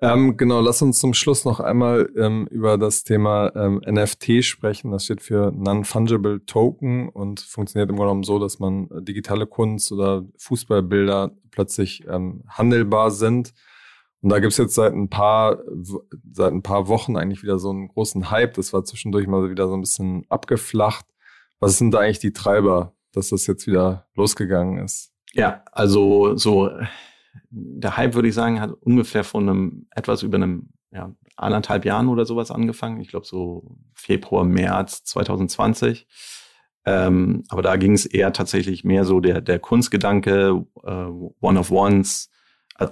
Ähm, 0.02 0.36
genau, 0.36 0.60
lass 0.60 0.82
uns 0.82 0.98
zum 0.98 1.14
Schluss 1.14 1.44
noch 1.44 1.60
einmal 1.60 2.10
ähm, 2.16 2.48
über 2.50 2.76
das 2.76 3.04
Thema 3.04 3.52
ähm, 3.54 3.80
NFT 3.86 4.44
sprechen. 4.44 4.90
Das 4.90 5.04
steht 5.04 5.22
für 5.22 5.52
Non-Fungible 5.52 6.44
Token 6.44 7.08
und 7.08 7.38
funktioniert 7.38 7.88
im 7.88 7.94
Grunde 7.94 8.08
genommen 8.08 8.24
so, 8.24 8.40
dass 8.40 8.58
man 8.58 8.90
äh, 8.90 9.00
digitale 9.00 9.46
Kunst 9.46 9.92
oder 9.92 10.24
Fußballbilder 10.38 11.30
plötzlich 11.52 12.04
ähm, 12.08 12.42
handelbar 12.48 13.12
sind. 13.12 13.54
Und 14.22 14.30
da 14.30 14.38
gibt's 14.38 14.56
jetzt 14.56 14.74
seit 14.74 14.92
ein 14.92 15.10
paar 15.10 15.58
seit 16.32 16.52
ein 16.52 16.62
paar 16.62 16.88
Wochen 16.88 17.16
eigentlich 17.16 17.42
wieder 17.42 17.58
so 17.58 17.70
einen 17.70 17.88
großen 17.88 18.30
Hype. 18.30 18.54
Das 18.54 18.72
war 18.72 18.84
zwischendurch 18.84 19.26
mal 19.26 19.50
wieder 19.50 19.66
so 19.66 19.74
ein 19.74 19.80
bisschen 19.80 20.24
abgeflacht. 20.28 21.04
Was 21.58 21.76
sind 21.76 21.92
da 21.92 21.98
eigentlich 21.98 22.20
die 22.20 22.32
Treiber, 22.32 22.94
dass 23.12 23.30
das 23.30 23.46
jetzt 23.46 23.66
wieder 23.66 24.06
losgegangen 24.14 24.82
ist? 24.84 25.12
Ja, 25.32 25.64
also 25.72 26.36
so 26.36 26.70
der 27.50 27.96
Hype, 27.96 28.14
würde 28.14 28.28
ich 28.28 28.34
sagen, 28.34 28.60
hat 28.60 28.72
ungefähr 28.80 29.24
von 29.24 29.48
einem 29.48 29.86
etwas 29.90 30.22
über 30.22 30.36
einem 30.36 30.70
ja, 30.92 31.12
anderthalb 31.36 31.84
Jahren 31.84 32.08
oder 32.08 32.24
sowas 32.24 32.50
angefangen. 32.50 33.00
Ich 33.00 33.08
glaube 33.08 33.26
so 33.26 33.76
Februar, 33.94 34.44
März 34.44 35.04
2020. 35.04 36.06
Ähm, 36.84 37.44
aber 37.48 37.62
da 37.62 37.76
ging 37.76 37.92
es 37.92 38.06
eher 38.06 38.32
tatsächlich 38.32 38.84
mehr 38.84 39.04
so 39.04 39.20
der, 39.20 39.40
der 39.40 39.58
Kunstgedanke, 39.58 40.64
äh, 40.82 40.90
One 41.40 41.58
of 41.58 41.70
Ones, 41.70 42.30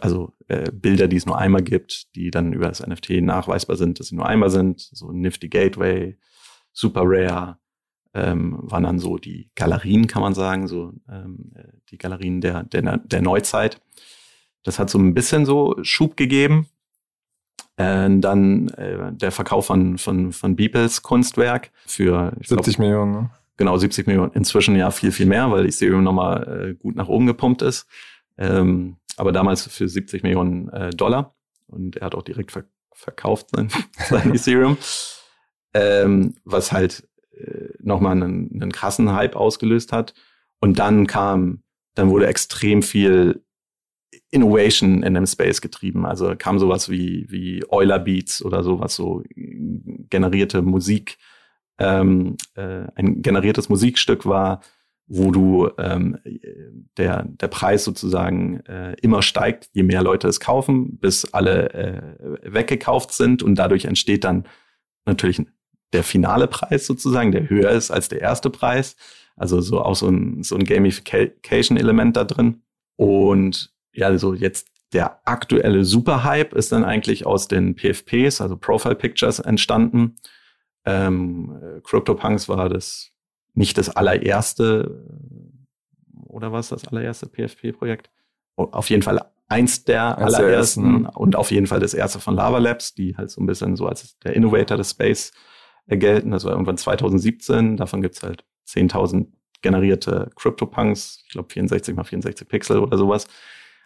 also 0.01 0.33
äh, 0.49 0.71
Bilder, 0.73 1.09
die 1.09 1.17
es 1.17 1.27
nur 1.27 1.39
einmal 1.39 1.63
gibt, 1.63 2.15
die 2.15 2.31
dann 2.31 2.53
über 2.53 2.69
das 2.69 2.85
NFT 2.87 3.23
nachweisbar 3.23 3.77
sind, 3.77 4.01
dass 4.01 4.09
sie 4.09 4.17
nur 4.17 4.27
einmal 4.27 4.51
sind, 4.51 4.81
so 4.81 5.13
Nifty 5.13 5.49
Gateway, 5.49 6.17
Super 6.73 7.03
Rare, 7.05 7.59
ähm, 8.15 8.59
waren 8.63 8.85
dann 8.85 8.99
so 8.99 9.19
die 9.19 9.51
Galerien, 9.55 10.07
kann 10.07 10.23
man 10.23 10.35
sagen, 10.35 10.67
so 10.67 10.93
ähm, 11.09 11.53
die 11.91 11.99
Galerien 11.99 12.41
der, 12.41 12.65
der, 12.65 12.99
der 12.99 13.23
Neuzeit. 13.23 13.81
Das 14.63 14.79
hat 14.79 14.91
so 14.91 14.99
ein 14.99 15.15
bisschen 15.15 15.47
so 15.47 15.77
Schub 15.83 16.17
gegeben. 16.17 16.67
Äh, 17.77 18.11
dann 18.19 18.69
äh, 18.71 19.13
der 19.13 19.33
Verkauf 19.33 19.67
von, 19.67 19.97
von, 19.97 20.33
von 20.33 20.57
Beeples 20.57 21.03
Kunstwerk 21.03 21.71
für 21.87 22.33
70 22.43 22.77
glaub, 22.77 22.79
Millionen, 22.79 23.13
ne? 23.13 23.31
Genau, 23.57 23.77
70 23.77 24.07
Millionen. 24.07 24.33
Inzwischen 24.33 24.75
ja 24.75 24.91
viel, 24.91 25.13
viel 25.13 25.27
mehr, 25.27 25.51
weil 25.51 25.67
Ethereum 25.67 26.03
nochmal 26.03 26.71
äh, 26.71 26.75
gut 26.75 26.97
nach 26.97 27.09
oben 27.09 27.27
gepumpt 27.27 27.63
ist. 27.63 27.87
Ähm, 28.39 28.97
aber 29.21 29.33
damals 29.33 29.67
für 29.67 29.87
70 29.87 30.23
Millionen 30.23 30.71
äh, 30.71 30.91
Dollar. 30.91 31.37
Und 31.67 31.97
er 31.97 32.07
hat 32.07 32.15
auch 32.15 32.23
direkt 32.23 32.53
ver 32.53 32.65
verkauft 32.93 33.51
sein, 33.51 33.71
sein 34.09 34.31
Ethereum. 34.35 34.79
Ähm, 35.75 36.35
was 36.45 36.73
halt 36.73 37.07
äh, 37.33 37.69
nochmal 37.79 38.13
einen, 38.13 38.51
einen 38.53 38.73
krassen 38.73 39.13
Hype 39.13 39.37
ausgelöst 39.37 39.93
hat. 39.93 40.15
Und 40.59 40.79
dann 40.79 41.07
kam, 41.07 41.63
dann 41.95 42.09
wurde 42.09 42.27
extrem 42.29 42.83
viel 42.83 43.45
Innovation 44.31 45.03
in 45.03 45.13
dem 45.13 45.27
Space 45.27 45.61
getrieben. 45.61 46.07
Also 46.07 46.35
kam 46.37 46.59
sowas 46.59 46.89
wie, 46.89 47.27
wie 47.29 47.63
Euler 47.71 47.99
Beats 47.99 48.43
oder 48.43 48.63
sowas, 48.63 48.95
so 48.97 49.23
generierte 49.37 50.63
Musik, 50.63 51.19
ähm, 51.79 52.39
äh, 52.55 52.87
ein 52.95 53.21
generiertes 53.21 53.69
Musikstück 53.69 54.25
war, 54.25 54.63
wo 55.13 55.33
du 55.33 55.69
ähm, 55.77 56.19
der, 56.97 57.25
der 57.25 57.49
Preis 57.49 57.83
sozusagen 57.83 58.61
äh, 58.61 58.95
immer 59.03 59.23
steigt, 59.23 59.69
je 59.73 59.83
mehr 59.83 60.05
Leute 60.05 60.29
es 60.29 60.39
kaufen, 60.39 60.99
bis 60.99 61.25
alle 61.35 61.75
äh, 61.75 62.03
weggekauft 62.45 63.13
sind 63.13 63.43
und 63.43 63.57
dadurch 63.57 63.87
entsteht 63.87 64.23
dann 64.23 64.47
natürlich 65.07 65.43
der 65.93 66.05
finale 66.05 66.47
Preis 66.47 66.87
sozusagen, 66.87 67.33
der 67.33 67.51
höher 67.51 67.71
ist 67.71 67.91
als 67.91 68.09
der 68.09 68.21
erste 68.21 68.51
Preis. 68.51 68.95
Also 69.35 69.61
so 69.61 69.83
auch 69.83 69.97
so 69.97 70.07
ein, 70.07 70.45
so 70.45 70.55
ein 70.55 70.63
Gamification-Element 70.63 72.17
da 72.17 72.23
drin. 72.23 72.63
Und 72.95 73.75
ja, 73.93 74.07
also 74.07 74.33
jetzt 74.33 74.69
der 74.93 75.21
aktuelle 75.25 75.85
Superhype 75.85 76.55
ist 76.55 76.71
dann 76.71 76.85
eigentlich 76.85 77.27
aus 77.27 77.49
den 77.49 77.75
PFPs, 77.75 78.41
also 78.41 78.57
Profile 78.57 78.95
Pictures, 78.95 79.41
entstanden. 79.41 80.17
Ähm, 80.85 81.81
CryptoPunks 81.83 82.49
war 82.49 82.69
das 82.69 83.13
nicht 83.55 83.79
das 83.79 83.89
allererste, 83.89 85.05
oder 86.27 86.53
was 86.53 86.69
das 86.69 86.87
allererste 86.87 87.27
PFP-Projekt? 87.27 88.11
Auf 88.57 88.91
jeden 88.91 89.03
Fall 89.03 89.21
eins 89.49 89.85
der 89.85 90.17
als 90.19 90.35
allerersten 90.35 90.83
der 90.83 90.93
ersten. 90.93 91.07
und 91.19 91.37
auf 91.37 91.51
jeden 91.51 91.67
Fall 91.67 91.81
das 91.81 91.95
erste 91.95 92.21
von 92.21 92.35
Lava 92.35 92.59
Labs, 92.59 92.95
die 92.95 93.17
halt 93.17 93.31
so 93.31 93.41
ein 93.41 93.47
bisschen 93.47 93.77
so 93.77 93.87
als 93.87 94.19
der 94.21 94.35
Innovator 94.35 94.77
des 94.77 94.91
Space 94.91 95.33
gelten. 95.89 96.31
Das 96.31 96.45
war 96.45 96.53
irgendwann 96.53 96.77
2017. 96.77 97.77
Davon 97.77 98.01
gibt's 98.01 98.23
halt 98.23 98.45
10.000 98.69 99.27
generierte 99.63 100.31
CryptoPunks, 100.37 101.25
ich 101.27 101.33
glaube 101.33 101.53
64 101.53 101.95
mal 101.95 102.05
64 102.05 102.49
Pixel 102.49 102.79
oder 102.79 102.97
sowas. 102.97 103.27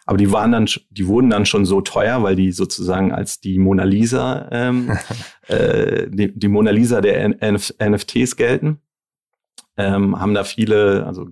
Aber 0.05 0.17
die 0.17 0.31
waren 0.31 0.51
dann, 0.51 0.69
die 0.91 1.07
wurden 1.07 1.31
dann 1.31 1.47
schon 1.47 1.65
so 1.65 1.81
teuer, 1.81 2.21
weil 2.21 2.35
die 2.35 2.51
sozusagen 2.51 3.11
als 3.11 3.41
die 3.41 3.57
Mona 3.57 3.83
Lisa, 3.83 4.47
ähm, 4.51 4.95
äh, 5.47 6.07
die, 6.09 6.37
die 6.37 6.47
Mona 6.47 6.69
Lisa 6.69 7.01
der 7.01 7.23
NF 7.23 7.73
NFTs 7.83 8.35
gelten. 8.35 8.81
Ähm, 9.77 10.19
haben 10.19 10.33
da 10.33 10.43
viele, 10.43 11.05
also 11.05 11.27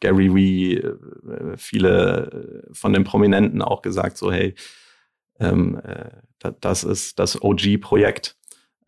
Gary 0.00 0.34
Wee, 0.34 0.74
äh, 0.74 1.56
viele 1.56 2.68
von 2.72 2.92
den 2.92 3.04
Prominenten 3.04 3.62
auch 3.62 3.82
gesagt, 3.82 4.16
so 4.16 4.30
hey, 4.30 4.54
ähm, 5.40 5.80
äh, 5.84 6.10
das 6.60 6.84
ist 6.84 7.18
das 7.18 7.42
OG-Projekt, 7.42 8.36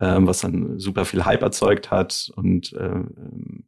ähm, 0.00 0.26
was 0.26 0.40
dann 0.40 0.78
super 0.78 1.04
viel 1.04 1.24
Hype 1.24 1.42
erzeugt 1.42 1.90
hat 1.90 2.30
und 2.36 2.74
ähm, 2.78 3.64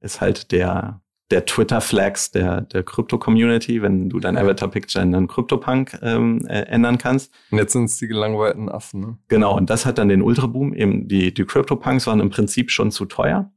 ist 0.00 0.20
halt 0.20 0.52
der 0.52 1.00
der 1.30 1.46
Twitter-Flags 1.46 2.30
der, 2.32 2.60
der 2.60 2.82
Krypto-Community, 2.82 3.82
wenn 3.82 4.08
du 4.08 4.20
dein 4.20 4.36
Avatar-Picture 4.36 5.02
in 5.02 5.14
einen 5.14 5.26
Krypto-Punk 5.26 5.98
ähm, 6.02 6.46
äh, 6.46 6.60
ändern 6.62 6.98
kannst. 6.98 7.32
Und 7.50 7.58
jetzt 7.58 7.72
sind 7.72 7.86
es 7.86 7.96
die 7.96 8.08
gelangweilten 8.08 8.68
Affen, 8.68 9.00
ne? 9.00 9.18
Genau, 9.28 9.56
und 9.56 9.70
das 9.70 9.86
hat 9.86 9.98
dann 9.98 10.08
den 10.08 10.22
Ultra-Boom. 10.22 10.74
Eben 10.74 11.08
die, 11.08 11.32
die 11.32 11.44
Crypto-Punks 11.44 12.06
waren 12.06 12.20
im 12.20 12.30
Prinzip 12.30 12.70
schon 12.70 12.90
zu 12.90 13.06
teuer. 13.06 13.50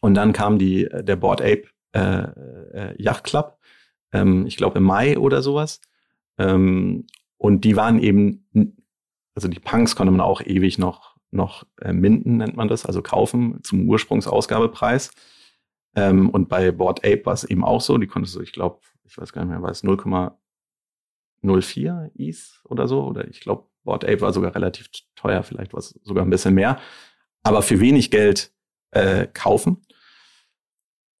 Und 0.00 0.14
dann 0.14 0.32
kam 0.32 0.58
die, 0.58 0.88
der 0.90 1.16
Board 1.16 1.40
Ape 1.40 1.64
äh, 1.92 2.26
äh, 2.72 3.02
Yacht 3.02 3.24
Club, 3.24 3.58
ähm, 4.12 4.46
ich 4.46 4.56
glaube 4.56 4.78
im 4.78 4.84
Mai 4.84 5.18
oder 5.18 5.42
sowas. 5.42 5.80
Ähm, 6.38 7.06
und 7.36 7.64
die 7.64 7.76
waren 7.76 7.98
eben, 7.98 8.46
also 9.34 9.48
die 9.48 9.60
Punks 9.60 9.96
konnte 9.96 10.10
man 10.10 10.20
auch 10.20 10.42
ewig 10.42 10.78
noch, 10.78 11.16
noch 11.30 11.64
äh, 11.80 11.92
minden, 11.92 12.38
nennt 12.38 12.56
man 12.56 12.68
das, 12.68 12.86
also 12.86 13.02
kaufen 13.02 13.60
zum 13.62 13.88
Ursprungsausgabepreis. 13.88 15.12
Ähm, 15.96 16.30
und 16.30 16.48
bei 16.48 16.70
Board 16.70 17.04
Ape 17.04 17.26
war 17.26 17.34
es 17.34 17.44
eben 17.44 17.64
auch 17.64 17.80
so, 17.80 17.98
die 17.98 18.06
konntest 18.06 18.36
du, 18.36 18.40
ich 18.40 18.52
glaube, 18.52 18.80
ich 19.04 19.18
weiß 19.18 19.32
gar 19.32 19.44
nicht 19.44 19.50
mehr, 19.50 19.62
war 19.62 19.70
es 19.70 19.82
0,04 19.82 22.10
ETH 22.16 22.62
oder 22.64 22.86
so, 22.86 23.04
oder 23.04 23.26
ich 23.26 23.40
glaube, 23.40 23.68
Board 23.82 24.04
Ape 24.04 24.20
war 24.20 24.32
sogar 24.32 24.54
relativ 24.54 24.88
teuer, 25.16 25.42
vielleicht 25.42 25.72
war 25.72 25.80
es 25.80 25.98
sogar 26.04 26.24
ein 26.24 26.30
bisschen 26.30 26.54
mehr, 26.54 26.78
aber 27.42 27.62
für 27.62 27.80
wenig 27.80 28.10
Geld 28.10 28.52
äh, 28.92 29.26
kaufen. 29.26 29.82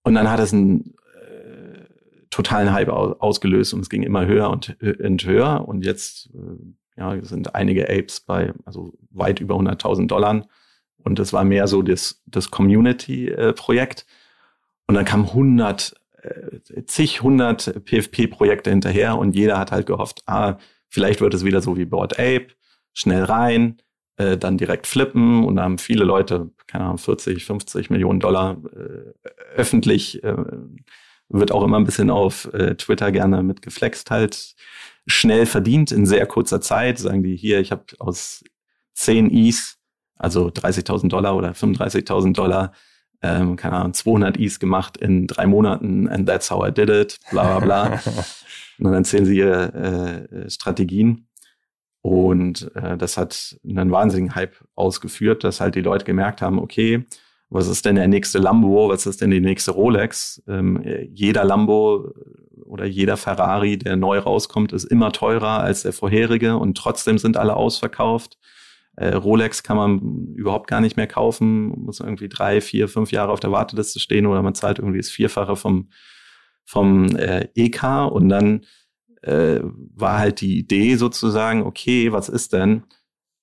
Und 0.02 0.14
dann 0.14 0.30
hat 0.30 0.40
es 0.40 0.52
einen 0.52 0.94
äh, 1.14 1.84
totalen 2.30 2.72
Hype 2.72 2.88
ausgelöst 2.88 3.74
und 3.74 3.80
es 3.80 3.90
ging 3.90 4.02
immer 4.02 4.26
höher 4.26 4.50
und, 4.50 4.76
und 4.82 5.24
höher. 5.24 5.66
Und 5.68 5.84
jetzt 5.84 6.30
äh, 6.34 7.00
ja, 7.00 7.22
sind 7.22 7.54
einige 7.54 7.88
Apes 7.88 8.20
bei 8.20 8.52
also 8.64 8.94
weit 9.10 9.40
über 9.40 9.56
100.000 9.56 10.06
Dollar. 10.06 10.46
Und 11.02 11.18
es 11.18 11.32
war 11.32 11.44
mehr 11.44 11.66
so 11.66 11.82
das, 11.82 12.22
das 12.26 12.50
Community-Projekt. 12.50 14.06
Und 14.86 14.94
dann 14.94 15.04
kamen 15.04 15.26
100, 15.26 15.94
äh, 16.22 16.84
zig, 16.84 17.18
100 17.18 17.84
PFP-Projekte 17.84 18.70
hinterher 18.70 19.16
und 19.16 19.34
jeder 19.34 19.58
hat 19.58 19.72
halt 19.72 19.86
gehofft, 19.86 20.22
ah, 20.26 20.58
vielleicht 20.88 21.20
wird 21.20 21.32
es 21.32 21.44
wieder 21.44 21.62
so 21.62 21.76
wie 21.76 21.84
Board 21.84 22.18
Ape, 22.18 22.48
schnell 22.92 23.24
rein, 23.24 23.80
äh, 24.20 24.36
dann 24.36 24.58
direkt 24.58 24.86
flippen 24.86 25.44
und 25.44 25.56
da 25.56 25.62
haben 25.62 25.78
viele 25.78 26.04
Leute, 26.04 26.50
keine 26.66 26.84
Ahnung, 26.84 26.98
40, 26.98 27.44
50 27.44 27.88
Millionen 27.88 28.20
Dollar 28.20 28.58
äh, 28.76 29.28
öffentlich, 29.56 30.22
äh, 30.22 30.36
wird 31.30 31.52
auch 31.52 31.64
immer 31.64 31.78
ein 31.78 31.84
bisschen 31.84 32.10
auf 32.10 32.52
äh, 32.52 32.74
Twitter 32.74 33.12
gerne 33.12 33.42
mit 33.42 33.62
geflext 33.62 34.10
halt, 34.10 34.54
schnell 35.06 35.46
verdient 35.46 35.90
in 35.90 36.04
sehr 36.04 36.26
kurzer 36.26 36.60
Zeit, 36.60 36.98
sagen 36.98 37.22
die 37.22 37.34
hier, 37.34 37.60
ich 37.60 37.72
habe 37.72 37.84
aus 37.98 38.44
10 38.94 39.30
Is, 39.30 39.78
also 40.16 40.48
30.000 40.48 41.08
Dollar 41.08 41.34
oder 41.34 41.52
35.000 41.52 42.34
Dollar, 42.34 42.72
ähm, 43.22 43.56
keine 43.56 43.76
Ahnung, 43.76 43.94
200 43.94 44.36
Is 44.36 44.60
gemacht 44.60 44.98
in 44.98 45.28
drei 45.28 45.46
Monaten 45.46 46.08
and 46.08 46.28
that's 46.28 46.50
how 46.50 46.66
I 46.66 46.70
did 46.70 46.90
it, 46.90 47.18
bla 47.30 47.58
bla 47.58 47.60
bla. 47.60 48.00
und 48.78 48.84
dann 48.84 48.94
erzählen 48.94 49.24
sie 49.24 49.38
ihre 49.38 50.28
äh, 50.30 50.50
Strategien. 50.50 51.29
Und 52.02 52.74
äh, 52.74 52.96
das 52.96 53.16
hat 53.16 53.58
einen 53.68 53.90
wahnsinnigen 53.90 54.34
Hype 54.34 54.56
ausgeführt, 54.74 55.44
dass 55.44 55.60
halt 55.60 55.74
die 55.74 55.82
Leute 55.82 56.04
gemerkt 56.04 56.40
haben, 56.40 56.58
okay, 56.58 57.04
was 57.50 57.66
ist 57.66 57.84
denn 57.84 57.96
der 57.96 58.08
nächste 58.08 58.38
Lambo, 58.38 58.88
was 58.88 59.06
ist 59.06 59.20
denn 59.20 59.30
die 59.30 59.40
nächste 59.40 59.72
Rolex? 59.72 60.42
Ähm, 60.46 60.82
jeder 61.12 61.44
Lambo 61.44 62.12
oder 62.64 62.84
jeder 62.84 63.16
Ferrari, 63.16 63.76
der 63.76 63.96
neu 63.96 64.18
rauskommt, 64.18 64.72
ist 64.72 64.84
immer 64.84 65.12
teurer 65.12 65.60
als 65.60 65.82
der 65.82 65.92
vorherige 65.92 66.56
und 66.56 66.76
trotzdem 66.78 67.18
sind 67.18 67.36
alle 67.36 67.56
ausverkauft. 67.56 68.38
Äh, 68.96 69.14
Rolex 69.14 69.62
kann 69.62 69.76
man 69.76 70.34
überhaupt 70.34 70.68
gar 70.68 70.80
nicht 70.80 70.96
mehr 70.96 71.08
kaufen, 71.08 71.70
muss 71.70 72.00
irgendwie 72.00 72.28
drei, 72.28 72.60
vier, 72.60 72.86
fünf 72.88 73.10
Jahre 73.10 73.32
auf 73.32 73.40
der 73.40 73.52
Warteliste 73.52 73.98
stehen 73.98 74.26
oder 74.26 74.42
man 74.42 74.54
zahlt 74.54 74.78
irgendwie 74.78 74.98
das 74.98 75.10
Vierfache 75.10 75.56
vom, 75.56 75.90
vom 76.64 77.16
äh, 77.16 77.48
EK 77.56 78.10
und 78.10 78.28
dann 78.28 78.64
äh, 79.22 79.60
war 79.62 80.18
halt 80.18 80.40
die 80.40 80.58
Idee 80.58 80.96
sozusagen, 80.96 81.62
okay, 81.62 82.12
was 82.12 82.28
ist 82.28 82.52
denn? 82.52 82.84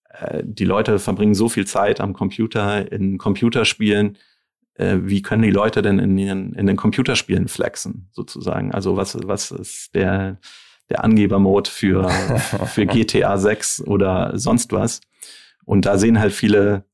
Äh, 0.10 0.44
die 0.44 0.66
Leute 0.66 1.00
verbringen 1.00 1.36
so 1.36 1.50
viel 1.50 1.68
Zeit 1.68 2.02
am 2.02 2.14
Computer 2.14 2.92
in 2.92 3.18
Computerspielen. 3.18 4.18
Äh, 4.76 4.98
wie 5.04 5.22
können 5.22 5.44
die 5.44 5.52
Leute 5.52 5.82
denn 5.82 6.00
in 6.00 6.16
den, 6.16 6.54
in 6.54 6.68
den 6.68 6.76
Computerspielen 6.78 7.48
flexen, 7.48 8.10
sozusagen? 8.12 8.72
Also 8.72 8.96
was, 8.96 9.18
was 9.24 9.52
ist 9.52 9.96
der, 9.96 10.40
der 10.90 11.04
Angebermode 11.04 11.70
für, 11.70 12.10
für 12.66 12.86
GTA 12.86 13.38
6 13.38 13.82
oder 13.82 14.38
sonst 14.38 14.72
was? 14.72 15.02
Und 15.66 15.86
da 15.86 15.98
sehen 15.98 16.20
halt 16.20 16.34
viele 16.34 16.86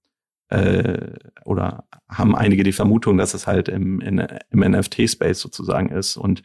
äh, 0.49 1.11
oder 1.45 1.85
haben 2.09 2.35
einige 2.35 2.63
die 2.63 2.71
Vermutung, 2.71 3.17
dass 3.17 3.33
es 3.33 3.47
halt 3.47 3.69
im, 3.69 4.01
in, 4.01 4.19
im 4.49 4.59
NFT-Space 4.59 5.39
sozusagen 5.39 5.89
ist. 5.89 6.17
Und 6.17 6.43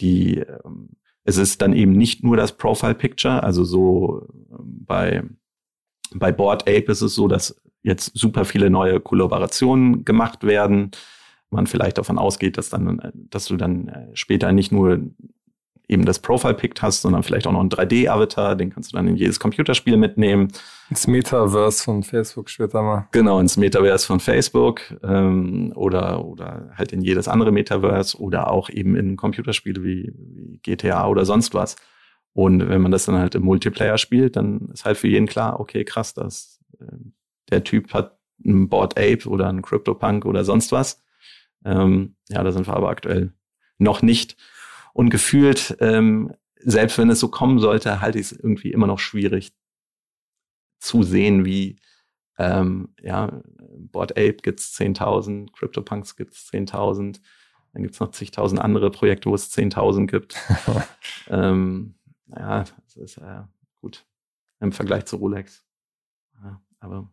die 0.00 0.38
ähm, 0.38 0.90
es 1.30 1.36
ist 1.38 1.62
dann 1.62 1.72
eben 1.72 1.92
nicht 1.92 2.22
nur 2.24 2.36
das 2.36 2.56
Profile 2.56 2.94
Picture, 2.94 3.42
also 3.42 3.64
so 3.64 4.26
ähm, 4.50 4.84
bei, 4.86 5.22
bei 6.14 6.32
Board 6.32 6.62
Ape 6.62 6.90
ist 6.90 7.02
es 7.02 7.14
so, 7.14 7.28
dass 7.28 7.60
jetzt 7.82 8.12
super 8.14 8.44
viele 8.44 8.68
neue 8.68 9.00
Kollaborationen 9.00 10.04
gemacht 10.04 10.44
werden. 10.44 10.90
Man 11.50 11.66
vielleicht 11.66 11.98
davon 11.98 12.18
ausgeht, 12.18 12.58
dass 12.58 12.70
dann, 12.70 13.00
dass 13.14 13.46
du 13.46 13.56
dann 13.56 13.88
äh, 13.88 14.06
später 14.14 14.52
nicht 14.52 14.70
nur 14.72 15.00
eben 15.90 16.04
das 16.04 16.20
Profile-Pick 16.20 16.80
hast, 16.80 17.02
sondern 17.02 17.22
vielleicht 17.22 17.46
auch 17.46 17.52
noch 17.52 17.60
einen 17.60 17.68
3D-Avatar, 17.68 18.54
den 18.54 18.70
kannst 18.70 18.92
du 18.92 18.96
dann 18.96 19.08
in 19.08 19.16
jedes 19.16 19.40
Computerspiel 19.40 19.96
mitnehmen. 19.96 20.48
Ins 20.88 21.06
Metaverse 21.06 21.82
von 21.82 22.02
Facebook 22.02 22.48
später 22.48 22.80
mal. 22.82 23.08
Genau, 23.12 23.40
ins 23.40 23.56
Metaverse 23.56 24.06
von 24.06 24.20
Facebook 24.20 24.82
ähm, 25.02 25.72
oder, 25.74 26.24
oder 26.24 26.70
halt 26.76 26.92
in 26.92 27.02
jedes 27.02 27.26
andere 27.26 27.50
Metaverse 27.50 28.18
oder 28.18 28.50
auch 28.50 28.70
eben 28.70 28.94
in 28.94 29.16
Computerspiele 29.16 29.82
wie, 29.82 30.12
wie 30.16 30.58
GTA 30.62 31.08
oder 31.08 31.24
sonst 31.24 31.54
was. 31.54 31.76
Und 32.32 32.68
wenn 32.68 32.80
man 32.80 32.92
das 32.92 33.06
dann 33.06 33.18
halt 33.18 33.34
im 33.34 33.42
Multiplayer 33.42 33.98
spielt, 33.98 34.36
dann 34.36 34.68
ist 34.72 34.84
halt 34.84 34.96
für 34.96 35.08
jeden 35.08 35.26
klar, 35.26 35.58
okay, 35.58 35.84
krass, 35.84 36.14
dass 36.14 36.60
äh, 36.78 36.86
der 37.50 37.64
Typ 37.64 37.92
hat 37.92 38.16
ein 38.44 38.68
Board 38.68 38.96
Ape 38.96 39.28
oder 39.28 39.48
ein 39.48 39.62
CryptoPunk 39.62 40.24
oder 40.24 40.44
sonst 40.44 40.70
was. 40.70 41.02
Ähm, 41.64 42.14
ja, 42.28 42.42
da 42.44 42.52
sind 42.52 42.68
wir 42.68 42.74
aber 42.74 42.88
aktuell 42.88 43.32
noch 43.78 44.02
nicht. 44.02 44.36
Und 44.92 45.10
gefühlt, 45.10 45.76
ähm, 45.80 46.34
selbst 46.56 46.98
wenn 46.98 47.10
es 47.10 47.20
so 47.20 47.28
kommen 47.28 47.58
sollte, 47.58 48.00
halte 48.00 48.18
ich 48.18 48.26
es 48.26 48.32
irgendwie 48.32 48.72
immer 48.72 48.86
noch 48.86 48.98
schwierig 48.98 49.52
zu 50.78 51.02
sehen, 51.02 51.44
wie 51.44 51.80
ähm, 52.38 52.94
ja, 53.00 53.40
Board 53.78 54.12
Ape 54.12 54.38
gibt's 54.42 54.76
10.000, 54.78 55.52
CryptoPunks 55.52 56.16
gibt's 56.16 56.48
10.000, 56.50 57.20
dann 57.72 57.82
gibt's 57.82 58.00
noch 58.00 58.10
zigtausend 58.10 58.60
andere 58.60 58.90
Projekte, 58.90 59.30
wo 59.30 59.34
es 59.34 59.52
10.000 59.52 60.06
gibt. 60.06 60.36
ähm, 61.28 61.94
ja, 62.28 62.64
das 62.84 62.96
ist 62.96 63.18
äh, 63.18 63.42
gut 63.80 64.06
im 64.60 64.72
Vergleich 64.72 65.04
zu 65.06 65.16
Rolex. 65.16 65.64
Ja, 66.42 66.62
aber 66.80 67.10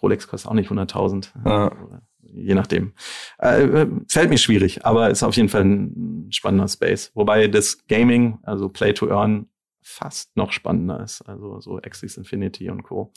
Rolex 0.00 0.26
kostet 0.26 0.50
auch 0.50 0.54
nicht 0.54 0.70
100.000. 0.70 1.30
Ja 1.44 2.02
je 2.22 2.54
nachdem. 2.54 2.92
Äh, 3.38 3.62
äh, 3.62 3.88
fällt 4.08 4.30
mir 4.30 4.38
schwierig, 4.38 4.84
aber 4.84 5.10
ist 5.10 5.22
auf 5.22 5.36
jeden 5.36 5.48
Fall 5.48 5.64
ein 5.64 6.28
spannender 6.30 6.68
Space. 6.68 7.10
Wobei 7.14 7.48
das 7.48 7.86
Gaming, 7.86 8.38
also 8.42 8.68
Play 8.68 8.92
to 8.92 9.08
Earn, 9.08 9.46
fast 9.82 10.36
noch 10.36 10.52
spannender 10.52 11.02
ist. 11.02 11.22
Also 11.22 11.60
so 11.60 11.78
Axis 11.78 12.16
Infinity 12.16 12.70
und 12.70 12.82
Co. 12.82 13.12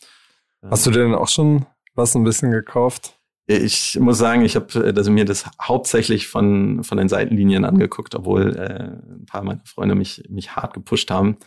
Hast 0.63 0.85
du 0.85 0.91
denn 0.91 1.13
auch 1.13 1.27
schon 1.27 1.65
was 1.93 2.15
ein 2.15 2.23
bisschen 2.23 2.51
gekauft? 2.51 3.19
Ich 3.47 3.99
muss 3.99 4.17
sagen, 4.17 4.43
ich 4.43 4.55
habe 4.55 4.93
also 4.95 5.11
mir 5.11 5.23
das 5.23 5.45
hauptsächlich 5.61 6.27
von, 6.27 6.83
von 6.83 6.97
den 6.97 7.09
Seitenlinien 7.09 7.63
angeguckt, 7.63 8.15
obwohl 8.15 8.55
äh, 8.55 9.13
ein 9.13 9.25
paar 9.27 9.43
meiner 9.43 9.61
Freunde 9.65 9.93
mich, 9.93 10.23
mich 10.29 10.55
hart 10.55 10.73
gepusht 10.73 11.11
haben. 11.11 11.37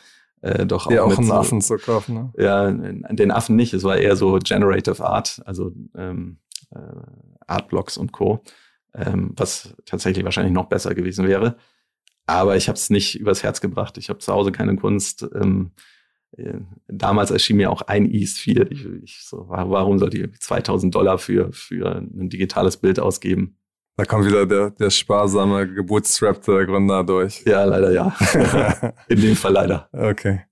Äh, 0.40 0.64
doch 0.66 0.86
auch, 0.86 0.92
ja, 0.92 1.02
auch 1.02 1.18
einen 1.18 1.26
so, 1.26 1.32
Affen 1.32 1.60
zu 1.60 1.76
kaufen. 1.76 2.14
Ne? 2.14 2.32
Ja, 2.38 2.70
den 2.70 3.32
Affen 3.32 3.56
nicht. 3.56 3.74
Es 3.74 3.82
war 3.82 3.96
eher 3.96 4.14
so 4.14 4.38
Generative 4.38 5.04
Art, 5.04 5.42
also 5.44 5.72
ähm, 5.96 6.38
äh, 6.70 6.78
Artblocks 7.48 7.96
und 7.96 8.12
Co., 8.12 8.42
ähm, 8.94 9.32
was 9.36 9.74
tatsächlich 9.84 10.24
wahrscheinlich 10.24 10.54
noch 10.54 10.66
besser 10.66 10.94
gewesen 10.94 11.26
wäre. 11.26 11.56
Aber 12.26 12.56
ich 12.56 12.68
habe 12.68 12.76
es 12.76 12.90
nicht 12.90 13.18
übers 13.18 13.42
Herz 13.42 13.60
gebracht. 13.60 13.96
Ich 13.98 14.10
habe 14.10 14.18
zu 14.18 14.32
Hause 14.32 14.52
keine 14.52 14.76
Kunst. 14.76 15.26
Ähm, 15.34 15.72
äh, 16.36 16.58
damals 16.86 17.30
erschien 17.30 17.56
mir 17.56 17.70
auch 17.70 17.82
ein 17.82 18.06
East 18.06 18.38
viel. 18.38 18.68
Ich, 18.70 18.86
ich 19.02 19.24
so, 19.24 19.46
warum 19.48 19.98
sollte 19.98 20.18
ich 20.18 20.40
2000 20.40 20.94
Dollar 20.94 21.18
für, 21.18 21.52
für 21.52 21.96
ein 21.96 22.28
digitales 22.28 22.76
Bild 22.76 23.00
ausgeben? 23.00 23.56
Da 23.96 24.04
kommt 24.04 24.26
wieder 24.26 24.46
der, 24.46 24.70
der 24.70 24.90
sparsame, 24.90 25.66
gebootstrappte 25.72 26.66
Gründer 26.66 27.02
durch. 27.02 27.42
Ja, 27.44 27.64
leider 27.64 27.90
ja. 27.90 28.14
In 29.08 29.20
dem 29.20 29.34
Fall 29.34 29.52
leider. 29.52 29.88
Okay. 29.92 30.42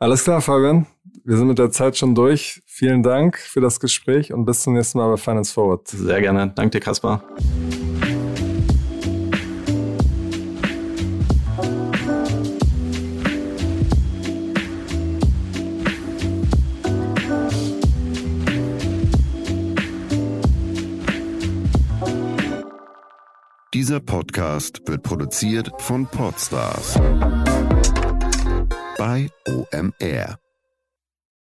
Alles 0.00 0.24
klar, 0.24 0.40
Fabian. 0.40 0.86
Wir 1.28 1.36
sind 1.36 1.48
mit 1.48 1.58
der 1.58 1.70
Zeit 1.70 1.98
schon 1.98 2.14
durch. 2.14 2.62
Vielen 2.64 3.02
Dank 3.02 3.36
für 3.36 3.60
das 3.60 3.80
Gespräch 3.80 4.32
und 4.32 4.46
bis 4.46 4.60
zum 4.62 4.72
nächsten 4.72 4.96
Mal 4.96 5.10
bei 5.10 5.18
Finance 5.18 5.52
Forward. 5.52 5.86
Sehr 5.86 6.22
gerne. 6.22 6.54
Danke 6.56 6.78
dir, 6.78 6.80
Kaspar. 6.80 7.22
Dieser 23.74 24.00
Podcast 24.00 24.80
wird 24.86 25.02
produziert 25.02 25.70
von 25.76 26.06
Podstars 26.06 26.98
bei 28.96 29.28
OMR. 29.46 30.38